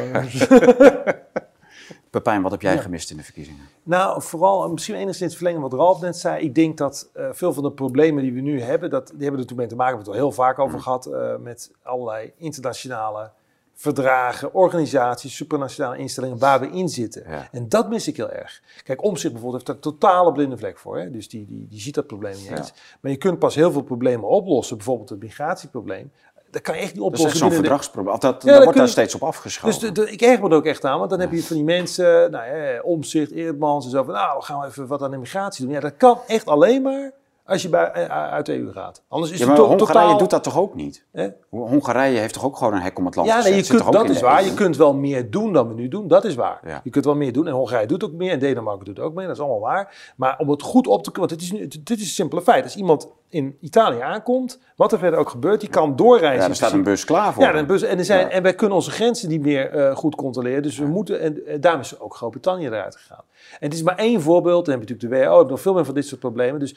Pepijn, 2.09 2.41
wat 2.41 2.51
heb 2.51 2.61
jij 2.61 2.77
gemist 2.77 3.11
in 3.11 3.17
de 3.17 3.23
verkiezingen? 3.23 3.61
Nou, 3.83 4.21
vooral 4.21 4.71
misschien 4.71 4.95
enigszins 4.95 5.35
verlengen 5.35 5.61
wat 5.61 5.73
Ralf 5.73 6.01
net 6.01 6.17
zei. 6.17 6.43
Ik 6.43 6.55
denk 6.55 6.77
dat 6.77 7.09
eh, 7.13 7.27
veel 7.31 7.53
van 7.53 7.63
de 7.63 7.71
problemen 7.71 8.23
die 8.23 8.33
we 8.33 8.39
nu 8.41 8.61
hebben, 8.61 8.89
dat, 8.89 9.07
die 9.13 9.21
hebben 9.23 9.39
er 9.41 9.47
toen 9.47 9.57
mee 9.57 9.67
te 9.67 9.75
maken. 9.75 9.97
We 9.97 10.03
hebben 10.03 10.13
het 10.13 10.21
al 10.23 10.27
heel 10.29 10.43
vaak 10.45 10.59
over 10.59 10.79
gehad 10.81 11.05
eh, 11.05 11.35
met 11.37 11.71
allerlei 11.83 12.31
internationale 12.37 13.29
verdragen, 13.75 14.53
organisaties, 14.53 15.35
supranationale 15.35 15.97
instellingen 15.97 16.37
waar 16.37 16.59
we 16.59 16.67
in 16.69 16.89
zitten. 16.89 17.23
Ja. 17.29 17.47
En 17.51 17.69
dat 17.69 17.89
mis 17.89 18.07
ik 18.07 18.17
heel 18.17 18.29
erg. 18.31 18.61
Kijk, 18.83 19.03
Omtzigt 19.03 19.33
bijvoorbeeld 19.33 19.67
heeft 19.67 19.81
daar 19.83 19.91
totale 19.93 20.31
blinde 20.31 20.57
vlek 20.57 20.77
voor. 20.77 20.97
Hè? 20.97 21.11
Dus 21.11 21.29
die, 21.29 21.45
die, 21.45 21.67
die 21.69 21.79
ziet 21.79 21.95
dat 21.95 22.07
probleem 22.07 22.35
niet 22.37 22.49
eens. 22.57 22.73
Maar 23.01 23.11
je 23.11 23.17
kunt 23.17 23.39
pas 23.39 23.55
heel 23.55 23.71
veel 23.71 23.81
problemen 23.81 24.27
oplossen. 24.29 24.77
Bijvoorbeeld 24.77 25.09
het 25.09 25.19
migratieprobleem. 25.19 26.11
Dat 26.51 26.61
kan 26.63 26.75
je 26.75 26.81
echt 26.81 26.93
niet 26.93 27.01
Dat 27.03 27.13
is 27.13 27.17
oplossen. 27.19 27.39
zo'n 27.45 27.51
verdragsprobleem. 27.51 28.19
Dat, 28.19 28.23
Ja, 28.23 28.29
daar 28.31 28.53
dat 28.55 28.63
wordt 28.63 28.77
daar 28.77 28.85
je- 28.85 28.91
steeds 28.91 29.15
op 29.15 29.23
afgeschoven. 29.23 29.79
dus 29.79 29.89
de, 29.93 30.01
de- 30.05 30.11
ik 30.11 30.21
erg 30.21 30.41
me 30.41 30.49
er 30.49 30.55
ook 30.55 30.65
echt 30.65 30.85
aan, 30.85 30.97
want 30.97 31.09
dan 31.09 31.19
heb 31.19 31.31
je 31.31 31.43
van 31.43 31.55
die 31.55 31.65
mensen, 31.65 32.31
nou 32.31 32.81
Omzicht, 32.81 33.31
Eerdmans 33.31 33.85
en 33.85 33.91
zo 33.91 34.03
van, 34.03 34.13
nou, 34.13 34.37
we 34.37 34.43
gaan 34.43 34.59
we 34.59 34.65
even 34.67 34.87
wat 34.87 35.01
aan 35.01 35.13
immigratie 35.13 35.65
doen. 35.65 35.73
Ja, 35.73 35.79
dat 35.79 35.97
kan 35.97 36.19
echt 36.27 36.45
alleen 36.45 36.81
maar 36.81 37.11
als 37.45 37.61
je 37.61 37.69
bij, 37.69 37.91
eh, 37.91 38.07
uit 38.31 38.45
de 38.45 38.53
EU 38.53 38.71
gaat. 38.71 39.03
Anders 39.07 39.31
is 39.31 39.39
ja, 39.39 39.45
het 39.47 39.57
maar 39.57 39.63
to- 39.63 39.75
Hongarije 39.75 40.03
totaal... 40.03 40.17
doet 40.17 40.29
dat 40.29 40.43
toch 40.43 40.57
ook 40.57 40.75
niet? 40.75 41.05
Hongarije 41.49 42.17
heeft 42.19 42.33
toch 42.33 42.45
ook 42.45 42.57
gewoon 42.57 42.73
een 42.73 42.81
hek 42.81 42.97
om 42.97 43.05
het 43.05 43.15
land 43.15 43.27
Ja, 43.27 43.41
nee, 43.43 43.55
je 43.55 43.63
kunt, 43.67 43.91
dat 43.91 44.09
is 44.09 44.21
waar. 44.21 44.39
EU? 44.39 44.45
Je 44.45 44.53
kunt 44.53 44.77
wel 44.77 44.93
meer 44.93 45.31
doen 45.31 45.53
dan 45.53 45.67
we 45.67 45.73
nu 45.73 45.87
doen, 45.87 46.07
dat 46.07 46.25
is 46.25 46.35
waar. 46.35 46.59
Ja. 46.65 46.81
Je 46.83 46.89
kunt 46.89 47.05
wel 47.05 47.15
meer 47.15 47.33
doen 47.33 47.47
en 47.47 47.53
Hongarije 47.53 47.87
doet 47.87 48.03
ook 48.03 48.11
meer 48.11 48.31
en 48.31 48.39
Denemarken 48.39 48.85
doet 48.85 48.99
ook 48.99 49.13
meer, 49.13 49.27
dat 49.27 49.35
is 49.35 49.41
allemaal 49.41 49.59
waar. 49.59 50.13
Maar 50.17 50.37
om 50.37 50.49
het 50.49 50.61
goed 50.61 50.87
op 50.87 51.03
te 51.03 51.11
kunnen, 51.11 51.29
want 51.29 51.41
dit 51.41 51.51
is, 51.51 51.59
nu, 51.59 51.67
dit 51.83 51.97
is 51.99 52.03
een 52.03 52.09
simpele 52.09 52.41
feit. 52.41 52.63
Als 52.63 52.75
iemand 52.75 53.07
in 53.29 53.57
Italië 53.61 53.99
aankomt, 53.99 54.59
wat 54.75 54.91
er 54.91 54.99
verder 54.99 55.19
ook 55.19 55.29
gebeurt, 55.29 55.59
die 55.59 55.69
kan 55.69 55.95
doorreizen. 55.95 56.43
Ja, 56.43 56.49
er 56.49 56.55
staat 56.55 56.71
een 56.71 56.83
bus 56.83 57.05
klaar 57.05 57.33
voor. 57.33 57.43
Ja, 57.43 57.53
en, 57.53 57.67
bus, 57.67 57.81
en, 57.81 57.97
er 57.97 58.05
zijn, 58.05 58.19
Ja. 58.25 58.29
en 58.29 58.43
wij 58.43 58.55
kunnen 58.55 58.77
onze 58.77 58.91
grenzen 58.91 59.29
niet 59.29 59.41
meer 59.41 59.69
eh, 59.69 59.95
goed 59.95 60.15
controleren. 60.15 60.63
Dus 60.63 60.77
we 60.77 60.85
moeten, 60.85 61.19
en, 61.19 61.61
daarom 61.61 61.81
is 61.81 61.99
ook 61.99 62.15
Groot-Brittannië 62.15 62.65
eruit 62.65 62.95
gegaan. 62.95 63.23
En 63.59 63.67
het 63.67 63.73
is 63.73 63.83
maar 63.83 63.95
één 63.97 64.21
voorbeeld. 64.21 64.65
Dan 64.65 64.73
heb 64.79 64.87
je 64.87 64.93
natuurlijk 64.93 65.21
de 65.21 65.27
WHO, 65.29 65.39
heb 65.39 65.49
nog 65.49 65.61
veel 65.61 65.73
meer 65.73 65.85
van 65.85 65.93
dit 65.93 66.05
soort 66.05 66.19
problemen. 66.19 66.59
Dus 66.59 66.75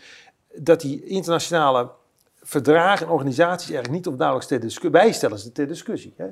dat 0.61 0.81
die 0.81 1.05
internationale 1.05 1.90
verdragen 2.42 3.07
en 3.07 3.12
organisaties 3.12 3.71
eigenlijk 3.71 3.94
niet 3.94 4.07
of 4.07 4.14
nauwelijks 4.18 4.49
ter 4.49 4.61
discussie... 4.61 4.90
Wij 4.90 5.12
stellen 5.12 5.38
ze 5.38 5.53
ter 5.53 5.66
discussie, 5.66 6.14
hè, 6.16 6.27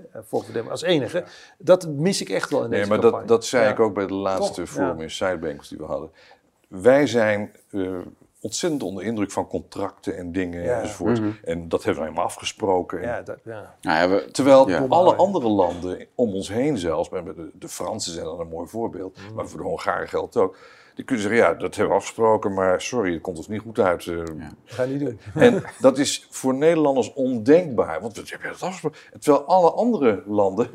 Dem- 0.53 0.69
als 0.69 0.83
enige. 0.83 1.25
Dat 1.59 1.89
mis 1.89 2.21
ik 2.21 2.29
echt 2.29 2.51
wel 2.51 2.63
in 2.65 2.71
Nee, 2.71 2.79
deze 2.79 2.91
maar 2.91 3.01
campagne. 3.01 3.27
dat, 3.27 3.37
dat 3.37 3.47
zei 3.47 3.65
Ja. 3.65 3.71
ik 3.71 3.81
ook 3.81 3.95
bij 3.95 4.07
de 4.07 4.15
laatste 4.15 4.61
Toch? 4.63 4.71
forum 4.71 4.97
Ja. 4.97 5.03
in 5.03 5.11
Sidebankers 5.11 5.69
die 5.69 5.79
we 5.79 5.85
hadden. 5.85 6.11
Wij 6.69 7.07
zijn 7.07 7.53
eh, 7.71 7.99
ontzettend 8.41 8.83
onder 8.83 9.05
indruk 9.05 9.31
van 9.31 9.47
contracten 9.47 10.17
en 10.17 10.33
dingen 10.33 10.63
Ja. 10.63 10.81
enzovoort. 10.81 11.21
Mhm. 11.21 11.31
En 11.45 11.69
dat 11.69 11.85
hebben 11.85 12.03
we 12.03 12.09
helemaal 12.09 12.29
afgesproken. 12.29 12.99
En 13.03 13.09
Ja, 13.09 13.23
dat, 13.23 13.39
ja. 13.45 13.75
Nou 13.81 13.99
ja, 13.99 14.09
we- 14.17 14.31
Terwijl 14.31 14.69
Ja. 14.69 14.87
alle 14.89 15.15
andere 15.15 15.49
landen 15.49 16.07
om 16.15 16.35
ons 16.35 16.49
heen 16.49 16.79
zelfs, 16.79 17.09
maar 17.09 17.25
de, 17.25 17.51
de 17.55 17.69
Fransen 17.69 18.13
zijn 18.13 18.25
dan 18.25 18.41
een 18.41 18.49
mooi 18.49 18.69
voorbeeld, 18.69 19.17
Mhm. 19.17 19.35
maar 19.35 19.49
voor 19.49 19.59
de 19.61 19.67
Hongaren 19.67 20.09
geldt 20.09 20.35
het 20.35 20.43
ook. 20.43 20.57
Die 20.97 21.05
kunnen 21.05 21.25
zeggen, 21.25 21.43
ja, 21.43 21.55
dat 21.55 21.75
hebben 21.77 21.95
we 21.95 22.01
afgesproken, 22.01 22.55
maar 22.55 22.81
sorry, 22.81 23.13
het 23.13 23.23
komt 23.23 23.37
ons 23.37 23.49
niet 23.49 23.61
goed 23.61 23.79
uit. 23.79 24.07
eh. 24.07 24.17
Dat 24.17 24.27
ga 24.65 24.83
je 24.83 24.93
niet 24.93 25.01
doen. 25.01 25.19
En 25.43 25.63
dat 25.81 25.99
is 25.99 26.27
voor 26.31 26.55
Nederlanders 26.55 27.13
ondenkbaar, 27.13 28.01
want 28.01 28.17
we 28.17 28.23
hebben 28.29 28.51
dat 28.51 28.63
afgesproken. 28.63 28.99
Terwijl 29.19 29.45
alle 29.45 29.71
andere 29.71 30.23
landen, 30.27 30.71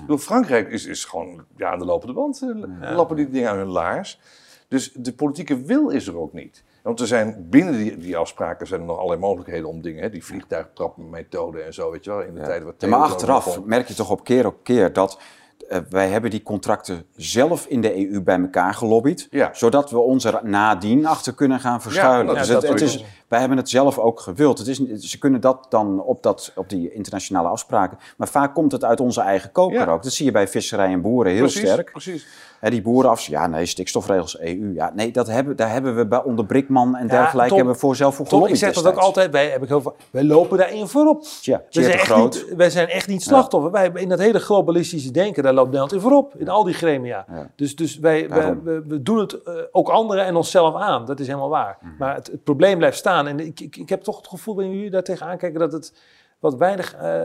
bedoel, 0.00 0.18
Frankrijk 0.18 0.68
is, 0.68 0.84
is 0.86 1.04
gewoon 1.04 1.44
ja, 1.56 1.70
aan 1.70 1.78
de 1.78 1.84
lopende 1.84 2.14
band, 2.14 2.42
eh, 2.42 2.94
lappen 2.96 3.16
die 3.16 3.30
dingen 3.30 3.50
aan 3.50 3.56
hun 3.56 3.66
laars. 3.66 4.20
Dus 4.68 4.92
de 4.92 5.12
politieke 5.12 5.60
wil 5.64 5.88
is 5.88 6.06
er 6.06 6.18
ook 6.18 6.32
niet. 6.32 6.64
Want 6.82 7.00
er 7.00 7.06
zijn 7.06 7.46
binnen 7.50 7.76
die, 7.76 7.96
die 7.96 8.16
afspraken 8.16 8.66
zijn 8.66 8.80
er 8.80 8.86
nog 8.86 8.96
allerlei 8.96 9.20
mogelijkheden 9.20 9.68
om 9.68 9.82
dingen, 9.82 10.02
hè, 10.02 10.10
die 10.10 10.24
vliegtuigtrapmethode 10.24 11.60
en 11.60 11.74
zo, 11.74 11.90
weet 11.90 12.04
je 12.04 12.10
wel, 12.10 12.22
in 12.22 12.34
de 12.34 12.40
tijd 12.40 12.62
wat 12.62 12.74
Ja, 12.78 12.88
maar 12.88 12.98
achteraf 12.98 13.64
merk 13.64 13.88
je 13.88 13.94
toch 13.94 14.10
op 14.10 14.24
keer 14.24 14.46
op 14.46 14.56
keer 14.62 14.92
dat 14.92 15.18
eh, 15.68 15.78
wij 15.90 16.08
hebben 16.08 16.30
die 16.30 16.42
contracten 16.42 17.04
zelf 17.16 17.66
in 17.66 17.80
de 17.80 18.10
EU 18.10 18.20
bij 18.20 18.38
elkaar 18.40 18.74
gelobbyd, 18.74 19.28
Ja. 19.30 19.50
zodat 19.52 19.90
we 19.90 19.98
ons 19.98 20.24
er 20.24 20.40
nadien 20.42 21.06
achter 21.06 21.34
kunnen 21.34 21.60
gaan 21.60 21.82
verschuilen. 21.82 22.34
Ja, 22.34 22.40
dus 22.40 22.48
het, 22.48 22.80
is, 22.80 23.04
wij 23.28 23.38
hebben 23.40 23.58
het 23.58 23.68
zelf 23.68 23.98
ook 23.98 24.20
gewild. 24.20 24.58
Het 24.58 24.66
is, 24.66 24.78
ze 24.98 25.18
kunnen 25.18 25.40
dat 25.40 25.66
dan 25.68 26.02
op, 26.02 26.22
dat, 26.22 26.52
op 26.56 26.68
die 26.68 26.92
internationale 26.92 27.48
afspraken, 27.48 27.98
maar 28.16 28.28
vaak 28.28 28.54
komt 28.54 28.72
het 28.72 28.84
uit 28.84 29.00
onze 29.00 29.20
eigen 29.20 29.52
koker 29.52 29.78
Ja. 29.78 29.86
ook. 29.92 30.02
Dat 30.02 30.12
zie 30.12 30.24
je 30.26 30.32
bij 30.32 30.48
visserij 30.48 30.92
en 30.92 31.00
boeren 31.00 31.32
heel 31.32 31.40
precies, 31.40 31.60
sterk. 31.70 31.90
Precies. 31.90 32.26
Hè, 32.60 32.70
die 32.70 32.82
boeren 32.82 33.10
af, 33.10 33.20
ja 33.26 33.46
nee, 33.46 33.66
stikstofregels 33.66 34.38
EU. 34.40 34.72
Ja, 34.74 34.92
nee, 34.94 35.10
dat 35.10 35.26
hebben, 35.26 35.56
daar 35.56 35.70
hebben 35.72 35.96
we 35.96 36.06
bij 36.06 36.22
onder 36.22 36.44
Brikman 36.46 36.96
en 36.96 37.02
Ja, 37.06 37.08
dergelijke 37.10 37.48
Tom- 37.48 37.56
hebben 37.56 37.74
we 37.74 37.80
voor 37.80 37.96
zelf 37.96 38.14
voor 38.14 38.26
Tom, 38.26 38.46
ik 38.46 38.56
zeg 38.56 38.74
dat 38.74 38.86
ook 38.86 38.96
altijd, 38.96 39.30
wij, 39.30 39.48
heb 39.50 39.62
ik 39.62 39.68
heel 39.68 39.80
veel, 39.80 39.96
wij 40.10 40.24
lopen 40.24 40.58
daarin 40.58 40.86
voorop. 40.88 41.22
Tja, 41.22 41.62
We 41.70 41.82
zijn, 41.82 41.98
Groot. 41.98 42.34
niet, 42.34 42.56
wij 42.56 42.70
zijn 42.70 42.88
echt 42.88 43.08
niet 43.08 43.22
slachtoffer. 43.22 43.70
Wij, 43.70 43.90
in 43.94 44.08
dat 44.08 44.18
hele 44.18 44.38
globalistische 44.40 45.10
denken, 45.10 45.42
daar 45.42 45.52
loopt 45.52 45.64
Nederland 45.66 45.92
in 45.92 46.00
voorop. 46.00 46.34
In 46.36 46.48
al 46.48 46.64
die 46.64 46.74
gremia. 46.74 47.24
Ja. 47.28 47.50
Dus, 47.56 47.76
dus 47.76 47.98
wij, 47.98 48.28
we, 48.28 48.82
we 48.86 49.02
doen 49.02 49.18
het 49.18 49.42
eh, 49.42 49.54
ook 49.72 49.88
anderen 49.88 50.24
en 50.24 50.36
onszelf 50.36 50.74
aan. 50.74 51.04
Dat 51.06 51.20
is 51.20 51.26
helemaal 51.26 51.48
waar. 51.48 51.78
Mhm. 51.80 51.90
Maar 51.98 52.14
het, 52.14 52.26
het 52.26 52.44
probleem 52.44 52.78
blijft 52.78 52.96
staan. 52.98 53.15
En 53.24 53.40
ik, 53.40 53.60
ik, 53.60 53.76
ik 53.76 53.88
heb 53.88 54.02
toch 54.02 54.16
het 54.16 54.28
gevoel, 54.28 54.54
wanneer 54.54 54.74
jullie 54.74 54.90
daar 54.90 55.02
tegenaan 55.02 55.38
kijken, 55.38 55.60
dat 55.60 55.72
het 55.72 55.98
wat 56.38 56.54
weinig... 56.54 56.94
eh, 56.94 57.22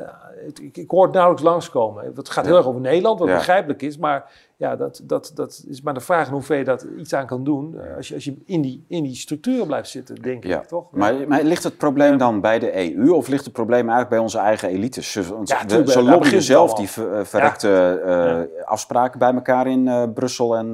ik, 0.62 0.78
ik 0.78 0.90
hoor 0.90 1.04
het 1.04 1.14
nauwelijks 1.14 1.46
langskomen. 1.46 2.12
Het 2.16 2.30
gaat 2.30 2.46
heel 2.46 2.58
erg 2.58 2.66
over 2.66 2.82
Nederland, 2.82 3.20
wat 3.20 3.28
begrijpelijk 3.28 3.82
is. 3.82 3.98
Maar 3.98 4.32
ja, 4.62 4.76
dat, 4.76 5.02
dat, 5.04 5.32
dat 5.36 5.64
is 5.68 5.82
maar 5.82 5.94
de 5.94 6.00
vraag 6.00 6.28
in 6.28 6.34
hoeverre 6.34 6.60
je 6.60 6.66
dat 6.66 6.86
iets 6.98 7.14
aan 7.14 7.26
kan 7.26 7.44
doen. 7.44 7.76
Als 7.98 8.08
je, 8.08 8.14
als 8.14 8.24
je 8.24 8.36
in, 8.46 8.62
die, 8.62 8.84
in 8.88 9.04
die 9.04 9.16
structuren 9.16 9.68
blijft 9.68 9.90
zitten, 9.90 10.16
denk 10.16 10.44
Ja, 10.44 10.62
ik, 10.62 10.68
toch? 10.68 10.92
Maar, 10.92 11.28
maar 11.28 11.44
ligt 11.44 11.64
het 11.64 11.78
probleem 11.78 12.18
dan 12.18 12.42
bij 12.42 12.60
de 12.60 12.96
EU 12.96 13.10
of 13.10 13.28
ligt 13.28 13.44
het 13.44 13.54
probleem 13.54 13.80
eigenlijk 13.80 14.10
bij 14.10 14.20
onze 14.20 14.38
eigen 14.38 14.70
elites? 14.70 15.12
Ze, 15.12 15.22
Ja, 15.44 15.86
ze- 15.88 16.04
lobbyen 16.04 16.42
zelf 16.42 16.74
die 16.74 16.88
ver- 16.88 17.14
eh, 17.14 17.24
verrekte 17.26 18.02
eh, 18.06 18.66
afspraken 18.68 19.20
bij 19.20 19.34
elkaar 19.34 19.68
in 19.68 19.88
eh, 19.88 20.04
Brussel 20.14 20.58
en 20.58 20.72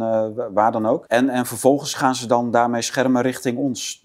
waar 0.54 0.72
dan 0.72 0.86
ook. 0.86 1.06
En, 1.08 1.30
en 1.30 1.46
vervolgens 1.46 1.94
gaan 1.94 2.16
ze 2.16 2.28
dan 2.28 2.52
daarmee 2.52 2.82
schermen 2.82 3.22
richting 3.22 3.58
ons. 3.58 4.02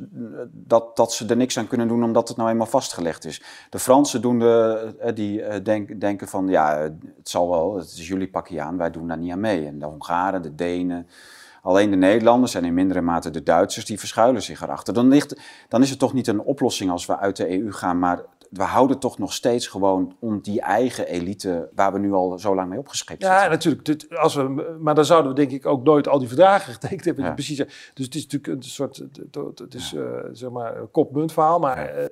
Dat, 0.50 0.96
dat 0.96 1.12
ze 1.12 1.26
er 1.26 1.36
niks 1.36 1.58
aan 1.58 1.66
kunnen 1.66 1.88
doen 1.88 2.04
omdat 2.04 2.28
het 2.28 2.36
nou 2.36 2.50
eenmaal 2.50 2.66
vastgelegd 2.66 3.24
is. 3.24 3.42
De 3.70 3.78
Fransen 3.78 4.20
doen 4.22 4.38
de, 4.38 5.12
die 5.14 5.62
denk- 5.62 6.00
denken 6.00 6.28
van 6.28 6.48
ja, 6.48 6.78
het 7.16 7.28
zal 7.28 7.50
wel, 7.50 7.76
het 7.76 7.84
is 7.86 8.08
jullie 8.08 8.30
pakje 8.30 8.60
aan, 8.60 8.76
wij 8.76 8.90
doen 8.90 9.08
daar 9.08 9.18
niet 9.18 9.32
aan 9.32 9.40
mee. 9.40 9.71
En 9.72 9.78
de 9.78 9.84
Hongaren, 9.86 10.42
de 10.42 10.54
Denen. 10.54 11.06
Alleen 11.62 11.90
de 11.90 11.96
Nederlanders 11.96 12.54
en 12.54 12.64
in 12.64 12.74
mindere 12.74 13.00
mate 13.00 13.30
de 13.30 13.42
Duitsers, 13.42 13.84
die 13.84 13.98
verschuilen 13.98 14.42
zich 14.42 14.62
erachter. 14.62 14.94
Dan, 14.94 15.08
ligt, 15.08 15.36
dan 15.68 15.82
is 15.82 15.90
het 15.90 15.98
toch 15.98 16.12
niet 16.12 16.26
een 16.26 16.40
oplossing 16.40 16.90
als 16.90 17.06
we 17.06 17.18
uit 17.18 17.36
de 17.36 17.60
EU 17.60 17.72
gaan, 17.72 17.98
maar 17.98 18.22
we 18.50 18.62
houden 18.62 18.98
toch 18.98 19.18
nog 19.18 19.32
steeds 19.32 19.66
gewoon 19.66 20.16
om 20.20 20.40
die 20.40 20.60
eigen 20.60 21.06
elite 21.06 21.68
waar 21.74 21.92
we 21.92 21.98
nu 21.98 22.12
al 22.12 22.38
zo 22.38 22.54
lang 22.54 22.68
mee 22.68 22.78
opgescheept 22.78 23.22
Ja, 23.22 23.32
zitten. 23.32 23.50
natuurlijk. 23.50 23.84
Dit- 23.84 24.16
Als 24.16 24.34
we, 24.34 24.76
maar 24.80 24.94
dan 24.94 25.04
zouden 25.04 25.30
we 25.30 25.36
denk 25.36 25.50
ik 25.50 25.66
ook 25.66 25.84
nooit 25.84 26.08
al 26.08 26.18
die 26.18 26.28
verdragen 26.28 26.72
getekend 26.80 27.04
hebben. 27.04 27.24
Ja. 27.24 27.32
Precies. 27.32 27.56
Dus 27.94 28.04
het 28.04 28.14
is 28.14 28.22
natuurlijk 28.26 28.46
een 28.46 28.62
soort, 28.70 28.96
het- 29.58 29.74
is 29.74 29.94
eh, 29.94 30.02
zeg 30.32 30.50
maar 30.50 30.76
een 30.76 30.90
kop-munt 30.90 31.32
verhaal. 31.32 31.58
Maar 31.58 31.76
eh, 31.88 32.04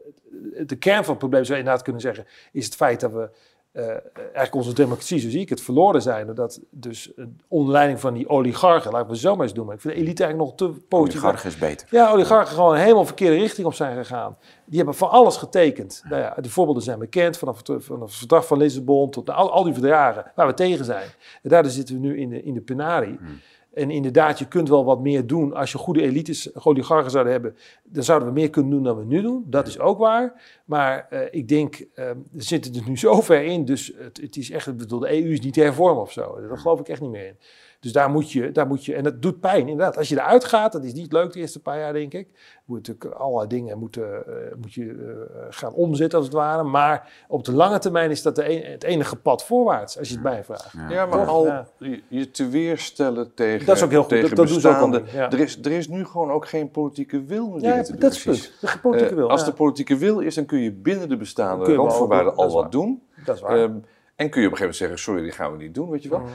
de 0.66 0.76
kern 0.76 1.00
van 1.00 1.08
het 1.10 1.18
probleem 1.18 1.42
zou 1.44 1.52
je 1.52 1.58
inderdaad 1.58 1.84
kunnen 1.84 2.02
zeggen, 2.02 2.26
is 2.52 2.64
het 2.64 2.74
feit 2.74 3.00
dat 3.00 3.12
we 3.12 3.30
eh, 3.72 3.88
eigenlijk 4.14 4.54
onze 4.54 4.72
democratie, 4.72 5.18
zo 5.18 5.28
zie 5.28 5.40
ik 5.40 5.48
het, 5.48 5.60
verloren 5.60 6.02
zijn. 6.02 6.34
Dat 6.34 6.60
dus 6.70 7.12
uh, 7.16 7.26
onder 7.48 7.72
leiding 7.72 8.00
van 8.00 8.14
die 8.14 8.28
oligarchen, 8.28 8.92
laten 8.92 9.10
we 9.10 9.16
zo 9.16 9.34
maar 9.36 9.44
eens 9.44 9.54
doen. 9.54 9.66
Maar 9.66 9.74
ik 9.74 9.80
vind 9.80 9.94
de 9.94 10.00
elite 10.00 10.24
eigenlijk 10.24 10.58
nog 10.58 10.58
te 10.58 10.80
positief. 10.88 11.22
Oligarchen 11.22 11.50
is 11.50 11.58
beter. 11.58 11.88
Ja, 11.90 12.10
oligarchen 12.10 12.54
gewoon 12.54 12.76
helemaal 12.76 13.04
verkeerde 13.04 13.36
richting 13.36 13.66
op 13.66 13.74
zijn 13.74 13.96
gegaan. 13.96 14.36
Die 14.66 14.76
hebben 14.76 14.94
van 14.94 15.10
alles 15.10 15.36
getekend. 15.36 16.02
Nou 16.08 16.22
ja, 16.22 16.34
de 16.40 16.50
voorbeelden 16.50 16.82
zijn 16.82 16.98
bekend, 16.98 17.38
vanaf 17.38 17.56
het, 17.66 17.84
vanaf 17.84 18.08
het 18.08 18.18
verdrag 18.18 18.46
van 18.46 18.58
Lissabon 18.58 19.10
tot 19.10 19.30
al, 19.30 19.52
al 19.52 19.64
die 19.64 19.72
verdragen 19.72 20.32
waar 20.34 20.46
we 20.46 20.54
tegen 20.54 20.84
zijn. 20.84 21.08
En 21.42 21.50
daardoor 21.50 21.72
zitten 21.72 21.94
we 21.94 22.00
nu 22.00 22.18
in 22.18 22.28
de, 22.28 22.42
in 22.42 22.54
de 22.54 22.60
penarie. 22.60 23.16
Hmm. 23.18 23.40
En 23.74 23.90
inderdaad, 23.90 24.38
je 24.38 24.48
kunt 24.48 24.68
wel 24.68 24.84
wat 24.84 25.00
meer 25.00 25.26
doen. 25.26 25.54
Als 25.54 25.72
je 25.72 25.78
goede 25.78 26.02
elites, 26.02 26.64
oligarchen 26.64 27.10
zouden 27.10 27.32
hebben, 27.32 27.56
dan 27.84 28.02
zouden 28.02 28.28
we 28.28 28.34
meer 28.34 28.50
kunnen 28.50 28.70
doen 28.70 28.82
dan 28.82 28.96
we 28.96 29.04
nu 29.04 29.22
doen. 29.22 29.44
Dat 29.46 29.66
is 29.66 29.78
ook 29.78 29.98
waar. 29.98 30.42
Maar 30.64 31.08
uh, 31.10 31.20
ik 31.30 31.48
denk, 31.48 31.80
uh, 31.80 32.10
we 32.30 32.42
zitten 32.42 32.74
er 32.74 32.88
nu 32.88 32.98
zo 32.98 33.20
ver 33.20 33.42
in. 33.42 33.64
Dus 33.64 33.92
het, 33.96 34.20
het 34.20 34.36
is 34.36 34.50
echt, 34.50 34.76
bedoel, 34.76 34.98
de 34.98 35.22
EU 35.22 35.32
is 35.32 35.40
niet 35.40 35.54
te 35.54 35.60
hervormen 35.60 36.02
of 36.02 36.12
zo. 36.12 36.40
Daar 36.48 36.58
geloof 36.58 36.80
ik 36.80 36.88
echt 36.88 37.00
niet 37.00 37.10
meer 37.10 37.26
in. 37.26 37.36
Dus 37.80 37.92
daar 37.92 38.10
moet 38.10 38.32
je, 38.32 38.52
daar 38.52 38.66
moet 38.66 38.84
je, 38.84 38.94
en 38.94 39.02
dat 39.02 39.22
doet 39.22 39.40
pijn 39.40 39.68
inderdaad. 39.68 39.96
Als 39.96 40.08
je 40.08 40.14
eruit 40.14 40.44
gaat, 40.44 40.72
dat 40.72 40.84
is 40.84 40.92
niet 40.92 41.12
leuk 41.12 41.32
de 41.32 41.38
eerste 41.38 41.60
paar 41.60 41.78
jaar, 41.78 41.92
denk 41.92 42.12
ik. 42.12 42.28
Moet 42.64 42.76
natuurlijk 42.86 43.20
allerlei 43.20 43.48
dingen 43.48 43.78
moeten, 43.78 44.22
uh, 44.28 44.34
moet 44.60 44.72
je 44.72 44.84
uh, 44.84 45.12
gaan 45.50 45.72
omzetten 45.72 46.18
als 46.18 46.26
het 46.26 46.36
ware. 46.36 46.62
Maar 46.62 47.12
op 47.28 47.44
de 47.44 47.52
lange 47.52 47.78
termijn 47.78 48.10
is 48.10 48.22
dat 48.22 48.36
de 48.36 48.50
een, 48.50 48.72
het 48.72 48.82
enige 48.82 49.16
pad 49.16 49.44
voorwaarts, 49.44 49.98
als 49.98 50.08
je 50.08 50.14
het 50.14 50.22
mij 50.22 50.44
vraagt. 50.44 50.72
Ja, 50.72 50.90
ja 50.90 51.06
maar 51.06 51.26
al 51.26 51.46
ja. 51.46 51.66
je 52.08 52.30
te 52.30 52.48
weerstellen 52.48 53.34
tegen 53.34 53.66
Dat 53.66 53.76
is 53.76 53.82
ook 53.82 53.90
heel 53.90 54.02
goed, 54.02 54.20
dat, 54.20 54.36
dat 54.36 54.48
doen 54.48 54.60
ze 54.60 54.68
ook 54.68 54.76
al 54.76 55.04
ja. 55.04 55.30
er, 55.30 55.40
is, 55.40 55.58
er 55.62 55.72
is 55.72 55.88
nu 55.88 56.04
gewoon 56.04 56.30
ook 56.30 56.48
geen 56.48 56.70
politieke 56.70 57.24
wil 57.24 57.46
om 57.46 57.60
ja, 57.60 57.82
te 57.82 57.92
doen. 57.92 58.00
dat 58.00 58.12
is 58.12 58.24
het 58.24 58.52
De 58.60 58.78
politieke 58.82 59.14
wil, 59.14 59.30
als 59.30 59.44
de 59.44 59.52
politieke 59.52 59.96
wil 59.96 60.20
is, 60.20 60.34
dan 60.34 60.44
kun 60.44 60.58
je 60.58 60.72
binnen 60.72 61.08
de 61.08 61.16
bestaande 61.16 61.74
randvoorwaarden 61.74 62.36
al 62.36 62.52
wat 62.52 62.72
doen. 62.72 63.02
Dat 63.24 63.34
is 63.36 63.42
waar. 63.42 63.58
Um, 63.58 63.84
en 64.16 64.30
kun 64.30 64.40
je 64.40 64.46
op 64.46 64.52
een 64.52 64.58
gegeven 64.58 64.60
moment 64.60 64.76
zeggen, 64.76 64.98
sorry, 64.98 65.22
die 65.22 65.32
gaan 65.32 65.52
we 65.52 65.62
niet 65.62 65.74
doen, 65.74 65.90
weet 65.90 66.02
je 66.02 66.08
wel. 66.08 66.18
Mm. 66.18 66.26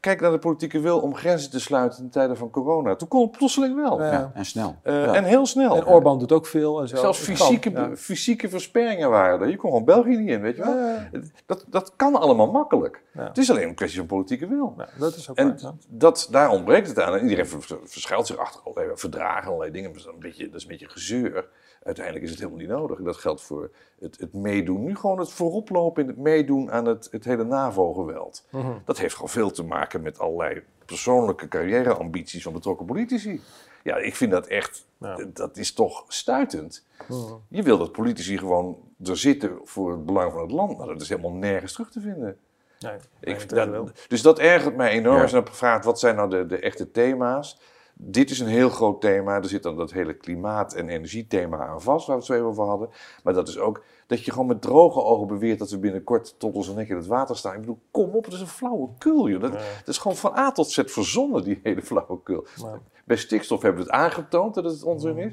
Kijk 0.00 0.20
naar 0.20 0.30
de 0.30 0.38
politieke 0.38 0.80
wil 0.80 1.00
om 1.00 1.14
grenzen 1.14 1.50
te 1.50 1.60
sluiten 1.60 2.02
in 2.02 2.10
tijden 2.10 2.36
van 2.36 2.50
corona. 2.50 2.96
Toen 2.96 3.08
kon 3.08 3.22
het 3.22 3.30
plotseling 3.30 3.74
wel. 3.74 4.02
Ja, 4.02 4.12
ja. 4.12 4.30
en 4.34 4.44
snel. 4.44 4.76
Uh, 4.84 5.04
ja. 5.04 5.14
En 5.14 5.24
heel 5.24 5.46
snel. 5.46 5.76
En 5.76 5.86
Orbán 5.86 6.18
doet 6.18 6.32
ook 6.32 6.46
veel. 6.46 6.80
En 6.80 6.88
zo. 6.88 6.96
Zelfs 6.96 7.18
fysieke, 7.18 7.72
kan, 7.72 7.96
fysieke 7.96 8.48
versperringen 8.48 9.10
waren 9.10 9.40
er. 9.40 9.48
Je 9.48 9.56
kon 9.56 9.70
gewoon 9.70 9.84
België 9.84 10.16
niet 10.16 10.28
in, 10.28 10.40
weet 10.40 10.56
je 10.56 10.62
wel. 10.62 11.22
Dat, 11.46 11.64
dat 11.68 11.92
kan 11.96 12.16
allemaal 12.16 12.50
makkelijk. 12.50 13.02
Het 13.12 13.38
is 13.38 13.50
alleen 13.50 13.68
een 13.68 13.74
kwestie 13.74 13.98
van 13.98 14.08
politieke 14.08 14.46
wil. 14.46 14.76
dat 14.98 15.16
is 15.16 15.30
ook 15.30 15.36
en 15.36 15.58
waar, 15.62 15.72
dat, 15.88 16.28
daar 16.30 16.50
ontbreekt 16.50 16.88
het 16.88 17.00
aan. 17.00 17.14
En 17.14 17.22
iedereen 17.22 17.46
verschuilt 17.84 18.26
zich 18.26 18.36
achter 18.36 18.60
allerlei 18.64 18.96
verdragen, 18.96 19.46
allerlei 19.46 19.70
dingen. 19.70 19.92
Dat 19.92 20.00
is 20.00 20.06
een 20.06 20.18
beetje, 20.18 20.46
dat 20.46 20.54
is 20.54 20.62
een 20.62 20.68
beetje 20.68 20.88
gezeur. 20.88 21.48
Uiteindelijk 21.86 22.24
is 22.24 22.30
het 22.30 22.38
helemaal 22.38 22.60
niet 22.60 22.68
nodig. 22.68 22.98
Dat 22.98 23.16
geldt 23.16 23.42
voor 23.42 23.70
het, 24.00 24.18
het 24.18 24.32
meedoen. 24.32 24.84
Nu 24.84 24.96
gewoon 24.96 25.18
het 25.18 25.32
vooroplopen 25.32 26.02
in 26.02 26.08
het 26.08 26.18
meedoen 26.18 26.70
aan 26.70 26.86
het, 26.86 27.08
het 27.10 27.24
hele 27.24 27.44
NAVO-geweld. 27.44 28.46
Mm 28.50 28.60
-hmm. 28.60 28.82
Dat 28.84 28.98
heeft 28.98 29.14
gewoon 29.14 29.28
veel 29.28 29.50
te 29.50 29.64
maken 29.64 30.02
met 30.02 30.18
allerlei 30.18 30.62
persoonlijke 30.84 31.48
carrièreambities 31.48 32.42
van 32.42 32.52
betrokken 32.52 32.86
politici. 32.86 33.40
Ja, 33.82 33.96
ik 33.96 34.16
vind 34.16 34.30
dat 34.30 34.46
echt, 34.46 34.86
ja. 34.98 35.18
dat 35.32 35.56
is 35.56 35.72
toch 35.72 36.04
stuitend. 36.08 36.86
Mm 37.08 37.24
-hmm. 37.24 37.40
Je 37.48 37.62
wil 37.62 37.78
dat 37.78 37.92
politici 37.92 38.38
gewoon 38.38 38.78
er 39.04 39.18
zitten 39.18 39.58
voor 39.64 39.90
het 39.90 40.06
belang 40.06 40.32
van 40.32 40.42
het 40.42 40.50
land. 40.50 40.78
Maar 40.78 40.86
dat 40.86 41.00
is 41.00 41.08
helemaal 41.08 41.32
nergens 41.32 41.72
terug 41.72 41.90
te 41.90 42.00
vinden. 42.00 42.38
Nee, 42.80 42.96
ik, 43.20 43.48
dat, 43.48 43.90
dus 44.08 44.22
dat 44.22 44.38
ergert 44.38 44.76
mij 44.76 44.90
enorm. 44.90 45.16
Ja. 45.16 45.22
Als 45.22 45.30
je 45.30 45.42
dan 45.42 45.54
vraagt, 45.54 45.84
wat 45.84 45.98
zijn 45.98 46.16
nou 46.16 46.30
de, 46.30 46.46
de 46.46 46.58
echte 46.58 46.90
thema's? 46.90 47.58
Dit 47.98 48.30
is 48.30 48.40
een 48.40 48.46
heel 48.46 48.68
groot 48.68 49.00
thema. 49.00 49.36
Er 49.36 49.48
zit 49.48 49.62
dan 49.62 49.76
dat 49.76 49.92
hele 49.92 50.14
klimaat- 50.14 50.74
en 50.74 50.88
energiethema 50.88 51.66
aan 51.66 51.82
vast, 51.82 52.06
waar 52.06 52.16
we 52.16 52.22
het 52.22 52.30
zo 52.30 52.36
even 52.36 52.46
over 52.46 52.64
hadden. 52.64 52.88
Maar 53.22 53.34
dat 53.34 53.48
is 53.48 53.58
ook 53.58 53.82
dat 54.06 54.24
je 54.24 54.30
gewoon 54.30 54.46
met 54.46 54.62
droge 54.62 55.02
ogen 55.02 55.26
beweert 55.26 55.58
dat 55.58 55.70
we 55.70 55.78
binnenkort 55.78 56.34
tot 56.38 56.54
onze 56.54 56.74
nek 56.74 56.88
in 56.88 56.96
het 56.96 57.06
water 57.06 57.36
staan. 57.36 57.54
Ik 57.54 57.60
bedoel, 57.60 57.80
kom 57.90 58.10
op, 58.10 58.24
dat 58.24 58.32
is 58.32 58.40
een 58.40 58.46
flauwekul. 58.46 59.28
Joh. 59.28 59.40
Dat, 59.40 59.52
dat 59.52 59.62
is 59.86 59.98
gewoon 59.98 60.16
van 60.16 60.36
A 60.36 60.52
tot 60.52 60.70
Z 60.70 60.82
verzonnen, 60.84 61.44
die 61.44 61.60
hele 61.62 61.82
flauwekul. 61.82 62.46
Ja. 62.56 62.80
Bij 63.04 63.16
stikstof 63.16 63.62
hebben 63.62 63.84
we 63.84 63.90
het 63.90 63.98
aangetoond 64.00 64.54
dat 64.54 64.64
het 64.64 64.82
onzin 64.82 65.18
is. 65.18 65.32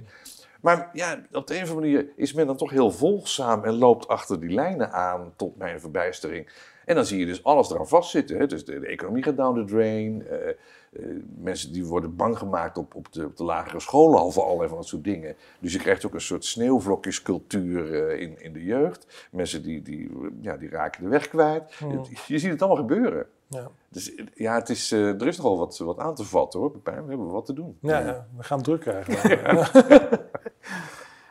Maar 0.62 0.89
ja, 0.93 1.21
op 1.32 1.47
de 1.47 1.56
een 1.56 1.63
of 1.63 1.69
andere 1.69 1.88
manier 1.91 2.12
is 2.15 2.34
men 2.34 2.47
dan 2.47 2.58
toch 2.58 2.69
heel 2.69 2.91
volgzaam 2.91 3.63
en 3.63 3.73
loopt 3.73 4.08
achter 4.08 4.39
die 4.39 4.49
lijnen 4.49 4.91
aan 4.91 5.34
tot 5.36 5.58
mijn 5.58 5.80
verbijstering. 5.80 6.49
En 6.86 6.96
dan 6.96 7.06
zie 7.06 7.19
je 7.19 7.26
dus 7.26 7.43
alles 7.43 7.72
eraan 7.72 7.88
vastzitten. 7.88 8.38
Hè? 8.38 8.48
Dus 8.48 8.65
de, 8.65 8.80
de, 8.80 8.88
economie 8.88 9.24
gaat 9.24 9.38
down 9.38 9.60
the 9.60 9.65
drain. 9.65 10.26
Uh, 10.32 10.48
uh, 10.91 11.24
mensen 11.38 11.74
die 11.74 11.86
worden 11.86 12.15
bang 12.15 12.38
gemaakt 12.38 12.78
op, 12.78 12.96
op, 12.96 13.12
de, 13.12 13.26
op 13.26 13.38
de 13.38 13.43
lagere 13.43 13.80
scholen 13.80 14.19
al 14.19 14.32
voor 14.32 14.43
allerlei 14.43 14.69
van 14.69 14.78
dat 14.78 14.88
soort 14.88 15.04
dingen. 15.04 15.36
Dus 15.60 15.74
je 15.74 15.80
krijgt 15.80 16.06
ook 16.06 16.13
een 16.13 16.22
soort 16.22 16.46
sneeuwvlokjescultuur 16.46 17.91
uh, 17.91 18.22
in, 18.22 18.41
in 18.41 18.54
de 18.54 18.63
jeugd. 18.63 19.28
Mensen 19.32 19.63
die, 19.63 19.82
die, 19.82 20.12
ja, 20.41 20.58
die 20.58 20.69
raken 20.69 21.04
de 21.04 21.10
weg 21.10 21.28
kwijt. 21.28 21.74
Hmm. 21.74 21.91
Je, 21.91 22.17
je 22.28 22.39
ziet 22.39 22.52
het 22.52 22.62
allemaal 22.62 22.88
gebeuren. 22.88 23.26
Ja. 23.48 23.69
Dus 23.89 24.13
ja, 24.34 24.56
het 24.56 24.69
is, 24.69 24.91
er 24.91 25.28
is 25.28 25.38
nogal 25.38 25.58
wat, 25.58 25.78
wat 25.78 26.00
aan 26.00 26.15
te 26.15 26.24
vatten 26.24 26.60
hoor. 26.60 26.72
We 26.84 26.91
hebben 26.91 27.32
wat 27.32 27.46
te 27.46 27.54
doen. 27.54 27.78
Ja, 27.82 28.00
ja. 28.00 28.28
we 28.38 28.43
gaan 28.43 28.62
druk 28.62 28.82
krijgen. 28.82 29.13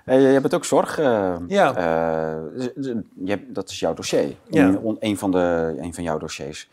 Hey, 0.04 0.20
je 0.20 0.40
bent 0.40 0.54
ook 0.54 0.64
zorg. 0.64 0.98
Uh, 0.98 1.34
ja. 1.46 1.78
Uh, 1.78 2.66
je, 3.24 3.46
dat 3.48 3.68
is 3.68 3.80
jouw 3.80 3.94
dossier. 3.94 4.36
Ja. 4.48 4.66
Een, 4.66 4.96
een, 5.00 5.18
van 5.18 5.30
de, 5.30 5.74
een 5.80 5.94
van 5.94 6.04
jouw 6.04 6.18
dossiers. 6.18 6.70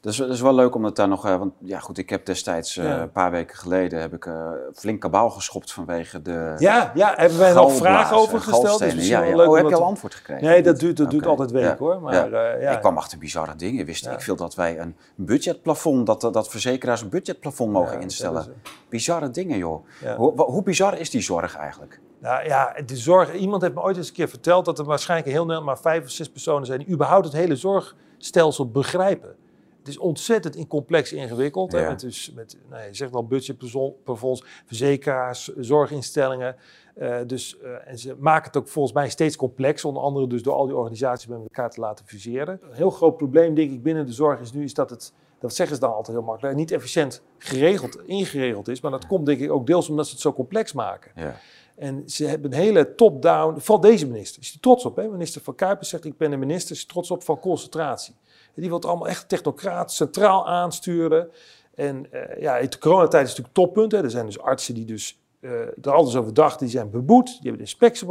Dat 0.00 0.12
is, 0.12 0.18
dat 0.18 0.30
is 0.30 0.40
wel 0.40 0.54
leuk 0.54 0.74
om 0.74 0.84
het 0.84 0.96
daar 0.96 1.08
nog... 1.08 1.22
Want 1.22 1.52
ja, 1.58 1.78
goed, 1.78 1.98
ik 1.98 2.10
heb 2.10 2.26
destijds, 2.26 2.74
ja. 2.74 3.00
een 3.00 3.12
paar 3.12 3.30
weken 3.30 3.56
geleden... 3.56 4.00
heb 4.00 4.14
ik 4.14 4.30
flink 4.74 5.00
kabaal 5.00 5.30
geschopt 5.30 5.72
vanwege 5.72 6.22
de... 6.22 6.54
Ja, 6.58 6.92
ja 6.94 7.12
hebben 7.16 7.38
wij 7.38 7.52
nog 7.52 7.72
vragen 7.72 8.16
over 8.16 8.40
gesteld? 8.40 8.78
Dus 8.78 9.08
ja, 9.08 9.22
ja. 9.22 9.36
Leuk 9.36 9.48
oh, 9.48 9.56
heb 9.56 9.68
je 9.68 9.74
al 9.74 9.84
antwoord 9.84 10.14
gekregen? 10.14 10.44
Nee, 10.44 10.62
dat 10.62 10.78
duurt, 10.78 10.96
dat 10.96 11.06
okay. 11.06 11.18
duurt 11.18 11.30
altijd 11.30 11.50
weken 11.50 11.76
hoor. 11.78 12.00
Maar, 12.00 12.30
ja. 12.60 12.70
Ik 12.72 12.80
kwam 12.80 12.96
achter 12.96 13.18
bizarre 13.18 13.56
dingen. 13.56 13.86
Wist 13.86 14.06
ik 14.06 14.20
veel 14.20 14.36
dat 14.36 14.54
wij 14.54 14.78
een 14.78 14.96
budgetplafond... 15.14 16.06
dat, 16.06 16.20
dat 16.20 16.48
verzekeraars 16.48 17.00
een 17.00 17.08
budgetplafond 17.08 17.72
mogen 17.72 18.00
instellen. 18.00 18.46
Bizarre 18.88 19.30
dingen, 19.30 19.58
joh. 19.58 19.86
Hoe, 20.16 20.42
hoe 20.42 20.62
bizar 20.62 20.98
is 20.98 21.10
die 21.10 21.22
zorg 21.22 21.56
eigenlijk? 21.56 22.00
Nou 22.18 22.44
ja, 22.44 22.76
de 22.86 22.96
zorg. 22.96 23.34
Iemand 23.34 23.62
heeft 23.62 23.74
me 23.74 23.82
ooit 23.82 23.96
eens 23.96 24.08
een 24.08 24.14
keer 24.14 24.28
verteld 24.28 24.64
dat 24.64 24.78
er 24.78 24.84
waarschijnlijk 24.84 25.30
heel 25.30 25.40
Nederland 25.40 25.66
maar 25.66 25.78
vijf 25.78 26.04
of 26.04 26.10
zes 26.10 26.30
personen 26.30 26.66
zijn 26.66 26.78
die 26.78 26.88
überhaupt 26.88 27.24
het 27.24 27.34
hele 27.34 27.56
zorgstelsel 27.56 28.70
begrijpen. 28.70 29.36
Het 29.78 29.94
is 29.94 29.98
ontzettend 29.98 30.56
in 30.56 30.66
complex 30.66 31.12
ingewikkeld. 31.12 31.72
Ja. 31.72 31.78
Hè? 31.78 31.88
Met, 31.88 32.00
dus, 32.00 32.32
met 32.34 32.56
nou, 32.70 32.86
je 32.86 32.94
zegt 32.94 33.14
al 33.14 33.26
budgetplafonds, 33.26 34.44
verzekeraars, 34.66 35.54
zorginstellingen. 35.56 36.56
Uh, 36.98 37.16
dus, 37.26 37.56
uh, 37.62 37.88
en 37.88 37.98
ze 37.98 38.16
maken 38.18 38.46
het 38.46 38.56
ook 38.56 38.68
volgens 38.68 38.94
mij 38.94 39.08
steeds 39.08 39.36
complex, 39.36 39.84
onder 39.84 40.02
andere 40.02 40.26
dus 40.26 40.42
door 40.42 40.54
al 40.54 40.66
die 40.66 40.76
organisaties 40.76 41.26
met 41.26 41.38
elkaar 41.38 41.70
te 41.70 41.80
laten 41.80 42.06
fuseren. 42.06 42.60
Een 42.62 42.74
heel 42.76 42.90
groot 42.90 43.16
probleem, 43.16 43.54
denk 43.54 43.70
ik, 43.70 43.82
binnen 43.82 44.06
de 44.06 44.12
zorg 44.12 44.40
is 44.40 44.52
nu 44.52 44.64
is 44.64 44.74
dat 44.74 44.90
het, 44.90 45.12
dat 45.38 45.54
zeggen 45.54 45.76
ze 45.76 45.82
dan 45.82 45.94
altijd 45.94 46.16
heel 46.16 46.26
makkelijk, 46.26 46.56
niet 46.56 46.70
efficiënt 46.70 47.22
geregeld, 47.38 47.98
ingeregeld 48.06 48.68
is. 48.68 48.80
Maar 48.80 48.90
dat 48.90 49.06
komt 49.06 49.26
denk 49.26 49.40
ik 49.40 49.50
ook 49.50 49.66
deels 49.66 49.88
omdat 49.88 50.06
ze 50.06 50.12
het 50.12 50.20
zo 50.20 50.32
complex 50.32 50.72
maken. 50.72 51.10
Ja. 51.14 51.36
En 51.76 52.02
ze 52.06 52.24
hebben 52.24 52.52
een 52.52 52.58
hele 52.58 52.94
top-down, 52.94 53.58
vooral 53.58 53.80
deze 53.80 54.06
minister, 54.06 54.42
is 54.42 54.50
hij 54.50 54.60
trots 54.60 54.84
op. 54.84 54.96
Hè? 54.96 55.08
Minister 55.08 55.42
van 55.42 55.54
Kuipers 55.54 55.88
zegt, 55.88 56.04
ik 56.04 56.16
ben 56.16 56.32
een 56.32 56.38
minister, 56.38 56.76
is 56.76 56.86
trots 56.86 57.10
op 57.10 57.22
van 57.22 57.40
concentratie. 57.40 58.14
En 58.26 58.62
die 58.62 58.66
wil 58.66 58.76
het 58.76 58.86
allemaal 58.86 59.08
echt 59.08 59.28
technocraat, 59.28 59.92
centraal 59.92 60.48
aansturen. 60.48 61.30
En 61.74 62.06
uh, 62.12 62.40
ja, 62.40 62.60
de 62.60 62.78
coronatijd 62.78 63.26
is 63.26 63.28
natuurlijk 63.28 63.54
toppunt. 63.54 63.92
Hè? 63.92 64.02
Er 64.02 64.10
zijn 64.10 64.26
dus 64.26 64.38
artsen 64.38 64.74
die 64.74 64.84
dus 64.84 65.20
uh, 65.40 65.52
er 65.82 65.92
over 65.92 66.34
dachten, 66.34 66.66
die 66.66 66.76
zijn 66.76 66.90
beboet. 66.90 67.26
Die 67.26 67.34
hebben 67.34 67.52
de 67.52 67.60
inspectie 67.60 68.08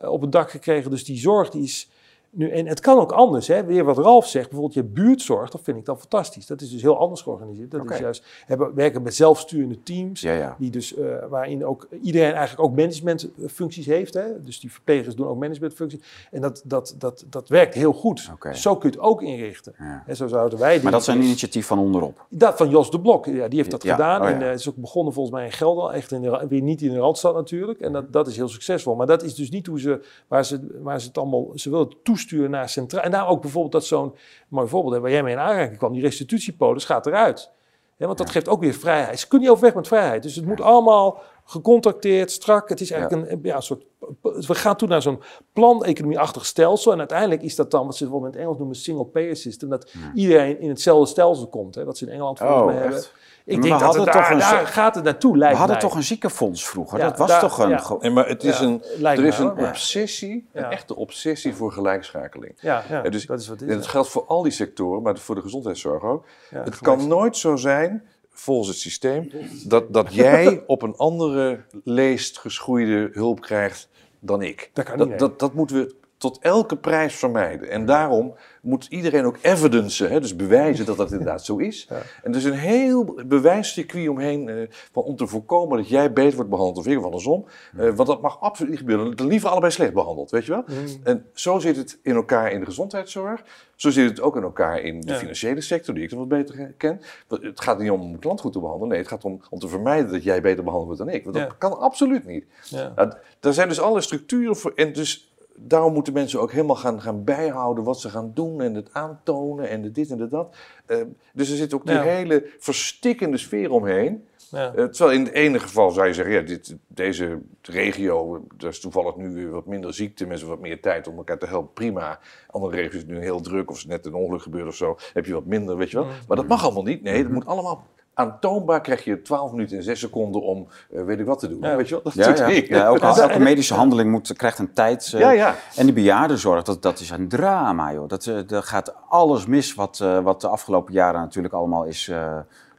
op 0.00 0.20
het 0.20 0.32
dak 0.32 0.50
gekregen. 0.50 0.90
Dus 0.90 1.04
die 1.04 1.18
zorg 1.18 1.50
die 1.50 1.62
is 1.62 1.88
nu, 2.34 2.50
en 2.50 2.66
het 2.66 2.80
kan 2.80 2.98
ook 2.98 3.12
anders. 3.12 3.46
Hè? 3.46 3.64
Weer 3.64 3.84
wat 3.84 3.98
Ralf 3.98 4.26
zegt, 4.26 4.48
bijvoorbeeld 4.48 4.74
je 4.74 4.92
buurtzorg, 4.92 5.50
dat 5.50 5.60
vind 5.64 5.76
ik 5.76 5.84
dan 5.84 5.98
fantastisch. 5.98 6.46
Dat 6.46 6.60
is 6.60 6.70
dus 6.70 6.82
heel 6.82 6.98
anders 6.98 7.22
georganiseerd. 7.22 7.70
Dat 7.70 7.80
okay. 7.80 7.96
is 7.96 8.02
juist, 8.02 8.24
hebben, 8.46 8.74
werken 8.74 9.02
met 9.02 9.14
zelfsturende 9.14 9.82
teams, 9.82 10.20
ja, 10.20 10.32
ja. 10.32 10.56
Die 10.58 10.70
dus, 10.70 10.96
uh, 10.96 11.14
waarin 11.28 11.64
ook 11.64 11.88
iedereen 12.02 12.32
eigenlijk 12.32 12.68
ook 12.68 12.76
managementfuncties 12.76 13.86
heeft. 13.86 14.14
Hè? 14.14 14.42
Dus 14.42 14.60
die 14.60 14.72
verplegers 14.72 15.14
doen 15.14 15.26
ook 15.26 15.38
managementfuncties. 15.38 16.00
En 16.30 16.40
dat, 16.40 16.62
dat, 16.64 16.94
dat, 16.98 17.24
dat 17.30 17.48
werkt 17.48 17.74
heel 17.74 17.92
goed. 17.92 18.30
Okay. 18.32 18.54
Zo 18.54 18.76
kun 18.76 18.90
je 18.90 18.96
het 18.96 19.04
ook 19.04 19.22
inrichten. 19.22 19.74
Ja. 19.78 20.02
En 20.06 20.16
zo 20.16 20.26
zouden 20.26 20.58
wij 20.58 20.82
maar 20.82 20.92
dat 20.92 21.00
is 21.00 21.06
een 21.06 21.22
initiatief 21.22 21.66
van 21.66 21.78
onderop? 21.78 22.26
Dat 22.28 22.56
van 22.56 22.68
Jos 22.68 22.90
de 22.90 23.00
Blok, 23.00 23.26
ja, 23.26 23.48
die 23.48 23.58
heeft 23.58 23.70
dat 23.70 23.82
ja. 23.82 23.94
gedaan. 23.94 24.20
Oh, 24.20 24.28
en 24.28 24.40
uh, 24.40 24.52
is 24.52 24.68
ook 24.68 24.76
begonnen 24.76 25.12
volgens 25.12 25.34
mij 25.34 25.44
in 25.44 25.52
Gelder, 25.52 25.90
echt 25.90 26.12
in 26.12 26.22
de, 26.22 26.46
weer 26.48 26.60
niet 26.60 26.82
in 26.82 26.92
de 26.92 26.98
Randstad 26.98 27.34
natuurlijk. 27.34 27.80
En 27.80 27.92
dat, 27.92 28.12
dat 28.12 28.26
is 28.26 28.36
heel 28.36 28.48
succesvol. 28.48 28.94
Maar 28.94 29.06
dat 29.06 29.22
is 29.22 29.34
dus 29.34 29.50
niet 29.50 29.66
hoe 29.66 29.80
ze, 29.80 30.04
waar 30.28 30.44
ze, 30.44 30.78
waar 30.82 31.00
ze 31.00 31.06
het 31.06 31.18
allemaal, 31.18 31.50
ze 31.54 31.70
willen 31.70 31.86
het 31.86 32.02
toesturen 32.24 32.50
naar 32.50 32.68
centraal. 32.68 33.02
En 33.02 33.10
daar 33.10 33.28
ook 33.28 33.40
bijvoorbeeld 33.40 33.72
dat 33.72 33.84
zo'n 33.84 34.14
mooi 34.48 34.68
voorbeeld, 34.68 35.02
waar 35.02 35.10
jij 35.10 35.22
mee 35.22 35.32
in 35.32 35.40
aanraking 35.40 35.78
kwam, 35.78 35.92
die 35.92 36.02
restitutiepolis 36.02 36.84
gaat 36.84 37.06
eruit. 37.06 37.50
Ja, 37.96 38.06
want 38.06 38.18
dat 38.18 38.30
geeft 38.30 38.48
ook 38.48 38.60
weer 38.60 38.74
vrijheid. 38.74 39.20
Ze 39.20 39.28
kunnen 39.28 39.46
niet 39.46 39.56
overweg 39.56 39.76
met 39.76 39.88
vrijheid. 39.88 40.22
Dus 40.22 40.36
het 40.36 40.46
moet 40.46 40.60
allemaal 40.60 41.22
gecontracteerd, 41.44 42.30
strak. 42.30 42.68
Het 42.68 42.80
is 42.80 42.90
eigenlijk 42.90 43.30
een, 43.32 43.38
ja, 43.42 43.56
een 43.56 43.62
soort... 43.62 43.84
We 44.22 44.54
gaan 44.54 44.76
toe 44.76 44.88
naar 44.88 45.02
zo'n 45.02 45.20
plan-economie-achtig 45.52 46.46
stelsel. 46.46 46.92
En 46.92 46.98
uiteindelijk 46.98 47.42
is 47.42 47.56
dat 47.56 47.70
dan, 47.70 47.86
wat 47.86 47.96
ze 47.96 48.02
bijvoorbeeld 48.04 48.32
in 48.32 48.38
het 48.38 48.46
Engels 48.48 48.58
noemen, 48.60 48.76
single-payer 48.76 49.36
system. 49.36 49.68
Dat 49.68 49.92
iedereen 50.14 50.60
in 50.60 50.68
hetzelfde 50.68 51.06
stelsel 51.06 51.46
komt. 51.48 51.74
Hè, 51.74 51.84
wat 51.84 51.98
ze 51.98 52.06
in 52.06 52.12
Engeland 52.12 52.38
volgens 52.38 52.60
Oh, 52.60 52.66
mij 52.66 52.74
hebben. 52.76 52.96
echt? 52.96 53.12
Ik 53.46 53.52
Maar 53.52 53.62
denk 53.62 53.74
we 53.74 53.84
dat 53.84 53.94
hadden 53.94 54.02
het 54.02 54.12
toch 54.12 54.22
daar, 54.22 54.32
een 54.32 54.38
daar 54.58 54.66
gaat 54.66 54.94
het 54.94 55.04
naartoe, 55.04 55.32
We 55.32 55.38
lijkt 55.38 55.56
hadden 55.58 55.76
mij. 55.76 55.86
toch 55.86 55.94
een 55.96 56.02
ziekenfonds 56.02 56.68
vroeger. 56.68 56.98
Ja, 56.98 57.08
dat 57.08 57.18
was 57.18 57.28
daar- 57.28 57.40
toch 57.40 57.58
een... 57.58 57.68
ja. 57.68 57.78
ge- 57.78 57.96
Nee, 58.00 58.10
maar 58.10 58.28
het 58.28 58.44
is 58.44 58.58
Ja, 58.58 58.64
een, 58.64 58.82
er 59.02 59.24
is 59.24 59.38
een 59.38 59.58
obsessie, 59.68 60.48
een 60.52 60.64
echte 60.64 60.96
obsessie 60.96 61.54
voor 61.54 61.72
gelijkschakeling. 61.72 62.54
Ja, 62.60 62.82
dus, 63.10 63.26
dat 63.26 63.40
is 63.40 63.48
wat 63.48 63.60
het 63.60 63.68
en 63.68 63.76
het 63.76 63.86
geldt 63.86 64.08
voor 64.08 64.24
al 64.24 64.42
die 64.42 64.52
sectoren, 64.52 65.02
maar 65.02 65.18
voor 65.18 65.34
de 65.34 65.40
gezondheidszorg 65.40 66.02
ook. 66.02 66.24
Het 66.48 66.78
kan 66.78 67.08
nooit 67.08 67.36
zo 67.36 67.56
zijn, 67.56 68.04
volgens 68.34 68.68
het 68.68 68.78
systeem, 68.78 69.30
dat, 69.66 69.92
dat 69.92 70.14
jij 70.14 70.62
op 70.66 70.82
een 70.82 70.96
andere 70.96 71.64
leest 71.84 72.38
geschoeide 72.38 73.10
hulp 73.12 73.40
krijgt 73.40 73.88
dan 74.20 74.42
ik. 74.42 74.70
Dat 74.72 74.84
kan 74.84 74.98
dat, 74.98 75.08
niet, 75.08 75.18
dat, 75.18 75.38
dat 75.38 75.54
moeten 75.54 75.76
we 75.76 75.94
tot 76.24 76.38
elke 76.42 76.76
prijs 76.76 77.14
vermijden. 77.14 77.70
En 77.70 77.86
daarom 77.86 78.34
moet 78.62 78.86
iedereen 78.88 79.24
ook 79.24 79.36
evidencen, 79.40 80.10
hè, 80.10 80.20
dus 80.20 80.36
bewijzen 80.36 80.86
dat 80.86 80.96
dat 80.96 81.10
inderdaad 81.16 81.44
zo 81.44 81.56
is. 81.56 81.86
Ja. 81.88 81.96
En 82.22 82.30
er 82.30 82.36
is 82.38 82.44
een 82.44 82.52
heel 82.52 83.14
bewijscircuit 83.26 84.08
omheen 84.08 84.48
eh, 84.48 84.56
van, 84.92 85.02
om 85.02 85.16
te 85.16 85.26
voorkomen 85.26 85.76
dat 85.78 85.88
jij 85.88 86.12
beter 86.12 86.34
wordt 86.34 86.50
behandeld 86.50 86.78
of 86.78 86.86
ik 86.86 86.98
of 86.98 87.04
andersom. 87.04 87.44
Eh, 87.76 87.90
want 87.90 88.08
dat 88.08 88.20
mag 88.22 88.40
absoluut 88.40 88.70
niet 88.70 88.80
gebeuren. 88.80 89.16
Dan 89.16 89.26
liever 89.26 89.48
allebei 89.48 89.72
slecht 89.72 89.92
behandeld, 89.92 90.30
weet 90.30 90.44
je 90.44 90.50
wel? 90.52 90.64
Mm. 90.66 90.86
En 91.04 91.26
zo 91.34 91.58
zit 91.58 91.76
het 91.76 91.98
in 92.02 92.14
elkaar 92.14 92.52
in 92.52 92.60
de 92.60 92.66
gezondheidszorg. 92.66 93.42
Zo 93.76 93.90
zit 93.90 94.08
het 94.10 94.20
ook 94.20 94.36
in 94.36 94.42
elkaar 94.42 94.80
in 94.80 95.00
de 95.00 95.12
Ja. 95.12 95.18
financiële 95.18 95.60
sector, 95.60 95.94
die 95.94 96.04
ik 96.04 96.10
nog 96.10 96.18
wat 96.18 96.28
beter 96.28 96.74
ken. 96.76 97.00
Want 97.28 97.42
Het 97.42 97.60
gaat 97.60 97.78
niet 97.78 97.90
om 97.90 98.00
een 98.00 98.18
klant 98.18 98.40
goed 98.40 98.52
te 98.52 98.58
behandelen. 98.60 98.88
Nee, 98.88 98.98
het 98.98 99.08
gaat 99.08 99.24
om, 99.24 99.40
om 99.50 99.58
te 99.58 99.68
vermijden 99.68 100.12
dat 100.12 100.22
jij 100.22 100.40
beter 100.40 100.64
behandeld 100.64 100.86
wordt 100.98 101.04
dan 101.10 101.18
ik. 101.20 101.24
Want 101.24 101.36
dat 101.36 101.46
Ja. 101.46 101.54
kan 101.58 101.78
absoluut 101.78 102.26
niet. 102.26 102.44
Ja. 102.64 102.92
Nou, 102.96 103.12
daar 103.40 103.52
zijn 103.52 103.68
dus 103.68 103.80
alle 103.80 104.00
structuren 104.00 104.56
voor. 104.56 104.72
En 104.74 104.92
dus 104.92 105.33
daarom 105.56 105.92
moeten 105.92 106.12
mensen 106.12 106.40
ook 106.40 106.52
helemaal 106.52 106.76
gaan, 106.76 107.00
gaan 107.00 107.24
bijhouden 107.24 107.84
wat 107.84 108.00
ze 108.00 108.08
gaan 108.10 108.30
doen 108.34 108.60
en 108.60 108.74
het 108.74 108.88
aantonen 108.92 109.68
en 109.68 109.82
de 109.82 109.90
dit 109.90 110.10
en 110.10 110.18
de 110.18 110.28
dat. 110.28 110.56
Eh, 110.86 110.98
dus 111.32 111.50
er 111.50 111.56
zit 111.56 111.74
ook 111.74 111.86
die 111.86 111.94
Ja. 111.94 112.02
hele 112.02 112.50
verstikkende 112.58 113.36
sfeer 113.36 113.70
omheen. 113.70 114.26
Ja. 114.50 114.74
Eh, 114.74 114.84
terwijl 114.84 115.18
in 115.18 115.24
het 115.24 115.32
ene 115.32 115.58
geval 115.58 115.90
zou 115.90 116.06
je 116.06 116.14
zeggen, 116.14 116.34
ja, 116.34 116.40
dit, 116.40 116.76
deze 116.86 117.38
regio, 117.62 118.44
er 118.58 118.66
is 118.68 118.80
toevallig 118.80 119.16
nu 119.16 119.34
weer 119.34 119.50
wat 119.50 119.66
minder 119.66 119.94
ziekte, 119.94 120.26
mensen 120.26 120.48
wat 120.48 120.60
meer 120.60 120.80
tijd 120.80 121.08
om 121.08 121.16
elkaar 121.16 121.38
te 121.38 121.46
helpen, 121.46 121.72
prima. 121.72 122.18
Andere 122.50 122.76
regio's 122.76 122.94
is 122.94 123.04
nu 123.04 123.20
heel 123.20 123.40
druk 123.40 123.70
of 123.70 123.76
is 123.76 123.86
net 123.86 124.06
een 124.06 124.14
ongeluk 124.14 124.42
gebeurd 124.42 124.66
of 124.68 124.74
zo, 124.74 124.96
heb 125.12 125.26
je 125.26 125.32
wat 125.32 125.46
minder, 125.46 125.76
weet 125.76 125.90
je 125.90 125.96
wel. 125.96 126.06
Maar 126.28 126.36
dat 126.36 126.46
mag 126.48 126.64
allemaal 126.64 126.82
niet. 126.82 127.02
Nee, 127.02 127.18
het 127.22 127.30
moet 127.32 127.46
allemaal 127.46 127.86
aantoonbaar. 128.14 128.80
Krijg 128.80 129.04
je 129.04 129.22
12 129.22 129.50
minuten 129.50 129.76
en 129.76 129.82
6 129.82 130.00
seconden 130.00 130.42
om 130.42 130.66
eh, 130.92 131.04
weet 131.04 131.18
ik 131.18 131.26
wat 131.26 131.38
te 131.38 131.48
doen. 131.48 131.58
Ja. 131.60 131.76
Weet 131.76 131.88
je 131.88 131.94
wel? 131.94 132.02
Dat 132.02 132.14
Ja, 132.14 132.28
ja. 132.28 132.48
ja 132.48 132.84
elke, 132.84 133.06
Ja, 133.06 133.16
elke 133.16 133.38
medische 133.38 133.74
handeling 133.74 134.10
moet, 134.10 134.32
krijgt 134.36 134.58
een 134.58 134.72
tijd. 134.72 135.10
eh, 135.14 135.20
Ja, 135.20 135.30
ja. 135.30 135.54
En 135.76 135.84
die 135.84 135.94
bejaardenzorg, 135.94 136.62
dat, 136.62 136.82
dat 136.82 137.00
is 137.00 137.10
een 137.10 137.28
drama, 137.28 137.92
joh. 137.92 138.08
Dat, 138.08 138.30
daar 138.46 138.62
gaat 138.62 138.94
alles 139.08 139.46
mis 139.46 139.74
wat, 139.74 139.98
wat 140.22 140.40
de 140.40 140.48
afgelopen 140.48 140.92
jaren 140.92 141.20
natuurlijk 141.20 141.54
allemaal 141.54 141.84
is 141.84 142.10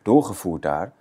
doorgevoerd 0.04 0.62
daar. 0.62 0.92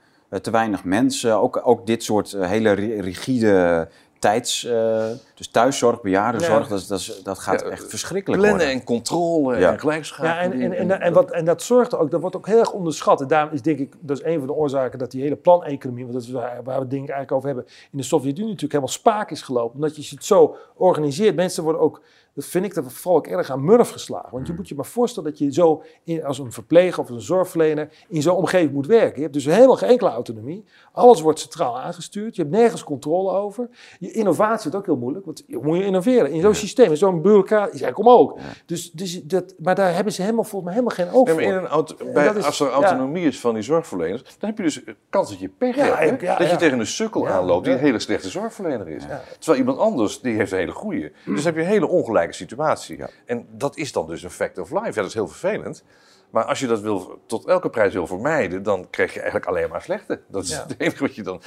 Te 0.43 0.51
weinig 0.51 0.85
mensen, 0.85 1.41
ook, 1.41 1.61
ook 1.64 1.87
dit 1.87 2.03
soort 2.03 2.37
hele 2.41 2.72
ri- 2.72 3.01
rigide 3.01 3.89
tijds... 4.25 4.64
eh, 4.64 5.07
dus 5.35 5.49
thuiszorg, 5.49 6.01
bejaardenzorg, 6.01 6.68
Ja. 6.68 6.77
dat, 6.89 7.20
dat, 7.25 7.39
gaat 7.39 7.61
Ja, 7.61 7.66
echt 7.66 7.89
verschrikkelijk 7.89 8.41
Plannen 8.43 8.64
worden. 8.64 8.81
en 8.81 8.85
controle 8.87 9.59
Ja. 9.59 9.72
en 9.72 9.79
gelijkschakeling. 9.81 10.62
Ja, 10.62 10.68
en, 10.68 10.72
en, 10.72 10.91
en, 10.91 11.01
en, 11.01 11.12
wat, 11.12 11.31
en 11.31 11.45
dat 11.45 11.62
zorgt 11.62 11.93
er 11.93 11.99
ook, 11.99 12.11
dat 12.11 12.20
wordt 12.20 12.37
ook 12.37 12.47
heel 12.47 12.59
erg 12.59 12.72
onderschat. 12.72 13.20
En 13.20 13.29
daarom 13.29 13.53
is 13.55 13.62
denk 13.62 13.79
ik, 13.79 13.93
dat 14.01 14.18
is 14.18 14.25
een 14.25 14.39
van 14.39 14.47
de 14.47 14.53
oorzaken 14.53 14.99
dat 14.99 15.11
die 15.11 15.22
hele 15.22 15.37
planeconomie, 15.37 16.03
want 16.03 16.14
dat 16.14 16.22
is 16.22 16.31
waar, 16.31 16.61
waar 16.64 16.75
we 16.75 16.81
het 16.81 16.91
denk 16.91 17.03
ik 17.03 17.11
eigenlijk 17.11 17.33
over 17.33 17.47
hebben, 17.47 17.66
in 17.93 17.99
de 17.99 18.05
Sovjet-Unie 18.05 18.51
natuurlijk 18.51 18.72
helemaal 18.72 18.93
spaak 18.95 19.31
is 19.31 19.43
gelopen. 19.43 19.75
Omdat 19.75 19.97
je 19.97 20.14
het 20.14 20.25
zo 20.25 20.57
organiseert. 20.77 21.35
Mensen 21.37 21.62
worden 21.62 21.83
ook, 21.83 22.01
dat 22.35 22.45
vind 22.45 22.64
ik, 22.64 22.74
dat 22.74 22.93
val 22.93 23.16
ik 23.18 23.26
erg 23.26 23.51
aan 23.51 23.64
murf 23.64 23.91
geslagen. 23.91 24.28
Want 24.32 24.47
je 24.47 24.53
moet 24.53 24.68
je 24.68 24.74
maar 24.74 24.85
voorstellen 24.87 25.30
dat 25.30 25.39
je 25.39 25.53
zo 25.53 25.82
in, 26.05 26.24
als 26.24 26.39
een 26.39 26.53
verpleger 26.53 27.01
of 27.03 27.09
een 27.11 27.20
zorgverlener 27.20 27.89
in 28.09 28.22
zo'n 28.22 28.37
omgeving 28.37 28.72
moet 28.72 28.87
werken. 28.87 29.14
Je 29.16 29.20
hebt 29.22 29.32
dus 29.35 29.45
helemaal 29.45 29.76
geen 29.76 29.89
enkele 29.89 30.11
autonomie. 30.11 30.64
Alles 30.93 31.20
wordt 31.20 31.39
centraal 31.41 31.80
aangestuurd. 31.80 32.37
Je 32.37 32.43
hebt 32.43 32.55
nergens 32.55 32.85
controle 32.85 33.30
over. 33.30 33.68
Je 33.99 34.12
innovatie 34.12 34.70
is 34.70 34.76
ook 34.76 34.87
heel 34.87 34.97
moeilijk, 34.97 35.24
want 35.24 35.43
je 35.47 35.59
moet 35.62 35.76
je 35.76 35.85
innoveren. 35.85 36.30
In 36.30 36.41
zo'n 36.41 36.55
systeem, 36.55 36.91
in 36.91 36.97
zo'n 36.97 37.22
bureaucratie, 37.22 37.70
eigenlijk 37.70 37.99
omhoog. 37.99 38.39
Dus, 38.66 38.91
dus 38.93 39.22
dat, 39.22 39.55
maar 39.59 39.74
daar 39.74 39.95
hebben 39.95 40.12
ze 40.12 40.22
helemaal, 40.22 40.45
volgens 40.45 40.64
mij 40.74 40.80
helemaal 40.82 40.97
geen 41.07 41.18
oog 41.20 41.26
Ja, 41.28 41.32
voor. 41.35 41.43
maar 41.43 41.53
in 41.53 41.59
een 41.64 41.66
auto, 41.70 41.95
bij, 42.12 42.26
is- 42.35 42.45
als 42.45 42.61
er 42.61 42.66
ja. 42.66 42.72
autonomie 42.72 43.26
is 43.26 43.41
van 43.41 43.55
die 43.55 43.62
zorgverleners, 43.62 44.22
dan 44.39 44.49
heb 44.49 44.57
je 44.59 44.64
dus 44.64 44.82
kans 45.11 45.28
dat 45.30 45.39
je 45.39 45.49
pech 45.49 45.76
Ja, 45.76 45.97
hebt. 45.97 46.39
dat 46.39 46.51
je 46.51 46.57
tegen 46.57 46.78
een 46.78 46.87
sukkel 46.87 47.28
aanloopt 47.28 47.64
die 47.64 47.74
een 47.74 47.80
hele 47.80 47.99
slechte 47.99 48.28
zorgverlener 48.28 48.89
is. 48.89 49.03
Terwijl 49.39 49.59
iemand 49.61 49.78
anders, 49.78 50.20
die 50.20 50.35
heeft 50.37 50.53
een 50.53 50.59
hele 50.59 50.72
goede. 50.72 51.12
Dus 51.24 51.35
dan 51.35 51.45
heb 51.45 51.55
je 51.55 51.61
een 51.61 51.66
hele 51.66 51.89
ongelijke 51.89 52.24
situatie. 52.33 52.97
Ja. 52.99 53.09
En 53.27 53.47
dat 53.51 53.77
is 53.77 53.93
dan 53.93 54.07
dus 54.07 54.22
een 54.22 54.31
fact 54.31 54.59
of 54.59 54.70
life. 54.70 54.87
Ja, 54.87 54.93
dat 54.93 55.05
is 55.07 55.14
heel 55.14 55.29
vervelend. 55.29 55.85
Maar 56.31 56.45
als 56.45 56.61
je 56.61 56.66
dat 56.66 56.81
wil, 56.81 57.22
tot 57.27 57.47
elke 57.47 57.70
prijs 57.70 57.93
wil 57.93 58.07
vermijden, 58.07 58.62
dan 58.62 58.91
krijg 58.91 59.12
je 59.14 59.20
eigenlijk 59.20 59.51
alleen 59.51 59.68
maar 59.68 59.83
slechte. 59.83 60.20
Dat 60.29 60.45
is 60.45 60.51
Ja. 60.51 60.64
het 60.68 60.75
enige 60.81 61.03
wat 61.07 61.14
je 61.14 61.22
dan... 61.22 61.43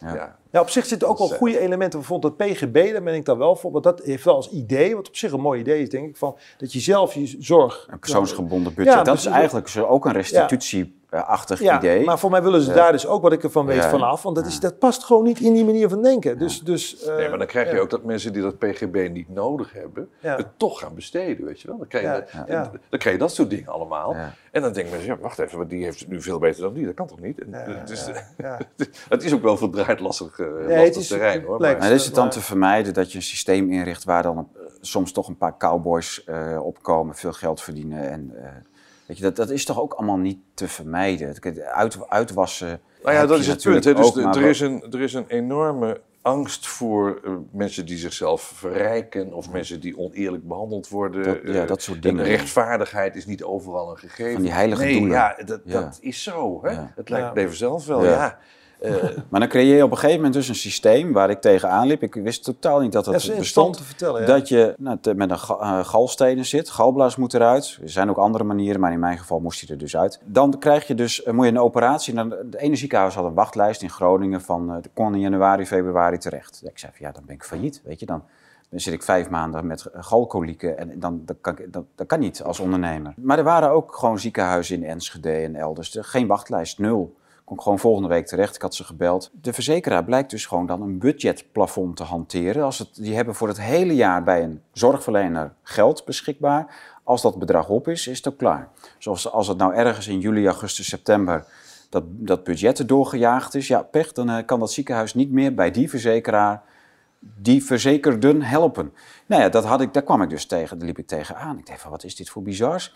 Ja. 0.00 0.38
Ja. 0.52 0.60
Op 0.60 0.70
zich 0.70 0.86
zitten 0.86 1.08
ook 1.08 1.18
wel 1.18 1.28
goede 1.28 1.58
elementen. 1.58 1.98
Bijvoorbeeld 1.98 2.38
dat 2.38 2.48
PGB, 2.48 2.92
daar 2.92 3.02
ben 3.02 3.14
ik 3.14 3.24
dan 3.24 3.38
wel 3.38 3.56
voor. 3.56 3.70
Want 3.72 3.84
dat 3.84 4.00
heeft 4.04 4.24
wel 4.24 4.34
als 4.34 4.50
idee, 4.50 4.96
wat 4.96 5.08
op 5.08 5.16
zich 5.16 5.32
een 5.32 5.40
mooi 5.40 5.60
idee 5.60 5.82
is, 5.82 5.88
denk 5.88 6.08
ik, 6.08 6.16
van 6.16 6.36
dat 6.58 6.72
je 6.72 6.80
zelf 6.80 7.14
je 7.14 7.36
zorg... 7.38 7.86
Een 7.90 7.98
persoonsgebonden 7.98 8.74
budget, 8.74 8.94
Ja, 8.94 9.02
dat 9.02 9.16
is 9.18 9.26
eigenlijk 9.26 9.68
zo 9.68 9.84
ook 9.86 10.04
een 10.04 10.12
restitutieachtig 10.12 11.60
Ja, 11.60 11.78
idee. 11.78 12.04
maar 12.04 12.18
voor 12.18 12.30
mij 12.30 12.42
willen 12.42 12.60
ze 12.62 12.72
daar 12.72 12.92
dus 12.92 13.06
ook, 13.06 13.22
wat 13.22 13.32
ik 13.32 13.42
ervan 13.42 13.66
weet, 13.66 13.76
Ja. 13.82 13.88
vanaf. 13.90 14.22
Want 14.22 14.36
dat, 14.36 14.46
is, 14.46 14.60
dat 14.60 14.78
past 14.78 15.04
gewoon 15.04 15.24
niet 15.24 15.40
in 15.40 15.52
die 15.52 15.64
manier 15.64 15.88
van 15.88 16.02
denken. 16.02 16.38
Dus, 16.38 16.60
dus, 16.60 17.04
eh, 17.04 17.16
Nee, 17.16 17.28
maar 17.28 17.38
dan 17.38 17.46
krijg 17.46 17.68
je 17.70 17.74
ja. 17.76 17.80
ook 17.80 17.90
dat 17.90 18.04
mensen 18.04 18.32
die 18.32 18.42
dat 18.42 18.58
PGB 18.58 19.08
niet 19.12 19.28
nodig 19.28 19.72
hebben, 19.72 20.08
Ja. 20.20 20.36
het 20.36 20.46
toch 20.56 20.78
gaan 20.80 20.94
besteden, 20.94 21.44
weet 21.46 21.60
je 21.60 21.68
wel. 21.68 21.78
Dan 21.78 21.86
krijg 21.86 22.04
je, 22.04 22.10
Ja, 22.10 22.38
dat- 22.38 22.48
ja. 22.48 22.70
dan 22.88 22.98
krijg 22.98 23.14
je 23.16 23.20
dat 23.22 23.32
soort 23.34 23.50
dingen 23.50 23.68
allemaal. 23.68 24.16
En 24.50 24.62
dan 24.62 24.72
denken 24.72 24.92
mensen, 24.92 25.10
ja, 25.10 25.18
wacht 25.18 25.38
even, 25.38 25.58
maar 25.58 25.68
die 25.68 25.84
heeft 25.84 26.00
het 26.00 26.08
nu 26.08 26.22
veel 26.22 26.38
beter 26.38 26.62
dan 26.62 26.74
die. 26.74 26.84
Dat 26.86 26.94
kan 26.94 27.06
toch 27.06 27.20
niet? 27.20 27.38
En, 27.40 27.50
Ja, 27.50 27.84
dus, 27.84 28.06
ja, 28.06 28.26
ja. 28.38 28.58
het 29.08 29.22
is 29.24 29.34
ook 29.34 29.42
wel 29.42 29.56
verdraaid 29.56 30.00
lastig, 30.00 30.38
eh, 30.38 30.86
is 30.86 31.06
terrein, 31.06 31.42
hoor. 31.42 31.60
Maar, 31.60 31.78
Maar 31.78 31.90
is 31.92 32.04
het 32.04 32.14
dan 32.14 32.30
te 32.30 32.40
vermijden 32.40 32.94
dat 32.94 33.10
je 33.12 33.16
een 33.18 33.24
systeem 33.24 33.70
inricht 33.70 34.04
waar 34.04 34.22
dan 34.22 34.38
eh, 34.38 34.60
soms 34.80 35.12
toch 35.12 35.28
een 35.28 35.36
paar 35.36 35.56
cowboys 35.56 36.24
eh, 36.24 36.60
opkomen, 36.62 37.14
veel 37.14 37.32
geld 37.32 37.62
verdienen 37.62 38.10
en 38.10 38.30
eh, 38.36 38.50
weet 39.06 39.16
je, 39.16 39.22
dat, 39.22 39.36
dat 39.36 39.50
is 39.50 39.64
toch 39.64 39.80
ook 39.80 39.92
allemaal 39.92 40.16
niet 40.18 40.38
te 40.54 40.68
vermijden. 40.68 41.34
Uit, 41.64 42.08
uitwassen. 42.08 42.80
nou 43.02 43.14
ja, 43.16 43.26
dat 43.26 43.38
is 43.38 43.46
het 43.46 43.62
punt. 43.62 43.84
Hè. 43.84 43.94
Dus 43.94 44.12
de- 44.12 44.22
er, 44.22 44.42
is 44.44 44.60
een, 44.60 44.84
er 44.90 45.00
is 45.00 45.12
een 45.14 45.26
enorme 45.28 46.00
angst 46.22 46.66
voor 46.66 47.20
eh, 47.24 47.32
mensen 47.52 47.86
die 47.86 47.96
zichzelf 47.98 48.42
verrijken 48.42 49.32
of 49.32 49.50
mensen 49.50 49.80
die 49.80 49.98
oneerlijk 49.98 50.48
behandeld 50.48 50.88
worden. 50.88 51.22
Dat- 51.24 51.54
ja, 51.54 51.62
Eh, 51.62 51.66
dat 51.68 51.82
soort 51.82 51.96
en 52.04 52.10
dingen. 52.10 52.24
rechtvaardigheid 52.24 53.16
is 53.16 53.26
niet 53.26 53.42
overal 53.42 53.90
een 53.90 53.98
gegeven. 53.98 54.32
Van 54.32 54.42
die 54.42 54.52
heilige 54.52 54.82
nee, 54.82 54.92
doelen. 54.98 55.16
Ja, 55.16 55.36
dat, 55.44 55.60
Ja. 55.64 55.80
dat 55.80 55.98
is 56.00 56.22
zo. 56.22 56.58
Hè? 56.62 56.70
Ja. 56.70 56.92
Het 56.96 57.08
lijkt 57.08 57.24
Ja. 57.26 57.30
het 57.32 57.38
leven 57.42 57.56
zelf 57.56 57.86
wel, 57.86 58.04
Ja. 58.04 58.38
Eh, 58.80 58.92
Maar 59.28 59.40
dan 59.40 59.48
creëer 59.48 59.76
je 59.76 59.84
op 59.84 59.90
een 59.90 59.96
gegeven 59.96 60.16
moment 60.16 60.34
dus 60.34 60.48
een 60.48 60.54
systeem 60.54 61.12
waar 61.12 61.30
ik 61.30 61.40
tegenaan 61.40 61.86
liep. 61.86 62.02
Ik 62.02 62.14
wist 62.14 62.44
totaal 62.44 62.80
niet 62.80 62.92
dat 62.92 63.04
Dat 63.04 63.32
bestond. 63.38 63.76
te 63.76 63.84
vertellen. 63.84 64.20
Ja. 64.20 64.26
Dat 64.26 64.48
je 64.48 64.74
nou, 64.78 64.98
te- 65.00 65.14
met 65.14 65.30
een 65.30 65.38
ga- 65.38 65.58
eh, 65.58 65.84
galstenen 65.84 66.44
zit, 66.46 66.70
galblaas 66.70 67.16
moet 67.16 67.34
eruit. 67.34 67.78
Er 67.82 67.88
zijn 67.90 68.10
ook 68.10 68.16
andere 68.16 68.44
manieren, 68.44 68.80
maar 68.80 68.92
in 68.92 68.98
mijn 68.98 69.18
geval 69.18 69.40
moest 69.40 69.60
hij 69.60 69.68
er 69.70 69.78
dus 69.78 69.96
uit. 69.96 70.20
Dan 70.24 70.58
krijg 70.58 70.86
je 70.86 70.94
dus, 70.94 71.22
eh, 71.22 71.32
moet 71.32 71.44
je 71.44 71.50
een 71.50 71.58
operatie. 71.58 72.16
En 72.16 72.30
het 72.30 72.54
ene 72.56 72.76
ziekenhuis 72.76 73.14
had 73.14 73.24
een 73.24 73.34
wachtlijst 73.34 73.82
in 73.82 73.90
Groningen 73.90 74.40
van, 74.40 74.82
kon 74.94 75.14
in 75.14 75.20
januari, 75.20 75.66
februari 75.66 76.18
terecht. 76.18 76.60
Ik 76.64 76.78
zei 76.78 76.92
van, 76.96 77.06
ja, 77.06 77.12
dan 77.12 77.22
ben 77.26 77.34
ik 77.34 77.42
failliet, 77.44 77.82
weet 77.84 78.00
je. 78.00 78.06
Dan, 78.06 78.22
dan 78.70 78.80
zit 78.80 78.92
ik 78.94 79.02
vijf 79.02 79.28
maanden 79.30 79.66
met 79.66 79.86
galkolieken 79.94 80.78
en 80.78 80.92
dan, 81.00 81.22
dat, 81.24 81.36
kan, 81.40 81.56
dat, 81.70 81.84
dat 81.94 82.06
kan 82.06 82.18
niet 82.20 82.42
als 82.42 82.60
ondernemer. 82.60 83.12
Maar 83.16 83.38
er 83.38 83.44
waren 83.44 83.70
ook 83.70 83.94
gewoon 83.96 84.18
ziekenhuizen 84.18 84.76
in 84.76 84.84
Enschede 84.88 85.32
en 85.32 85.54
elders. 85.56 85.96
Er- 85.96 86.04
Geen 86.04 86.26
wachtlijst, 86.26 86.78
nul. 86.78 87.18
Kon 87.50 87.58
ik 87.58 87.64
gewoon 87.64 87.78
volgende 87.78 88.08
week 88.08 88.26
terecht. 88.26 88.54
Ik 88.54 88.62
had 88.62 88.74
ze 88.74 88.84
gebeld. 88.84 89.30
De 89.32 89.52
verzekeraar 89.52 90.04
blijkt 90.04 90.30
dus 90.30 90.46
gewoon 90.46 90.66
dan 90.66 90.82
een 90.82 90.98
budgetplafond 90.98 91.96
te 91.96 92.02
hanteren. 92.02 92.64
Als 92.64 92.78
het, 92.78 92.88
die 92.94 93.14
hebben 93.14 93.34
voor 93.34 93.48
het 93.48 93.60
hele 93.60 93.94
jaar 93.94 94.22
bij 94.22 94.42
een 94.42 94.62
zorgverlener 94.72 95.54
geld 95.62 96.04
beschikbaar. 96.04 96.74
Als 97.04 97.22
dat 97.22 97.38
bedrag 97.38 97.68
op 97.68 97.88
is, 97.88 98.06
is 98.06 98.16
het 98.16 98.28
ook 98.28 98.38
klaar. 98.38 98.68
Zoals 98.98 99.30
als 99.32 99.48
het 99.48 99.58
nou 99.58 99.74
ergens 99.74 100.08
in 100.08 100.20
juli, 100.20 100.46
augustus, 100.46 100.88
september 100.88 101.46
dat, 101.88 102.04
dat 102.06 102.44
budget 102.44 102.88
doorgejaagd 102.88 103.54
is, 103.54 103.66
ja, 103.66 103.82
pech, 103.82 104.12
dan 104.12 104.30
eh, 104.30 104.46
kan 104.46 104.60
dat 104.60 104.72
ziekenhuis 104.72 105.14
niet 105.14 105.30
meer 105.30 105.54
bij 105.54 105.70
die 105.70 105.90
verzekeraar 105.90 106.62
die 107.18 107.64
verzekerden 107.64 108.42
helpen. 108.42 108.92
Nou 109.26 109.42
ja, 109.42 109.48
dat 109.48 109.64
had 109.64 109.80
ik, 109.80 109.94
daar 109.94 110.02
kwam 110.02 110.22
ik 110.22 110.30
dus 110.30 110.46
tegen, 110.46 110.78
daar 110.78 110.86
liep 110.86 110.98
ik 110.98 111.06
tegenaan. 111.06 111.58
Ik 111.58 111.66
dacht 111.66 111.80
van, 111.80 111.90
wat 111.90 112.04
is 112.04 112.16
dit 112.16 112.30
voor 112.30 112.42
bizars? 112.42 112.94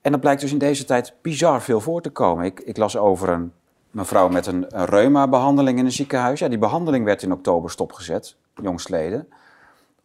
En 0.00 0.10
dat 0.12 0.20
blijkt 0.20 0.40
dus 0.40 0.52
in 0.52 0.58
deze 0.58 0.84
tijd 0.84 1.14
bizar 1.22 1.62
veel 1.62 1.80
voor 1.80 2.02
te 2.02 2.10
komen. 2.10 2.44
Ik, 2.44 2.60
ik 2.60 2.76
las 2.76 2.96
over 2.96 3.28
een 3.28 3.52
mevrouw 3.90 4.28
met 4.28 4.46
een, 4.46 4.66
een 4.68 4.84
reuma-behandeling 4.84 5.78
in 5.78 5.84
een 5.84 5.92
ziekenhuis. 5.92 6.38
Ja, 6.38 6.48
die 6.48 6.58
behandeling 6.58 7.04
werd 7.04 7.22
in 7.22 7.32
oktober 7.32 7.70
stopgezet, 7.70 8.36
jongstleden. 8.62 9.28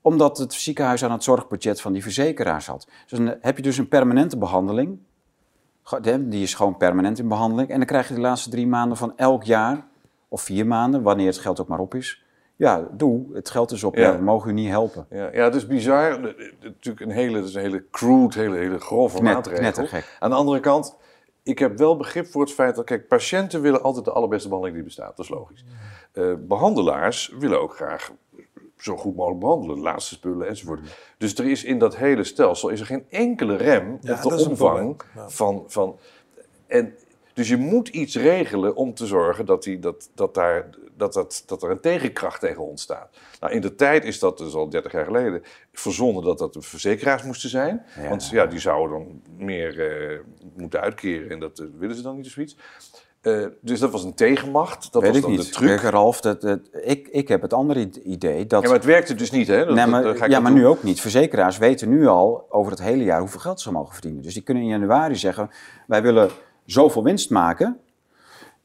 Omdat 0.02 0.38
het 0.38 0.54
ziekenhuis 0.54 1.04
aan 1.04 1.12
het 1.12 1.24
zorgbudget 1.24 1.82
van 1.82 1.94
die 1.94 2.02
verzekeraar 2.02 2.62
zat. 2.62 2.88
Dus 3.08 3.20
dan 3.20 3.36
heb 3.42 3.58
je 3.58 3.64
dus 3.64 3.78
een 3.78 3.88
permanente 3.88 4.38
behandeling. 4.38 4.98
Die 6.20 6.44
is 6.44 6.54
gewoon 6.54 6.78
permanent 6.78 7.20
in 7.20 7.28
behandeling. 7.28 7.70
En 7.70 7.78
dan 7.78 7.86
krijg 7.86 8.08
je 8.08 8.14
de 8.14 8.20
laatste 8.20 8.50
drie 8.50 8.68
maanden 8.68 8.98
van 8.98 9.14
elk 9.18 9.44
jaar 9.44 9.86
of 10.28 10.42
vier 10.42 10.68
maanden, 10.68 11.02
wanneer 11.02 11.28
het 11.28 11.38
geld 11.38 11.60
ook 11.62 11.68
maar 11.68 11.80
op 11.80 11.96
is. 11.96 12.24
Ja, 12.56 12.88
doe, 12.92 13.26
het 13.34 13.50
geld 13.50 13.72
is 13.72 13.84
op, 13.84 13.96
Ja. 13.96 14.18
we 14.18 14.24
mogen 14.24 14.50
u 14.50 14.54
niet 14.54 14.70
helpen. 14.70 15.06
Ja, 15.10 15.30
ja, 15.34 15.44
het 15.44 15.56
is 15.56 15.68
bizar. 15.68 16.12
Het 16.12 16.36
is 16.38 16.46
Natuurlijk 16.62 17.06
een 17.06 17.12
hele, 17.12 17.38
het 17.38 17.46
is 17.46 17.56
een 17.56 17.62
hele 17.62 17.84
crude, 17.92 18.40
hele, 18.40 18.58
hele 18.58 18.80
grove 18.80 19.18
Knet, 19.18 19.34
maatregel. 19.34 19.88
Aan 20.20 20.30
de 20.30 20.36
andere 20.36 20.60
kant, 20.60 20.96
ik 21.46 21.60
heb 21.60 21.78
wel 21.78 21.98
begrip 21.98 22.28
voor 22.28 22.42
het 22.42 22.52
feit 22.52 22.76
dat, 22.76 22.86
kijk, 22.86 23.08
patiënten 23.08 23.62
willen 23.62 23.84
altijd 23.84 24.06
de 24.06 24.12
allerbeste 24.12 24.48
behandeling 24.48 24.84
die 24.84 24.88
bestaat. 24.88 25.18
Dat 25.18 25.26
is 25.26 25.32
logisch. 25.32 25.66
Eh, 26.12 26.34
behandelaars 26.40 27.34
willen 27.40 27.62
ook 27.62 27.76
graag 27.76 28.12
zo 28.78 28.98
goed 28.98 29.16
mogelijk 29.16 29.40
behandelen, 29.40 29.76
de 29.76 29.82
laatste 29.82 30.14
spullen 30.14 30.48
enzovoort. 30.48 30.80
Dus 31.18 31.36
er 31.36 31.46
is 31.46 31.64
in 31.64 31.80
dat 31.80 31.96
hele 31.96 32.24
stelsel 32.24 32.70
is 32.70 32.80
er 32.80 32.86
geen 32.86 33.06
enkele 33.10 33.56
rem 33.56 33.98
Ja, 34.02 34.20
op 34.24 34.32
de 34.32 34.50
omvang 34.50 35.02
van, 35.28 35.64
van. 35.68 35.98
En 36.68 36.96
dus 37.36 37.48
je 37.50 37.58
moet 37.58 37.88
iets 37.88 38.16
regelen 38.16 38.76
om 38.76 38.94
te 38.94 39.06
zorgen 39.06 39.46
dat, 39.46 39.64
die, 39.64 39.80
dat, 39.80 40.10
dat, 40.14 40.34
daar, 40.34 40.70
dat, 40.98 41.14
dat, 41.14 41.44
dat 41.46 41.64
er 41.64 41.70
een 41.72 41.80
tegenkracht 41.80 42.40
tegen 42.40 42.64
ontstaat. 42.68 43.10
Nou, 43.40 43.54
in 43.54 43.62
de 43.62 43.76
tijd 43.76 44.06
is 44.06 44.20
dat 44.20 44.38
dus 44.38 44.54
al 44.54 44.70
30 44.70 44.92
jaar 44.92 45.06
geleden 45.06 45.42
verzonnen 45.74 46.24
dat 46.24 46.38
dat 46.38 46.54
de 46.54 46.62
verzekeraars 46.62 47.24
moesten 47.24 47.50
zijn. 47.50 47.86
Ja. 48.02 48.10
Want 48.10 48.30
ja, 48.30 48.46
die 48.46 48.60
zouden 48.60 48.98
dan 48.98 49.22
meer 49.38 49.88
eh, 50.12 50.20
moeten 50.58 50.82
uitkeren 50.82 51.30
en 51.30 51.40
dat 51.40 51.60
eh, 51.60 51.66
willen 51.78 51.96
ze 51.96 52.02
dan 52.02 52.16
niet 52.16 52.26
of 52.26 52.32
zoiets. 52.32 52.58
Eh, 53.22 53.46
dus 53.62 53.80
dat 53.80 53.92
was 53.92 54.04
een 54.04 54.14
tegenmacht. 54.14 54.94
Dat 54.94 55.02
Weet 55.02 55.12
was 55.12 55.20
ik 55.20 55.26
dan 55.28 55.32
niet. 55.36 55.46
de 55.46 55.50
truc. 55.52 55.68
Kijk, 55.80 55.82
Ralf, 55.94 56.22
dat, 56.22 56.42
dat- 56.42 56.60
ik, 56.84 57.08
ik 57.08 57.28
heb 57.28 57.42
het 57.42 57.54
andere 57.54 57.90
idee 58.04 58.48
dat... 58.48 58.62
Ja, 58.62 58.68
maar 58.68 58.78
het 58.78 58.86
werkte 58.88 59.16
dus 59.16 59.32
niet, 59.32 59.48
hè? 59.48 59.58
Dat, 59.58 59.68
nee, 59.68 59.76
dat- 59.76 59.88
maar, 59.88 60.04
dat 60.04 60.18
ga 60.18 60.26
ik 60.26 60.32
ja, 60.32 60.40
maar 60.40 60.52
doen. 60.52 60.60
nu 60.60 60.68
ook 60.68 60.84
niet. 60.84 61.02
Verzekeraars 61.02 61.58
weten 61.58 61.90
nu 61.90 62.08
al 62.08 62.46
over 62.50 62.72
het 62.72 62.82
hele 62.82 63.04
jaar 63.04 63.20
hoeveel 63.20 63.40
geld 63.40 63.62
ze 63.62 63.72
mogen 63.72 63.94
verdienen. 63.94 64.22
Dus 64.22 64.34
die 64.34 64.44
kunnen 64.44 64.64
in 64.64 64.70
januari 64.70 65.16
zeggen, 65.16 65.50
wij 65.88 66.02
willen 66.02 66.30
zoveel 66.66 67.04
winst 67.04 67.30
maken. 67.30 67.80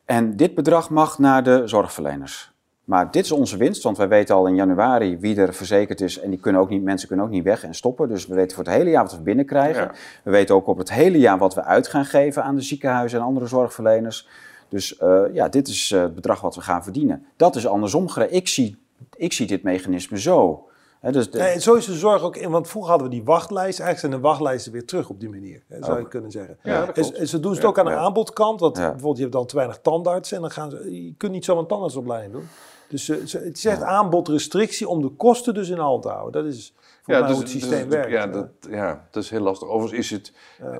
En 0.04 0.36
dit 0.36 0.54
bedrag 0.54 0.90
mag 0.90 1.18
naar 1.18 1.42
de 1.42 1.62
zorgverleners. 1.64 2.52
Maar 2.90 3.10
dit 3.10 3.24
is 3.24 3.32
onze 3.32 3.56
winst, 3.56 3.82
want 3.82 3.96
wij 3.96 4.08
weten 4.08 4.34
al 4.34 4.46
in 4.46 4.54
januari 4.54 5.18
wie 5.18 5.36
er 5.36 5.54
verzekerd 5.54 6.00
is. 6.00 6.20
En 6.20 6.30
die 6.30 6.38
kunnen 6.38 6.60
ook 6.60 6.68
niet, 6.68 6.82
mensen 6.82 7.08
kunnen 7.08 7.26
ook 7.26 7.32
niet 7.32 7.44
weg 7.44 7.64
en 7.64 7.74
stoppen. 7.74 8.08
Dus 8.08 8.26
we 8.26 8.34
weten 8.34 8.56
voor 8.56 8.64
het 8.64 8.72
hele 8.72 8.90
jaar 8.90 9.02
wat 9.02 9.12
we 9.12 9.22
binnenkrijgen. 9.22 9.82
Ja. 9.82 9.92
We 10.22 10.30
weten 10.30 10.54
ook 10.54 10.66
op 10.66 10.78
het 10.78 10.92
hele 10.92 11.18
jaar 11.18 11.38
wat 11.38 11.54
we 11.54 11.64
uit 11.64 11.88
gaan 11.88 12.04
geven 12.04 12.44
aan 12.44 12.54
de 12.54 12.62
ziekenhuizen 12.62 13.18
en 13.18 13.24
andere 13.24 13.46
zorgverleners. 13.46 14.28
Dus 14.68 14.96
eh, 14.96 15.22
ja, 15.32 15.48
dit 15.48 15.68
is 15.68 15.92
eh, 15.92 16.00
het 16.00 16.14
bedrag 16.14 16.40
wat 16.40 16.54
we 16.54 16.60
gaan 16.60 16.82
verdienen. 16.82 17.26
Dat 17.36 17.56
is 17.56 17.66
andersom. 17.66 18.08
Ik 18.28 18.48
zie, 18.48 18.76
ik 19.16 19.32
zie 19.32 19.46
dit 19.46 19.62
mechanisme 19.62 20.18
zo. 20.18 20.68
Dus 21.00 21.30
de- 21.30 21.38
Nee, 21.38 21.48
en 21.48 21.60
zo 21.60 21.74
is 21.74 21.84
de 21.86 21.94
zorg 21.94 22.22
ook 22.22 22.36
in, 22.36 22.50
want 22.50 22.68
vroeger 22.68 22.90
hadden 22.90 23.08
we 23.08 23.14
die 23.14 23.24
wachtlijst. 23.24 23.80
Eigenlijk 23.80 23.98
zijn 23.98 24.12
de 24.22 24.28
wachtlijsten 24.28 24.72
weer 24.72 24.84
terug 24.86 25.08
op 25.08 25.20
die 25.20 25.28
manier, 25.28 25.62
hè, 25.68 25.84
zou 25.84 25.98
je 25.98 26.08
kunnen 26.08 26.30
zeggen. 26.30 26.58
Ja, 26.62 26.92
en, 26.92 27.14
en 27.14 27.28
ze 27.28 27.40
doen 27.40 27.52
het 27.52 27.64
ook 27.64 27.78
aan 27.78 27.84
de 27.84 27.90
Ja. 27.90 27.96
aanbodkant, 27.96 28.60
want 28.60 28.76
Ja. 28.76 28.82
bijvoorbeeld 28.82 29.16
je 29.16 29.22
hebt 29.22 29.34
dan 29.34 29.46
te 29.46 29.56
weinig 29.56 29.78
tandartsen 29.82 30.36
en 30.36 30.42
dan 30.42 30.50
gaan 30.50 30.70
ze, 30.70 31.04
je 31.04 31.14
kunt 31.16 31.32
niet 31.32 31.44
zo 31.44 31.58
een 31.58 31.66
tandartsopleiding 31.66 32.32
doen. 32.32 32.48
Dus 32.88 33.04
ze- 33.04 33.22
ze- 33.28 33.38
het 33.38 33.56
is 33.56 33.64
echt 33.64 33.82
aanbodrestrictie 33.82 34.88
om 34.88 35.02
de 35.02 35.08
kosten 35.08 35.54
dus 35.54 35.68
in 35.68 35.74
de 35.74 35.80
hand 35.80 36.02
te 36.02 36.08
houden. 36.08 36.42
Dat 36.44 36.52
is 36.52 36.74
volgens 37.02 37.06
mij 37.06 37.18
hoe 37.18 37.28
het 37.28 37.40
dus- 37.40 37.50
systeem 37.50 37.84
dus- 37.88 37.94
werkt. 37.96 38.10
Ja 38.10 38.26
dat, 38.26 38.48
ja, 38.70 39.06
dat 39.10 39.22
is 39.22 39.30
heel 39.30 39.40
lastig. 39.40 39.68
Overigens 39.68 40.10
is 40.10 40.16
het... 40.18 40.32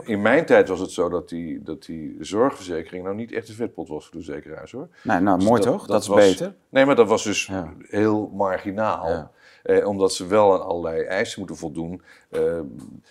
In 0.06 0.22
mijn 0.22 0.46
tijd 0.46 0.68
was 0.68 0.80
het 0.80 0.90
zo 0.90 1.08
dat 1.08 1.28
die, 1.28 1.62
dat 1.62 1.82
die 1.84 2.16
zorgverzekering 2.20 3.04
nou 3.04 3.16
niet 3.16 3.32
echt 3.32 3.48
een 3.48 3.54
vetpot 3.54 3.88
was 3.88 4.06
voor 4.08 4.18
de 4.18 4.24
verzekeraars, 4.24 4.72
hoor. 4.72 4.88
nou, 5.02 5.22
nou 5.22 5.38
Dus 5.38 5.48
mooi 5.48 5.60
toch? 5.62 5.86
Dat, 5.86 6.02
is 6.02 6.08
was- 6.08 6.18
beter. 6.18 6.54
Nee, 6.68 6.84
maar 6.86 6.96
dat 6.96 7.08
was 7.08 7.24
dus 7.24 7.46
Ja. 7.46 7.72
heel 7.88 8.30
marginaal. 8.34 9.30
Eh, 9.62 9.86
omdat 9.86 10.14
ze 10.14 10.26
wel 10.26 10.52
aan 10.54 10.66
allerlei 10.66 11.02
eisen 11.02 11.38
moeten 11.38 11.56
voldoen, 11.56 12.02
eh, 12.28 12.60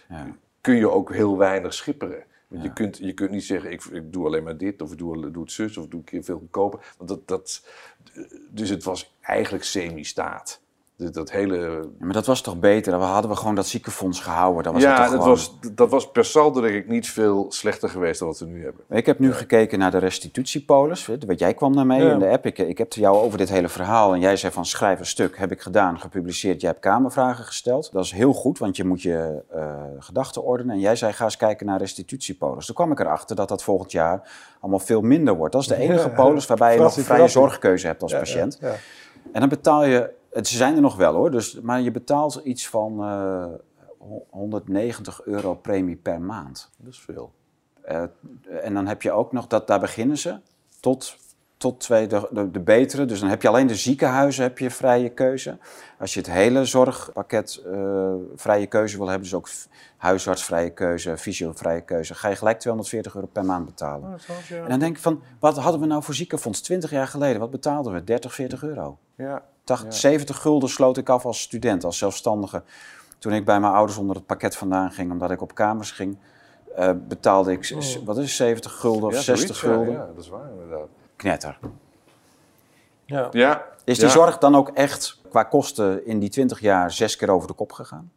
Ja. 0.10 0.36
kun 0.62 0.76
je 0.76 0.90
ook 0.90 1.14
heel 1.14 1.38
weinig 1.38 1.74
schipperen. 1.74 2.24
Want 2.48 2.64
je, 2.64 2.74
kunt, 2.74 2.98
je 2.98 3.14
kunt 3.14 3.32
niet 3.32 3.44
zeggen, 3.44 3.72
ik, 3.72 3.84
ik 3.84 4.14
doe 4.14 4.26
alleen 4.26 4.44
maar 4.44 4.58
dit, 4.58 4.82
of 4.82 4.92
ik 4.92 4.98
doe, 4.98 5.32
doe 5.32 5.44
het 5.44 5.52
zus, 5.52 5.78
of 5.78 5.84
ik 5.84 5.92
doe 5.92 6.04
keer 6.04 6.24
veel 6.24 6.38
goedkoper. 6.40 6.94
Want 6.98 7.10
dat, 7.10 7.28
dat, 7.28 7.68
dus 8.50 8.70
het 8.70 8.84
was 8.84 9.16
eigenlijk 9.22 9.64
semi-staat. 9.64 10.62
Dat, 11.00 11.14
dat 11.14 11.32
hele 11.32 11.90
maar 12.00 12.14
dat 12.14 12.26
was 12.26 12.42
toch 12.42 12.60
beter? 12.60 12.92
Dan 12.92 13.02
hadden 13.02 13.32
we 13.32 13.38
gewoon 13.38 13.56
dat 13.56 13.68
ziekenfonds 13.68 14.20
gehouden. 14.20 14.64
Dat 14.64 14.74
was 14.74 14.82
ja, 14.82 14.98
dat 14.98 15.10
gewoon. 15.10 15.28
was, 15.28 15.58
dat 15.74 15.90
was 15.90 16.12
per 16.12 16.26
saldo 16.26 16.62
denk 16.62 16.74
ik 16.76 16.88
niet 16.88 17.10
veel 17.10 17.46
slechter 17.50 17.90
geweest 17.90 18.20
dan 18.20 18.28
wat 18.28 18.40
we 18.40 18.46
nu 18.46 18.64
hebben. 18.64 18.84
Ik 18.90 19.06
heb 19.06 19.20
nu 19.20 19.34
gekeken 19.34 19.80
naar 19.80 19.92
de 19.92 19.98
restitutiepolis. 19.98 21.06
Want 21.06 21.40
jij 21.40 21.54
kwam 21.54 21.76
daarmee 21.76 22.04
Ja. 22.04 22.12
in 22.12 22.20
de 22.20 22.28
app. 22.30 22.46
Ik, 22.46 22.58
ik 22.58 22.78
heb 22.78 22.94
jou 22.94 23.18
over 23.18 23.38
dit 23.38 23.50
hele 23.50 23.70
verhaal. 23.70 24.14
En 24.14 24.20
jij 24.20 24.36
zei 24.36 24.54
van 24.54 24.66
schrijf 24.66 25.00
een 25.00 25.06
stuk. 25.06 25.38
Heb 25.38 25.52
ik 25.52 25.62
gedaan, 25.62 26.00
gepubliceerd. 26.00 26.62
Jij 26.62 26.70
hebt 26.70 26.82
kamervragen 26.82 27.46
gesteld. 27.46 27.92
Dat 27.92 28.04
is 28.04 28.12
heel 28.12 28.34
goed, 28.34 28.58
want 28.58 28.78
je 28.78 28.84
moet 28.84 29.02
je 29.02 29.42
eh, 29.50 29.74
gedachten 30.00 30.44
ordenen. 30.44 30.74
En 30.74 30.82
jij 30.82 30.96
zei 30.96 31.14
ga 31.14 31.24
eens 31.24 31.38
kijken 31.38 31.66
naar 31.66 31.80
restitutiepolis. 31.80 32.66
Toen 32.66 32.76
kwam 32.76 32.92
ik 32.92 33.00
erachter 33.00 33.36
dat 33.36 33.48
dat 33.48 33.64
volgend 33.64 33.92
jaar 33.92 34.32
allemaal 34.60 34.80
veel 34.80 35.02
minder 35.02 35.36
wordt. 35.36 35.54
Dat 35.54 35.62
is 35.62 35.68
de 35.68 35.76
enige 35.76 36.10
polis 36.10 36.46
waarbij 36.52 36.74
je 36.74 36.80
nog 36.82 36.94
vrije 36.94 37.28
zorgkeuze 37.28 37.88
hebt 37.88 38.02
als 38.02 38.14
patiënt. 38.14 38.60
En 39.34 39.40
dan 39.40 39.50
betaal 39.50 39.86
je, 39.86 40.18
het, 40.32 40.48
ze 40.48 40.58
zijn 40.58 40.76
er 40.76 40.82
nog 40.82 40.96
wel 40.96 41.14
hoor, 41.14 41.32
dus, 41.32 41.60
maar 41.62 41.82
je 41.82 41.92
betaalt 41.92 42.36
iets 42.44 42.68
van 42.68 43.04
eh, 43.04 43.46
ho- 44.00 44.26
190 44.30 45.22
euro 45.26 45.56
premie 45.56 45.96
per 45.96 46.22
maand. 46.22 46.70
Dat 46.78 46.94
is 46.94 47.00
veel. 47.00 47.32
Eh, 47.82 48.04
en 48.62 48.74
dan 48.74 48.88
heb 48.88 49.02
je 49.02 49.12
ook 49.12 49.32
nog, 49.32 49.48
dat, 49.48 49.68
daar 49.68 49.80
beginnen 49.80 50.18
ze, 50.18 50.40
tot, 50.80 51.16
tot 51.58 51.80
twee, 51.80 52.08
de, 52.08 52.28
de, 52.32 52.52
de 52.52 52.60
betere. 52.60 53.06
Dus 53.06 53.20
dan 53.20 53.30
heb 53.30 53.42
je 53.42 53.48
alleen 53.48 53.68
de 53.68 53.76
ziekenhuizen 53.76 54.44
heb 54.44 54.58
je 54.60 54.72
vrije 54.72 55.10
keuze. 55.10 55.58
Als 56.00 56.14
je 56.14 56.20
het 56.20 56.30
hele 56.32 56.66
zorgpakket 56.66 57.62
eh, 57.66 58.14
vrije 58.36 58.68
keuze 58.68 58.98
wil 58.98 59.08
hebben, 59.08 59.24
dus 59.24 59.34
ook 59.38 59.50
huisarts 59.98 60.44
vrije 60.44 60.70
keuze, 60.70 61.18
fysio 61.18 61.52
vrije 61.56 61.82
keuze, 61.82 62.16
ga 62.16 62.28
je 62.30 62.36
gelijk 62.36 62.60
240 62.60 63.16
euro 63.16 63.28
per 63.28 63.46
maand 63.46 63.66
betalen. 63.66 64.10
En 64.64 64.70
dan 64.70 64.80
denk 64.80 64.96
ik 64.96 65.02
van, 65.02 65.22
wat 65.40 65.58
hadden 65.58 65.82
we 65.82 65.88
nou 65.88 66.04
voor 66.04 66.14
ziekenfonds 66.14 66.62
20 66.62 66.90
jaar 66.92 67.08
geleden? 67.08 67.40
Wat 67.40 67.52
betaalden 67.52 67.94
we? 67.94 68.04
30, 68.04 68.34
40 68.34 68.64
euro. 68.64 68.98
Ja. 69.16 69.44
80, 69.70 69.94
Ja. 69.94 70.00
70 70.00 70.42
gulden 70.42 70.70
sloot 70.70 70.98
ik 70.98 71.10
af 71.10 71.26
als 71.26 71.42
student, 71.42 71.84
als 71.84 71.98
zelfstandige. 71.98 72.64
Toen 73.18 73.34
ik 73.34 73.46
bij 73.46 73.60
mijn 73.60 73.74
ouders 73.74 73.98
onder 73.98 74.16
het 74.16 74.26
pakket 74.26 74.56
vandaan 74.56 74.92
ging, 74.92 75.12
omdat 75.12 75.32
ik 75.32 75.42
op 75.42 75.56
kamers 75.56 75.92
ging, 75.92 76.18
eh, 76.76 76.92
betaalde 77.08 77.52
ik, 77.52 77.72
Oh. 77.76 78.06
wat 78.06 78.18
is 78.18 78.24
het, 78.24 78.32
70 78.32 78.72
gulden 78.72 79.04
of 79.08 79.14
Ja, 79.14 79.22
60 79.22 79.56
zoiets, 79.56 79.62
ja, 79.62 79.68
gulden. 79.68 79.94
Ja, 79.94 80.14
dat 80.16 80.24
is 80.24 80.30
waar 80.30 80.50
inderdaad. 80.52 80.88
Knetter. 81.16 81.60
Ja. 83.06 83.28
Ja. 83.32 83.66
Is 83.84 83.98
die 83.98 84.06
ja. 84.08 84.12
zorg 84.14 84.38
dan 84.38 84.56
ook 84.56 84.70
echt 84.70 85.22
qua 85.30 85.44
kosten 85.44 86.06
in 86.06 86.20
die 86.20 86.30
20 86.30 86.60
jaar 86.60 86.92
zes 86.92 87.16
keer 87.16 87.30
over 87.30 87.48
de 87.48 87.54
kop 87.54 87.72
gegaan? 87.72 88.12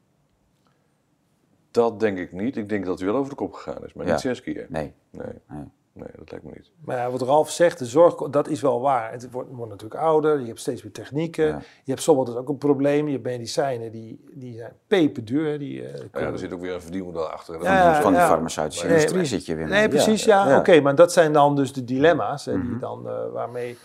Dat 1.70 2.00
denk 2.00 2.18
ik 2.18 2.32
niet. 2.32 2.56
Ik 2.56 2.68
denk 2.68 2.84
dat 2.86 2.98
hij 2.98 3.08
wel 3.08 3.16
over 3.16 3.30
de 3.30 3.36
kop 3.36 3.52
gegaan 3.52 3.84
is, 3.84 3.92
maar 3.92 4.06
Ja. 4.06 4.12
niet 4.12 4.20
zes 4.20 4.42
keer. 4.42 4.66
Nee. 4.68 4.92
Nee. 5.10 5.26
Nee. 5.48 5.64
Nee, 5.92 6.08
dat 6.18 6.30
lijkt 6.30 6.44
me 6.46 6.50
niet. 6.54 6.70
Maar 6.84 6.96
ja, 6.96 7.10
wat 7.10 7.22
Ralf 7.22 7.50
zegt, 7.50 7.78
de 7.78 7.84
zorg, 7.86 8.14
dat 8.14 8.48
is 8.48 8.60
wel 8.60 8.80
waar. 8.80 9.12
Het 9.12 9.30
wordt, 9.30 9.48
wordt 9.52 9.70
natuurlijk 9.70 10.00
ouder, 10.00 10.40
je 10.40 10.46
hebt 10.46 10.60
steeds 10.60 10.82
meer 10.82 10.92
technieken. 10.92 11.46
Ja. 11.46 11.58
Je 11.84 11.90
hebt 11.90 12.02
soms 12.02 12.26
dus 12.26 12.34
ook 12.34 12.48
een 12.48 12.58
probleem. 12.58 13.06
Je 13.06 13.12
hebt 13.12 13.24
medicijnen 13.24 13.92
die, 13.92 14.24
die 14.32 14.56
zijn 14.56 14.72
peperduur. 14.86 15.58
Die, 15.58 15.86
eh, 15.88 16.04
Ja, 16.12 16.20
er 16.20 16.38
zit 16.38 16.52
ook 16.52 16.60
weer 16.60 16.74
een 16.74 16.82
verdienmodel 16.82 17.26
achter. 17.28 17.54
Dat 17.54 17.62
Ja, 17.62 17.96
is 17.96 18.02
Van 18.02 18.12
de 18.12 18.18
ja. 18.18 18.26
farmaceutische 18.28 18.84
Nee, 18.84 18.92
industrie 18.94 19.20
maar- 19.20 19.28
zit 19.30 19.46
je 19.46 19.54
weer 19.54 19.68
mee. 19.68 19.78
Nee, 19.78 19.88
precies, 19.88 20.24
ja. 20.24 20.58
Oké, 20.58 20.80
maar 20.80 20.94
dat 20.94 21.12
zijn 21.12 21.32
dan 21.32 21.56
dus 21.56 21.72
de 21.72 21.84
dilemma's 21.84 22.44
hè, 22.44 22.60
die 22.60 22.78
dan, 22.78 23.08
eh, 23.08 23.14
waarmee... 23.32 23.78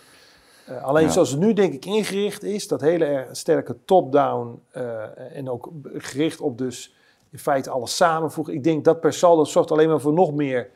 eh, 0.66 0.84
alleen 0.84 1.04
Ja. 1.04 1.10
zoals 1.10 1.30
het 1.30 1.40
nu 1.40 1.52
denk 1.52 1.72
ik 1.72 1.84
ingericht 1.84 2.42
is, 2.42 2.68
dat 2.68 2.80
hele 2.80 3.04
erg 3.04 3.36
sterke 3.36 3.76
top-down 3.84 4.62
eh, 4.70 5.36
en 5.36 5.50
ook 5.50 5.68
gericht 5.94 6.40
op 6.40 6.58
dus 6.58 6.94
in 7.30 7.38
feite 7.38 7.70
alles 7.70 7.96
samenvoegen. 7.96 8.54
Ik 8.54 8.64
denk 8.64 8.84
dat 8.84 9.00
per 9.00 9.12
saldo 9.12 9.44
zorgt 9.44 9.70
alleen 9.70 9.88
maar 9.88 10.00
voor 10.00 10.12
nog 10.12 10.32
meer 10.34 10.70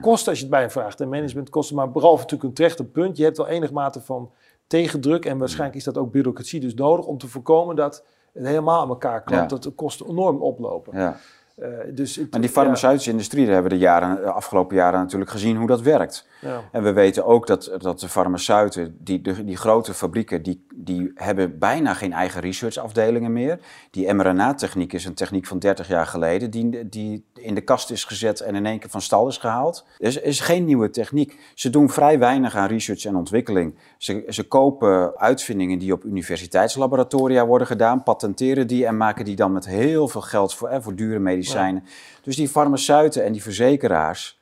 kosten 0.00 0.28
als 0.28 0.36
je 0.38 0.42
het 0.44 0.52
bij 0.52 0.60
hem 0.60 0.70
vraagt. 0.70 1.00
En 1.00 1.08
managementkosten, 1.08 1.76
maar 1.76 1.90
behalve 1.90 2.22
natuurlijk 2.22 2.48
een 2.48 2.54
terecht 2.54 2.78
een 2.78 2.90
punt. 2.90 3.16
Je 3.16 3.24
hebt 3.24 3.36
wel 3.36 3.46
enig 3.48 3.70
mate 3.72 4.00
van 4.00 4.30
tegendruk 4.66 5.24
en 5.24 5.38
waarschijnlijk 5.38 5.78
is 5.78 5.84
dat 5.84 5.98
ook 5.98 6.12
bureaucratie 6.12 6.60
dus 6.60 6.74
nodig 6.74 7.06
om 7.06 7.18
te 7.18 7.28
voorkomen 7.28 7.76
dat 7.76 8.04
het 8.32 8.46
helemaal 8.46 8.80
aan 8.80 8.88
elkaar 8.88 9.22
klampt, 9.22 9.50
Ja. 9.50 9.56
dat 9.56 9.62
de 9.62 9.70
kosten 9.70 10.06
enorm 10.08 10.42
oplopen. 10.42 10.98
Ja. 10.98 11.16
Eh, 11.60 11.68
dus 11.94 12.16
het- 12.16 12.30
Maar 12.30 12.40
die 12.40 12.48
ja, 12.50 12.54
farmaceutische 12.56 13.10
industrie, 13.10 13.44
daar 13.44 13.54
hebben 13.54 13.72
we 13.72 13.78
de, 13.78 13.84
jaren, 13.84 14.16
de 14.16 14.30
afgelopen 14.30 14.76
jaren 14.76 15.00
natuurlijk 15.00 15.30
gezien 15.30 15.56
hoe 15.56 15.66
dat 15.66 15.80
werkt. 15.80 16.26
ja. 16.40 16.60
En 16.72 16.82
we 16.82 16.92
weten 16.92 17.24
ook 17.26 17.46
dat, 17.46 17.70
dat 17.78 18.00
de 18.00 18.08
farmaceuten, 18.08 18.96
die, 18.98 19.20
de, 19.20 19.44
die 19.44 19.56
grote 19.56 19.94
fabrieken, 19.94 20.42
die, 20.42 20.66
die 20.74 21.10
hebben 21.14 21.58
bijna 21.58 21.94
geen 21.94 22.12
eigen 22.12 22.40
researchafdelingen 22.40 23.32
meer. 23.32 23.58
Die 23.90 24.12
mRNA-techniek 24.14 24.92
is 24.92 25.04
een 25.04 25.14
techniek 25.14 25.46
van 25.46 25.58
30 25.58 25.88
jaar 25.88 26.06
geleden, 26.06 26.50
die, 26.50 26.88
die 26.88 27.24
in 27.34 27.54
de 27.54 27.60
kast 27.60 27.90
is 27.90 28.04
gezet 28.04 28.40
en 28.40 28.54
in 28.54 28.66
één 28.66 28.78
keer 28.78 28.90
van 28.90 29.00
stal 29.00 29.28
is 29.28 29.38
gehaald. 29.38 29.86
Dus 29.98 30.16
er 30.16 30.24
is 30.24 30.40
geen 30.40 30.64
nieuwe 30.64 30.90
techniek. 30.90 31.38
Ze 31.54 31.70
doen 31.70 31.90
vrij 31.90 32.18
weinig 32.18 32.56
aan 32.56 32.68
research 32.68 33.04
en 33.04 33.16
ontwikkeling. 33.16 33.74
Ze, 33.98 34.24
ze 34.28 34.42
kopen 34.48 35.16
uitvindingen 35.18 35.78
die 35.78 35.92
op 35.92 36.04
universiteitslaboratoria 36.04 37.46
worden 37.46 37.66
gedaan, 37.66 38.02
patenteren 38.02 38.66
die 38.66 38.86
en 38.86 38.96
maken 38.96 39.24
die 39.24 39.36
dan 39.36 39.52
met 39.52 39.66
heel 39.66 40.08
veel 40.08 40.20
geld 40.20 40.54
voor, 40.54 40.70
voor 40.82 40.94
dure 40.94 41.18
medicijnen. 41.18 41.48
Dus 42.22 42.36
die 42.36 42.48
farmaceuten 42.48 43.24
en 43.24 43.32
die 43.32 43.42
verzekeraars, 43.42 44.38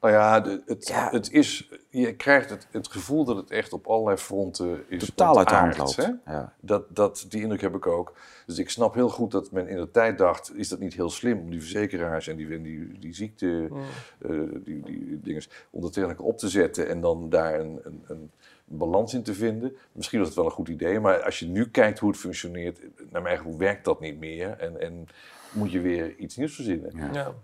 Nou 0.00 0.14
ja, 0.14 0.42
het, 0.66 0.88
Ja. 0.88 1.08
het 1.10 1.32
is, 1.32 1.70
je 1.90 2.14
krijgt 2.14 2.50
het, 2.50 2.66
het 2.70 2.88
gevoel 2.88 3.24
dat 3.24 3.36
het 3.36 3.50
echt 3.50 3.72
op 3.72 3.86
allerlei 3.86 4.16
fronten 4.16 4.84
is 4.88 5.04
totaal 5.04 5.38
uit 5.38 5.48
de 5.48 5.54
hand 5.54 5.78
loopt. 5.78 5.96
hè? 5.96 6.08
Ja. 6.26 6.52
Dat, 6.60 6.84
dat, 6.88 7.26
die 7.28 7.42
indruk 7.42 7.60
heb 7.60 7.74
ik 7.74 7.86
ook. 7.86 8.12
Dus 8.46 8.58
ik 8.58 8.70
snap 8.70 8.94
heel 8.94 9.08
goed 9.08 9.30
dat 9.30 9.50
men 9.50 9.68
in 9.68 9.76
de 9.76 9.90
tijd 9.90 10.18
dacht, 10.18 10.52
is 10.56 10.68
dat 10.68 10.78
niet 10.78 10.94
heel 10.94 11.10
slim 11.10 11.38
om 11.38 11.50
die 11.50 11.60
verzekeraars 11.60 12.28
en 12.28 12.36
die, 12.36 12.62
die, 12.62 12.98
die 12.98 13.14
ziekte, 13.14 13.68
eh, 14.18 14.30
die, 14.64 14.82
die 14.82 15.20
dingen 15.22 15.42
ondertechelijk 15.70 16.22
op 16.22 16.38
te 16.38 16.48
zetten 16.48 16.88
en 16.88 17.00
dan 17.00 17.28
daar 17.30 17.60
een, 17.60 17.80
een, 17.84 18.04
een, 18.08 18.30
balans 18.64 19.14
in 19.14 19.22
te 19.22 19.34
vinden. 19.34 19.76
Misschien 19.92 20.18
was 20.18 20.28
het 20.28 20.36
wel 20.36 20.46
een 20.46 20.50
goed 20.50 20.68
idee, 20.68 21.00
maar 21.00 21.22
als 21.22 21.38
je 21.38 21.46
nu 21.46 21.68
kijkt 21.70 21.98
hoe 21.98 22.10
het 22.10 22.18
functioneert, 22.18 22.80
naar 23.10 23.22
mijn 23.22 23.36
gevoel 23.36 23.58
werkt 23.58 23.84
dat 23.84 24.00
niet 24.00 24.18
meer. 24.18 24.50
En, 24.58 24.80
en 24.80 25.08
moet 25.52 25.72
je 25.72 25.80
weer 25.80 26.16
iets 26.16 26.36
nieuws 26.36 26.54
verzinnen. 26.54 26.90
Ja, 26.96 27.10
Ja. 27.12 27.34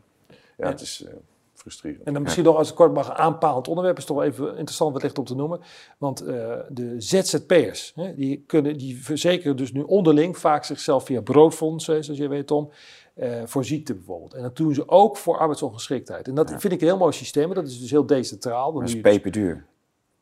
ja 0.56 0.68
het 0.68 0.80
is 0.80 1.04
eh, 1.04 1.12
frustrerend. 1.54 2.02
En 2.02 2.12
dan 2.12 2.22
misschien 2.22 2.44
nog 2.44 2.56
als 2.56 2.68
ik 2.68 2.74
kort 2.74 2.92
mag 2.94 3.10
aanpalend 3.10 3.68
onderwerp 3.68 3.98
is 3.98 4.04
toch 4.04 4.16
wel 4.16 4.26
even 4.26 4.56
interessant 4.56 4.92
wellicht 4.92 5.18
om 5.18 5.24
te 5.24 5.34
noemen. 5.34 5.60
Want 5.98 6.20
eh, 6.20 6.58
de 6.68 6.94
ZZP'ers, 6.98 7.92
hè, 7.94 8.14
die, 8.14 8.44
kunnen, 8.46 8.78
die 8.78 9.02
verzekeren 9.04 9.56
dus 9.56 9.72
nu 9.72 9.82
onderling 9.82 10.38
vaak 10.38 10.64
zichzelf 10.64 11.04
via 11.04 11.20
broodfondsen, 11.20 12.04
zoals 12.04 12.20
je 12.20 12.28
weet 12.28 12.46
Tom, 12.46 12.70
eh, 13.14 13.42
voor 13.44 13.64
ziekte 13.64 13.94
bijvoorbeeld. 13.94 14.34
En 14.34 14.42
dat 14.42 14.56
doen 14.56 14.74
ze 14.74 14.88
ook 14.88 15.16
voor 15.16 15.38
arbeidsongeschiktheid. 15.38 16.28
En 16.28 16.34
dat 16.34 16.50
vind 16.50 16.72
ik 16.72 16.80
een 16.80 16.86
heel 16.86 16.96
mooi 16.96 17.12
systeem, 17.12 17.46
maar 17.46 17.54
dat 17.54 17.66
is 17.66 17.80
dus 17.80 17.90
heel 17.90 18.06
decentraal. 18.06 18.72
Dan 18.72 18.80
Dat 18.80 18.88
is 18.88 18.94
dus 18.94 19.02
peperduur. 19.02 19.66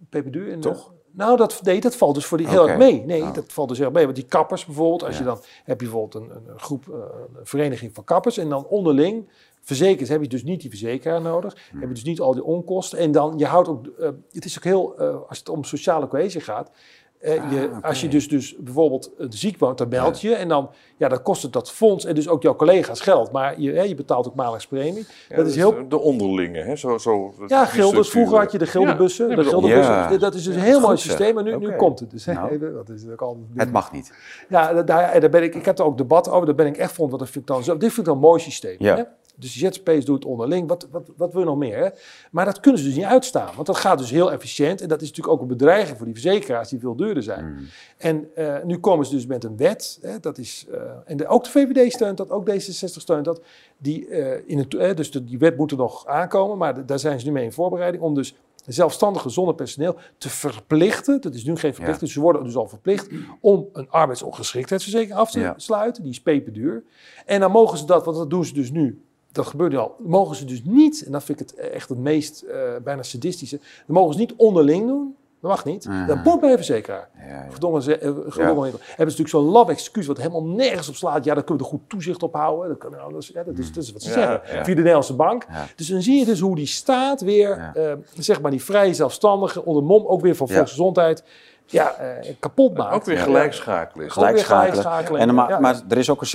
peperduur 0.09 0.49
in 0.49 0.61
Toch? 0.61 0.95
Nou, 1.17 1.37
dat, 1.37 1.61
nee, 1.62 1.81
dat 1.81 1.97
valt 1.97 2.14
dus 2.14 2.25
voor 2.27 2.39
die 2.39 2.49
heel 2.49 2.69
erg 2.69 2.79
mee. 2.79 3.05
Nee, 3.05 3.23
Oh. 3.23 3.35
dat 3.35 3.45
valt 3.53 3.69
dus 3.69 3.77
heel 3.79 3.87
erg 3.87 3.95
mee. 3.97 4.05
Want 4.05 4.17
die 4.17 4.27
kappers 4.27 4.64
bijvoorbeeld, 4.64 5.03
als 5.05 5.12
Ja. 5.12 5.19
je 5.19 5.25
dan 5.25 5.39
heb 5.64 5.81
je 5.81 5.87
bijvoorbeeld 5.87 6.25
een, 6.25 6.31
een 6.49 6.59
groep, 6.61 6.89
eh, 6.89 6.95
een 7.39 7.47
vereniging 7.47 7.95
van 7.95 8.05
kappers 8.05 8.39
en 8.39 8.49
dan 8.49 8.67
onderling 8.67 9.29
verzekerd 9.62 10.09
heb 10.09 10.21
je 10.23 10.29
dus 10.29 10.45
niet 10.45 10.61
die 10.61 10.71
verzekeraar 10.71 11.21
nodig, 11.21 11.57
Hmm. 11.71 11.81
heb 11.81 11.89
je 11.89 11.95
dus 11.95 12.05
niet 12.05 12.21
al 12.21 12.33
die 12.35 12.45
onkosten 12.45 12.99
en 12.99 13.12
dan 13.12 13.35
je 13.39 13.47
houdt 13.47 13.69
ook, 13.69 13.87
eh, 13.87 14.09
het 14.33 14.45
is 14.45 14.57
ook 14.57 14.64
heel, 14.64 14.99
eh, 14.99 15.17
als 15.29 15.39
het 15.39 15.49
om 15.49 15.64
sociale 15.64 16.09
cohesie 16.09 16.41
gaat. 16.41 16.71
Ah, 17.27 17.53
je, 17.53 17.64
oké. 17.77 17.87
Als 17.87 18.01
je 18.01 18.09
dus, 18.09 18.29
dus 18.29 18.57
bijvoorbeeld 18.59 19.11
ziek 19.29 19.59
woont, 19.59 19.79
dan 19.79 19.89
meld 19.89 20.20
je 20.20 20.35
en 20.35 20.49
dan, 20.49 20.70
ja, 20.97 21.09
dan 21.09 21.22
kost 21.22 21.43
het 21.43 21.53
dat 21.53 21.70
fonds 21.72 22.05
en 22.05 22.14
dus 22.14 22.29
ook 22.29 22.43
jouw 22.43 22.57
collega's 22.57 23.01
geld. 23.01 23.33
Maar 23.33 23.61
je, 23.61 23.72
hè, 23.72 23.83
je 23.83 23.95
betaalt 23.95 24.27
ook 24.29 24.35
maandelijks 24.35 24.66
premie. 24.66 25.07
Ja, 25.29 25.37
dat 25.37 25.47
is 25.47 25.57
heel 25.57 25.89
De 25.89 25.99
onderlinge, 25.99 26.62
hè? 26.62 26.77
Zo, 26.77 26.99
zo, 26.99 27.35
ja, 27.47 27.66
structuur. 27.66 28.05
Vroeger 28.05 28.39
had 28.39 28.53
je 28.53 28.59
de 28.59 28.66
Gildenbussen. 28.66 29.29
Ja, 29.29 29.35
de 29.37 29.43
ja, 29.43 29.49
Gildenbussen. 29.49 29.95
Ja. 29.95 30.16
Dat 30.16 30.35
is 30.35 30.45
dus 30.45 30.55
een 30.55 30.61
Ja, 30.61 30.66
heel 30.66 30.81
mooi 30.81 30.97
systeem. 30.97 31.35
Maar 31.35 31.45
nu, 31.45 31.57
nu 31.57 31.66
Oké. 31.66 31.77
komt 31.77 32.01
het. 32.01 32.11
Dus, 32.11 32.24
hè, 32.24 32.33
Nou. 32.33 32.59
dat 32.74 32.89
is 32.89 33.09
ook 33.12 33.22
al, 33.22 33.39
Het 33.55 33.72
mag 33.72 33.93
niet. 33.93 34.12
Ja, 34.49 34.72
da- 34.72 34.83
daar, 34.83 35.20
daar 35.20 35.31
ben 35.31 35.43
ik, 35.43 35.55
ik 35.55 35.64
heb 35.64 35.79
er 35.79 35.85
ook 35.85 35.99
debat 35.99 36.31
over. 36.31 36.47
Daar 36.47 36.55
ben 36.55 36.66
ik 36.66 36.77
echt. 36.77 36.97
Want 36.97 37.11
dat 37.11 37.20
vind 37.24 37.37
ik 37.37 37.47
dan 37.47 37.64
zo, 37.64 37.72
dit 37.72 37.81
vind 37.93 37.99
ik 37.99 38.05
dan 38.05 38.14
een 38.14 38.20
mooi 38.20 38.41
systeem. 38.41 38.77
Ja. 38.79 38.97
Hè? 38.97 39.03
Dus 39.37 40.05
doen 40.05 40.14
het 40.14 40.24
onderling. 40.24 40.68
Wat, 40.68 40.89
wat, 40.91 41.11
wat 41.16 41.32
wil 41.32 41.41
je 41.41 41.47
nog 41.47 41.57
meer? 41.57 41.76
Hè? 41.76 41.89
Maar 42.30 42.45
dat 42.45 42.61
kunnen 42.61 42.80
ze 42.80 42.87
dus 42.87 42.97
niet 42.97 43.05
uitstaan. 43.05 43.55
Want 43.55 43.66
dat 43.66 43.76
gaat 43.76 43.99
dus 43.99 44.11
heel 44.11 44.32
efficiënt. 44.32 44.80
En 44.80 44.89
dat 44.89 45.03
is 45.03 45.09
natuurlijk 45.09 45.34
ook 45.37 45.43
een 45.43 45.57
bedreiging 45.57 45.97
voor 45.97 46.07
die 46.07 46.14
verzekeraars 46.14 46.68
die 46.68 46.78
veel 46.78 46.97
duurder 46.97 47.22
zijn. 47.22 47.45
Mm. 47.45 47.66
En 47.97 48.28
eh, 48.34 48.64
nu 48.64 48.78
komen 48.78 49.07
ze 49.07 49.14
dus 49.14 49.26
met 49.26 49.45
een 49.45 49.57
wet. 49.57 49.99
Hè, 50.03 50.20
dat 50.20 50.39
is, 50.39 50.66
eh, 50.72 50.80
en 51.05 51.16
de, 51.16 51.26
ook 51.26 51.45
de 51.45 51.51
VVD 51.51 51.93
steunt 51.93 52.16
dat, 52.16 52.30
ook 52.30 52.51
D66 52.51 52.87
steunt 52.87 53.24
dat. 53.24 53.41
Die, 53.78 54.09
eh, 54.09 54.43
in 54.47 54.59
het, 54.59 54.97
dus 54.97 55.11
de, 55.11 55.24
die 55.24 55.39
wet 55.39 55.57
moet 55.57 55.70
er 55.70 55.76
nog 55.76 56.07
aankomen, 56.07 56.59
maar 56.59 56.87
daar 56.87 56.99
zijn 56.99 57.20
ze 57.20 57.26
nu 57.26 57.32
mee 57.32 57.45
in 57.45 57.53
voorbereiding. 57.53 58.03
Om 58.03 58.14
dus 58.14 58.34
zelfstandigen 58.66 59.30
zonder 59.30 59.55
personeel 59.55 59.97
te 60.18 60.28
verplichten. 60.28 61.20
Dat 61.20 61.34
is 61.34 61.45
nu 61.45 61.57
geen 61.57 61.74
verplichting, 61.74 62.11
ze 62.11 62.20
worden 62.20 62.45
dus 62.45 62.57
al 62.57 62.68
verplicht 62.68 63.09
om 63.41 63.68
een 63.72 63.91
arbeidsongeschiktheidsverzekering 63.91 65.18
af 65.18 65.30
te 65.30 65.41
Ja. 65.41 65.55
sluiten. 65.57 66.03
Die 66.03 66.12
is 66.12 66.20
peperduur. 66.20 66.82
En 67.26 67.41
dan 67.41 67.51
mogen 67.51 67.78
ze 67.78 67.84
dat, 67.84 68.05
want 68.05 68.16
dat 68.16 68.30
doen 68.30 68.45
ze 68.45 68.55
dus 68.55 68.70
nu. 68.70 69.05
Dat 69.37 69.47
gebeurt 69.47 69.72
nu 69.72 69.78
al. 69.78 69.95
Mogen 69.99 70.37
ze 70.37 70.45
dus 70.45 70.62
niet, 70.64 71.03
en 71.07 71.12
dat 71.12 71.24
vind 71.24 71.41
ik 71.41 71.47
het 71.49 71.59
echt 71.70 71.89
het 71.89 71.99
meest 71.99 72.43
eh, 72.43 72.59
bijna 72.84 73.03
sadistische. 73.03 73.57
Dan 73.87 73.97
mogen 73.97 74.12
ze 74.14 74.18
niet 74.20 74.34
onderling 74.37 74.87
doen. 74.87 75.14
Dat 75.41 75.51
mag 75.51 75.64
niet. 75.64 75.87
Ah. 75.91 76.07
Dat 76.07 76.24
moet 76.24 76.41
bij 76.41 76.51
een 76.51 76.57
verzekeraar. 76.57 77.09
Ja, 77.18 77.26
ja. 77.26 77.47
Gedwongen, 77.51 77.82
ze- 77.82 77.99
eh. 77.99 78.09
Hebben 78.72 78.82
ze 78.97 79.03
natuurlijk 79.03 79.28
zo'n 79.28 79.45
lab 79.45 79.68
excuus 79.70 80.07
wat 80.07 80.16
helemaal 80.16 80.45
nergens 80.45 80.89
op 80.89 80.95
slaat. 80.95 81.24
Ja, 81.24 81.34
daar 81.34 81.45
kunnen 81.45 81.64
we 81.64 81.70
er 81.70 81.78
goed 81.78 81.89
toezicht 81.89 82.22
op 82.22 82.34
houden. 82.34 82.68
Dat, 82.68 82.78
kan, 82.78 82.91
nou, 82.91 83.16
is, 83.16 83.28
ja, 83.34 83.43
dat, 83.43 83.59
is, 83.59 83.72
dat 83.72 83.82
is 83.82 83.93
wat 83.93 84.03
ze 84.03 84.11
zeggen. 84.12 84.41
Via 84.45 84.62
de 84.64 84.74
Nederlandse 84.74 85.14
bank. 85.14 85.47
Dus 85.76 85.87
dan 85.89 86.03
zie 86.03 86.18
je 86.18 86.24
dus 86.24 86.41
hoe 86.41 86.57
die 86.57 86.66
staat 86.66 87.20
weer, 87.20 87.72
eh, 87.74 87.93
zeg 88.18 88.41
maar 88.41 88.51
die 88.51 88.62
vrije 88.62 88.95
zelfstandigen 88.95 89.64
onder 89.64 89.82
mom 89.82 90.07
ook 90.07 90.20
weer 90.20 90.37
van 90.37 90.49
volksgezondheid, 90.49 91.24
ja, 91.67 91.95
eh, 91.95 92.35
kapot 92.41 92.77
maakt. 92.77 92.95
Ook 92.95 93.05
weer 93.05 93.17
Ja. 93.17 93.23
gelijk 93.23 93.53
schakelen. 93.53 94.07
is 94.07 94.14
dat. 94.14 94.25
Gelijk 94.25 94.47
Gelijk 94.47 94.62
weer 94.64 94.75
schakelen. 94.75 94.83
schakelen. 94.83 95.21
En, 95.21 95.27
dan 95.27 95.37
ma- 95.37 95.49
Ja. 95.49 95.59
Maar 95.61 95.81
er 95.89 95.99
is 95.99 96.11
ook 96.11 96.21
een 96.21 96.27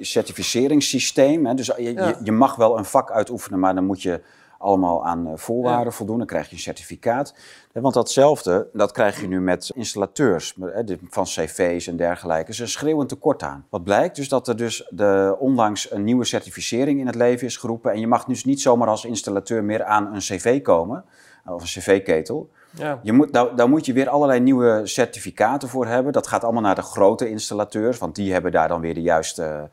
certificeringssysteem. 0.00 1.46
Hè? 1.46 1.54
Dus 1.54 1.66
je, 1.66 1.92
Ja. 1.92 2.06
je, 2.06 2.14
je 2.22 2.32
mag 2.32 2.54
wel 2.56 2.78
een 2.78 2.84
vak 2.84 3.10
uitoefenen, 3.10 3.58
maar 3.58 3.74
dan 3.74 3.84
moet 3.84 4.02
je 4.02 4.20
allemaal 4.58 5.06
aan 5.06 5.26
eh, 5.26 5.32
voorwaarden 5.36 5.92
voldoen. 5.92 6.18
Dan 6.18 6.26
krijg 6.26 6.48
je 6.48 6.54
een 6.54 6.60
certificaat. 6.60 7.34
Eh, 7.72 7.82
Want 7.82 7.94
datzelfde, 7.94 8.68
dat 8.72 8.92
krijg 8.92 9.20
je 9.20 9.28
nu 9.28 9.40
met 9.40 9.70
installateurs 9.74 10.56
eh, 10.74 10.96
van 11.08 11.24
cv's 11.24 11.86
en 11.86 11.96
dergelijke. 11.96 12.42
Er 12.42 12.48
is 12.48 12.58
een 12.58 12.68
schreeuwend 12.68 13.08
tekort 13.08 13.42
aan. 13.42 13.66
Wat 13.70 13.84
blijkt 13.84 14.16
dus 14.16 14.28
dat 14.28 14.48
er 14.48 14.56
dus 14.56 14.86
de, 14.90 15.36
onlangs 15.38 15.90
een 15.90 16.04
nieuwe 16.04 16.24
certificering 16.24 17.00
in 17.00 17.06
het 17.06 17.14
leven 17.14 17.46
is 17.46 17.56
geroepen. 17.56 17.92
En 17.92 18.00
je 18.00 18.06
mag 18.06 18.24
dus 18.24 18.44
niet 18.44 18.60
zomaar 18.60 18.88
als 18.88 19.04
installateur 19.04 19.64
meer 19.64 19.84
aan 19.84 20.14
een 20.14 20.20
cv 20.20 20.62
komen. 20.62 21.04
Of 21.46 21.60
een 21.60 21.82
cv-ketel. 21.82 22.50
Ja. 22.70 23.00
Je 23.02 23.12
moet, 23.12 23.32
daar, 23.32 23.56
daar 23.56 23.68
moet 23.68 23.86
je 23.86 23.92
weer 23.92 24.08
allerlei 24.08 24.40
nieuwe 24.40 24.80
certificaten 24.84 25.68
voor 25.68 25.86
hebben. 25.86 26.12
Dat 26.12 26.26
gaat 26.26 26.44
allemaal 26.44 26.62
naar 26.62 26.74
de 26.74 26.82
grote 26.82 27.28
installateurs, 27.28 27.98
want 27.98 28.14
die 28.14 28.32
hebben 28.32 28.52
daar 28.52 28.68
dan 28.68 28.80
weer 28.80 28.94
de 28.94 29.02
juiste 29.02 29.70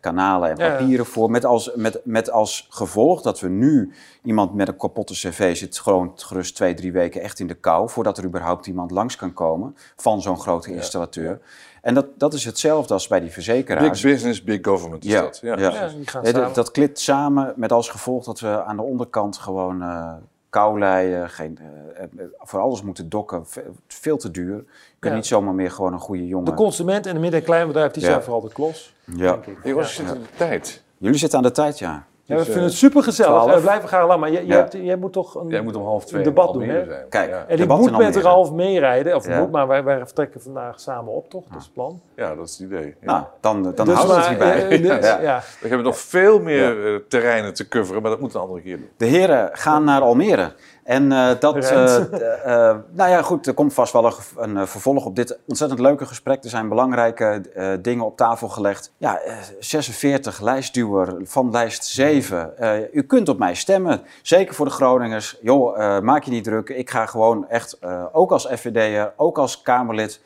kanalen 0.00 0.50
en 0.50 0.56
Ja, 0.56 0.66
ja. 0.66 0.76
papieren 0.76 1.06
voor. 1.06 1.30
Met 1.30 1.44
als, 1.44 1.70
met, 1.74 2.00
met 2.04 2.30
als 2.30 2.66
gevolg 2.70 3.22
dat 3.22 3.40
we 3.40 3.48
nu 3.48 3.92
iemand 4.22 4.54
met 4.54 4.68
een 4.68 4.76
kapotte 4.76 5.12
cv 5.12 5.56
zit 5.56 5.78
gewoon 5.78 6.12
gerust 6.14 6.54
twee, 6.54 6.74
drie 6.74 6.92
weken 6.92 7.20
echt 7.20 7.38
in 7.40 7.46
de 7.46 7.54
kou 7.54 7.88
voordat 7.90 8.18
er 8.18 8.24
überhaupt 8.24 8.66
iemand 8.66 8.90
langs 8.90 9.16
kan 9.16 9.32
komen 9.32 9.76
van 9.96 10.22
zo'n 10.22 10.38
grote 10.40 10.74
installateur. 10.74 11.40
En 11.82 11.94
dat, 11.94 12.06
dat 12.16 12.34
is 12.34 12.44
hetzelfde 12.44 12.94
als 12.94 13.06
bij 13.08 13.20
die 13.20 13.30
verzekeraars. 13.32 14.00
Big 14.02 14.12
business, 14.12 14.42
big 14.42 14.58
government 14.62 15.04
is 15.04 15.10
Ja, 15.10 15.20
dat. 15.20 15.38
Ja. 15.42 15.58
ja. 15.58 15.70
Dat- 15.70 15.92
samen. 16.04 16.52
dat 16.54 16.70
klikt 16.70 16.98
samen 16.98 17.52
met 17.56 17.72
als 17.72 17.88
gevolg 17.88 18.24
dat 18.24 18.40
we 18.40 18.64
aan 18.64 18.76
de 18.76 18.82
onderkant 18.82 19.36
gewoon 19.36 19.82
eh 19.82 20.12
kou 20.50 20.78
leien, 20.78 21.30
geen, 21.30 21.58
eh, 21.94 22.02
eh, 22.02 22.08
voor 22.38 22.60
alles 22.60 22.82
moeten 22.82 23.08
dokken, 23.08 23.46
ve- 23.46 23.70
veel 23.86 24.16
te 24.16 24.30
duur. 24.30 24.54
Je 24.56 24.64
kunt 24.98 25.12
Ja. 25.12 25.18
niet 25.18 25.26
zomaar 25.26 25.54
meer 25.54 25.70
gewoon 25.70 25.92
een 25.92 25.98
goede 26.00 26.26
jongen. 26.26 26.44
De 26.44 26.54
consument 26.54 27.06
en 27.06 27.14
de 27.14 27.20
midden- 27.20 27.40
en 27.40 27.46
kleinbedrijf, 27.46 27.92
die 27.92 28.02
Ja. 28.02 28.08
zijn 28.08 28.22
vooral 28.22 28.40
de 28.40 28.52
klos. 28.52 28.94
Ja. 29.16 29.38
jongens, 29.64 29.96
de 29.96 30.04
tijd. 30.36 30.82
Jullie 30.98 31.18
zitten 31.18 31.38
aan 31.38 31.44
de 31.44 31.50
tijd, 31.50 31.78
ja. 31.78 32.06
Ja, 32.24 32.34
we 32.34 32.40
Dus, 32.40 32.44
vinden 32.52 32.64
eh, 32.64 32.68
het 32.68 32.78
super 32.78 33.02
gezellig. 33.02 33.42
12. 33.42 33.54
We 33.54 33.60
blijven 33.60 33.88
graag 33.88 34.06
lang, 34.06 34.20
maar 34.20 34.30
jij, 34.32 34.44
jij, 34.44 34.56
Ja. 34.56 34.62
hebt- 34.62 34.72
jij 34.72 34.96
moet 34.96 35.12
toch 35.12 35.34
een, 35.34 35.48
Jij 35.48 35.60
moet 35.60 35.76
om 35.76 35.84
half 35.84 36.04
twee 36.04 36.20
een 36.20 36.26
debat 36.28 36.52
doen, 36.52 36.62
hè? 36.62 36.84
zijn. 36.84 37.08
Kijk. 37.08 37.30
Ja. 37.30 37.44
En 37.48 37.58
ik 37.58 37.68
moet 37.68 37.98
met. 37.98 38.16
Ralf 38.16 38.52
meerijden, 38.52 39.14
of 39.16 39.26
Ja. 39.26 39.38
moet, 39.40 39.50
maar 39.50 39.66
wij, 39.66 39.84
wij 39.84 39.98
vertrekken 39.98 40.40
vandaag 40.42 40.80
samen 40.80 41.12
op, 41.12 41.30
toch? 41.30 41.44
Dat 41.48 41.58
is 41.58 41.64
het 41.64 41.72
plan. 41.74 42.00
ja, 42.16 42.34
dat 42.34 42.46
is 42.48 42.58
het 42.58 42.60
idee. 42.66 42.94
Ja. 43.00 43.06
Nou, 43.12 43.24
dan, 43.40 43.62
dan 43.74 43.86
Dus 43.86 43.94
houden 43.94 44.16
we 44.16 44.22
het 44.22 44.28
hierbij. 44.28 44.68
eh, 44.68 44.82
dus- 44.98 45.06
Ja. 45.06 45.20
ja. 45.20 45.42
We 45.60 45.68
hebben 45.68 45.86
nog 45.86 45.98
veel 45.98 46.40
meer 46.40 46.86
eh, 46.94 47.00
terreinen 47.08 47.54
te 47.54 47.68
coveren, 47.68 48.02
maar 48.02 48.10
dat 48.10 48.20
moeten 48.20 48.38
we 48.38 48.44
een 48.44 48.50
andere 48.50 48.68
keer 48.68 48.78
doen. 48.78 48.88
De 48.96 49.06
heren 49.06 49.48
gaan 49.52 49.84
naar 49.84 50.00
Almere. 50.00 50.52
En 50.88 51.12
eh, 51.12 51.30
dat, 51.40 51.56
eh, 51.56 51.96
eh, 51.96 52.76
nou 52.90 53.10
ja, 53.10 53.22
goed, 53.22 53.46
er 53.46 53.54
komt 53.54 53.74
vast 53.74 53.92
wel 53.92 54.12
een, 54.36 54.66
vervolg 54.66 55.04
op 55.04 55.16
dit 55.16 55.38
ontzettend 55.46 55.80
leuke 55.80 56.06
gesprek. 56.06 56.44
Er 56.44 56.50
zijn 56.50 56.68
belangrijke 56.68 57.42
dingen 57.82 58.04
op 58.04 58.16
tafel 58.16 58.48
gelegd. 58.48 58.92
Ja, 58.96 59.20
eh, 59.20 59.36
46, 59.58 60.40
lijstduwer 60.40 61.14
van 61.22 61.50
lijst 61.50 61.84
7. 61.84 62.58
Eh, 62.58 62.94
u 62.94 63.02
kunt 63.02 63.28
op 63.28 63.38
mij 63.38 63.54
stemmen, 63.54 64.00
zeker 64.22 64.54
voor 64.54 64.66
de 64.66 64.72
Groningers. 64.72 65.38
Joh, 65.42 66.00
maak 66.00 66.22
je 66.22 66.30
niet 66.30 66.44
druk. 66.44 66.68
Ik 66.68 66.90
ga 66.90 67.06
gewoon 67.06 67.48
echt, 67.48 67.78
ook 68.12 68.32
als 68.32 68.46
FVD'er, 68.46 69.12
ook 69.16 69.38
als 69.38 69.62
Kamerlid, 69.62 70.20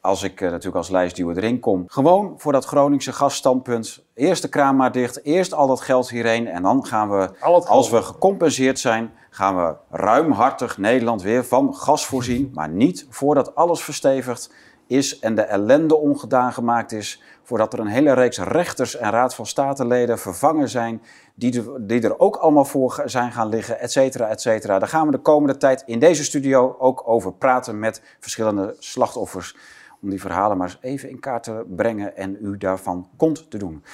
als 0.00 0.22
ik 0.22 0.40
natuurlijk 0.40 0.76
als 0.76 0.88
lijstduwer 0.88 1.36
erin 1.36 1.60
kom. 1.60 1.84
Gewoon 1.86 2.34
voor 2.36 2.52
dat 2.52 2.64
Groningse 2.64 3.12
gasstandpunt. 3.12 4.02
Eerst 4.14 4.42
de 4.42 4.48
kraan 4.48 4.76
maar 4.76 4.92
dicht, 4.92 5.24
eerst 5.24 5.54
al 5.54 5.66
dat 5.66 5.80
geld 5.80 6.10
hierheen. 6.10 6.46
En 6.46 6.62
dan 6.62 6.86
gaan 6.86 7.10
we, 7.10 7.30
als 7.66 7.90
we 7.90 8.02
gecompenseerd 8.02 8.78
zijn, 8.78 9.12
gaan 9.34 9.56
we 9.56 9.74
ruimhartig 9.90 10.78
Nederland 10.78 11.22
weer 11.22 11.44
van 11.44 11.74
gas 11.74 12.06
voorzien. 12.06 12.50
Maar 12.54 12.68
niet 12.68 13.06
voordat 13.10 13.54
alles 13.54 13.82
verstevigd 13.82 14.54
is 14.86 15.18
en 15.18 15.34
de 15.34 15.42
ellende 15.42 15.96
ongedaan 15.96 16.52
gemaakt 16.52 16.92
is. 16.92 17.22
Voordat 17.42 17.72
er 17.72 17.78
een 17.78 17.86
hele 17.86 18.12
reeks 18.12 18.38
rechters 18.38 18.96
en 18.96 19.10
raad 19.10 19.34
van 19.34 19.46
statenleden 19.46 20.18
vervangen 20.18 20.68
zijn. 20.68 21.02
Die 21.34 21.62
er, 21.62 21.86
die 21.86 22.02
er 22.02 22.18
ook 22.18 22.36
allemaal 22.36 22.64
voor 22.64 23.02
zijn 23.04 23.32
gaan 23.32 23.48
liggen, 23.48 23.80
et 23.80 23.92
cetera, 23.92 24.28
et 24.28 24.40
cetera. 24.40 24.78
Daar 24.78 24.88
gaan 24.88 25.06
we 25.06 25.12
de 25.12 25.18
komende 25.18 25.56
tijd 25.56 25.82
in 25.86 25.98
deze 25.98 26.24
studio 26.24 26.76
ook 26.78 27.02
over 27.06 27.32
praten 27.32 27.78
met 27.78 28.02
verschillende 28.20 28.76
slachtoffers 28.78 29.56
om 30.02 30.10
die 30.10 30.20
verhalen 30.20 30.56
maar 30.56 30.66
eens 30.66 30.78
even 30.80 31.08
in 31.08 31.20
kaart 31.20 31.42
te 31.42 31.64
brengen 31.76 32.16
en 32.16 32.36
u 32.40 32.56
daarvan 32.56 33.08
kont 33.16 33.50
te 33.50 33.58
doen. 33.58 33.84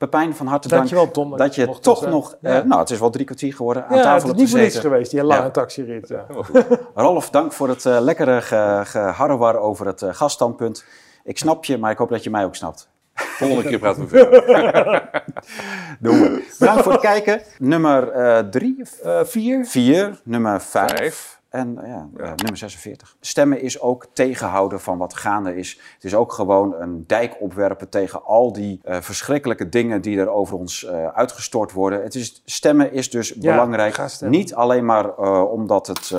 Pepijn, 0.00 0.34
van 0.36 0.46
harte 0.46 0.68
dank 0.68 0.80
Dankjewel, 0.80 1.10
Tom, 1.10 1.30
dat 1.30 1.38
dat 1.38 1.54
je 1.54 1.60
je 1.66 1.78
toch 1.78 1.98
zijn. 1.98 2.10
nog, 2.10 2.36
Ja. 2.40 2.58
eh, 2.58 2.64
nou 2.64 2.80
het 2.80 2.90
is 2.90 2.98
wel 2.98 3.10
drie 3.10 3.24
kwartier 3.24 3.54
geworden, 3.54 3.82
aan 3.82 3.88
Ja, 3.90 3.94
het 3.94 4.04
tafel 4.04 4.16
is 4.20 4.24
hebt 4.26 4.38
niet 4.38 4.50
voor 4.50 4.58
niks 4.58 4.78
geweest, 4.78 5.10
die 5.10 5.24
lange 5.24 5.42
Ja. 5.42 5.50
taxirit. 5.50 6.08
Ja. 6.08 6.26
Rolf, 6.94 7.30
dank 7.30 7.52
voor 7.52 7.68
het 7.68 7.86
eh, 7.86 8.00
lekkere 8.00 8.40
ge, 8.42 8.80
geharrewar 8.84 9.56
over 9.56 9.86
het 9.86 10.02
uh, 10.02 10.08
gaststandpunt. 10.14 10.84
Ik 11.24 11.38
snap 11.38 11.64
je, 11.64 11.78
maar 11.78 11.90
ik 11.90 11.98
hoop 11.98 12.08
dat 12.08 12.24
je 12.24 12.30
mij 12.30 12.44
ook 12.44 12.54
snapt. 12.54 12.88
Volgende 13.14 13.62
keer 13.68 13.78
praten 13.78 14.02
we 14.02 14.08
verder. 14.18 15.10
Doen 15.98 16.20
we. 16.20 16.54
Bedankt 16.58 16.82
voor 16.82 16.92
het 16.92 17.00
kijken. 17.00 17.40
Nummer 17.58 18.08
eh, 18.10 18.38
drie, 18.38 18.82
Eh, 19.02 19.20
vier. 19.24 19.64
vier, 19.66 20.20
nummer 20.24 20.60
vijf. 20.60 20.90
Vijf. 20.96 21.39
En 21.50 21.78
eh, 21.78 21.88
ja, 21.88 22.08
eh, 22.16 22.32
nummer 22.34 22.56
46. 22.56 23.16
Stemmen 23.20 23.60
is 23.60 23.80
ook 23.80 24.06
tegenhouden 24.12 24.80
van 24.80 24.98
wat 24.98 25.14
gaande 25.14 25.56
is. 25.56 25.80
Het 25.94 26.04
is 26.04 26.14
ook 26.14 26.32
gewoon 26.32 26.74
een 26.74 27.04
dijk 27.06 27.36
opwerpen 27.40 27.88
tegen 27.88 28.24
al 28.24 28.52
die 28.52 28.80
eh, 28.82 29.00
verschrikkelijke 29.00 29.68
dingen 29.68 30.00
die 30.00 30.18
er 30.18 30.28
over 30.28 30.56
ons 30.56 30.86
uitgestort 31.14 31.72
worden. 31.72 32.02
Het 32.02 32.14
is, 32.14 32.42
stemmen 32.44 32.92
is 32.92 33.10
dus 33.10 33.28
Ja, 33.28 33.50
belangrijk. 33.50 34.20
Niet 34.20 34.54
alleen 34.54 34.84
maar 34.84 35.16
omdat 35.48 35.86
het 35.86 36.12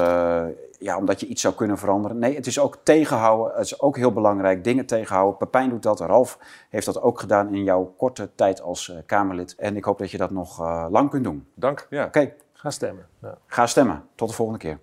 ja, 0.82 0.98
omdat 0.98 1.20
je 1.20 1.26
iets 1.26 1.42
zou 1.42 1.54
kunnen 1.54 1.78
veranderen. 1.78 2.20
Nee, 2.20 2.36
het 2.36 2.48
is 2.48 2.60
ook 2.60 2.78
tegenhouden. 2.84 3.56
Het 3.56 3.66
is 3.66 3.82
ook 3.82 3.98
heel 3.98 4.12
belangrijk. 4.12 4.64
Dingen 4.64 4.86
tegenhouden. 4.86 5.38
Pepijn 5.38 5.70
doet 5.70 5.84
dat. 5.84 6.00
Ralf 6.00 6.40
heeft 6.70 6.86
dat 6.86 7.02
ook 7.02 7.20
gedaan 7.20 7.54
in 7.54 7.64
jouw 7.64 7.94
korte 7.98 8.30
tijd 8.36 8.62
als 8.62 8.88
uh, 8.88 8.98
Kamerlid. 9.06 9.56
En 9.56 9.76
ik 9.76 9.84
hoop 9.84 10.00
dat 10.00 10.12
je 10.12 10.18
dat 10.18 10.32
nog 10.32 10.60
uh, 10.62 10.86
lang 10.90 11.10
kunt 11.10 11.24
doen. 11.24 11.48
Dank. 11.54 11.88
Ja. 11.90 12.06
Oké. 12.06 12.34
Ga 12.54 12.70
stemmen. 12.70 13.08
Ja. 13.22 13.38
Ga 13.46 13.68
stemmen. 13.68 14.04
Tot 14.16 14.30
de 14.30 14.36
volgende 14.36 14.60
keer. 14.60 14.80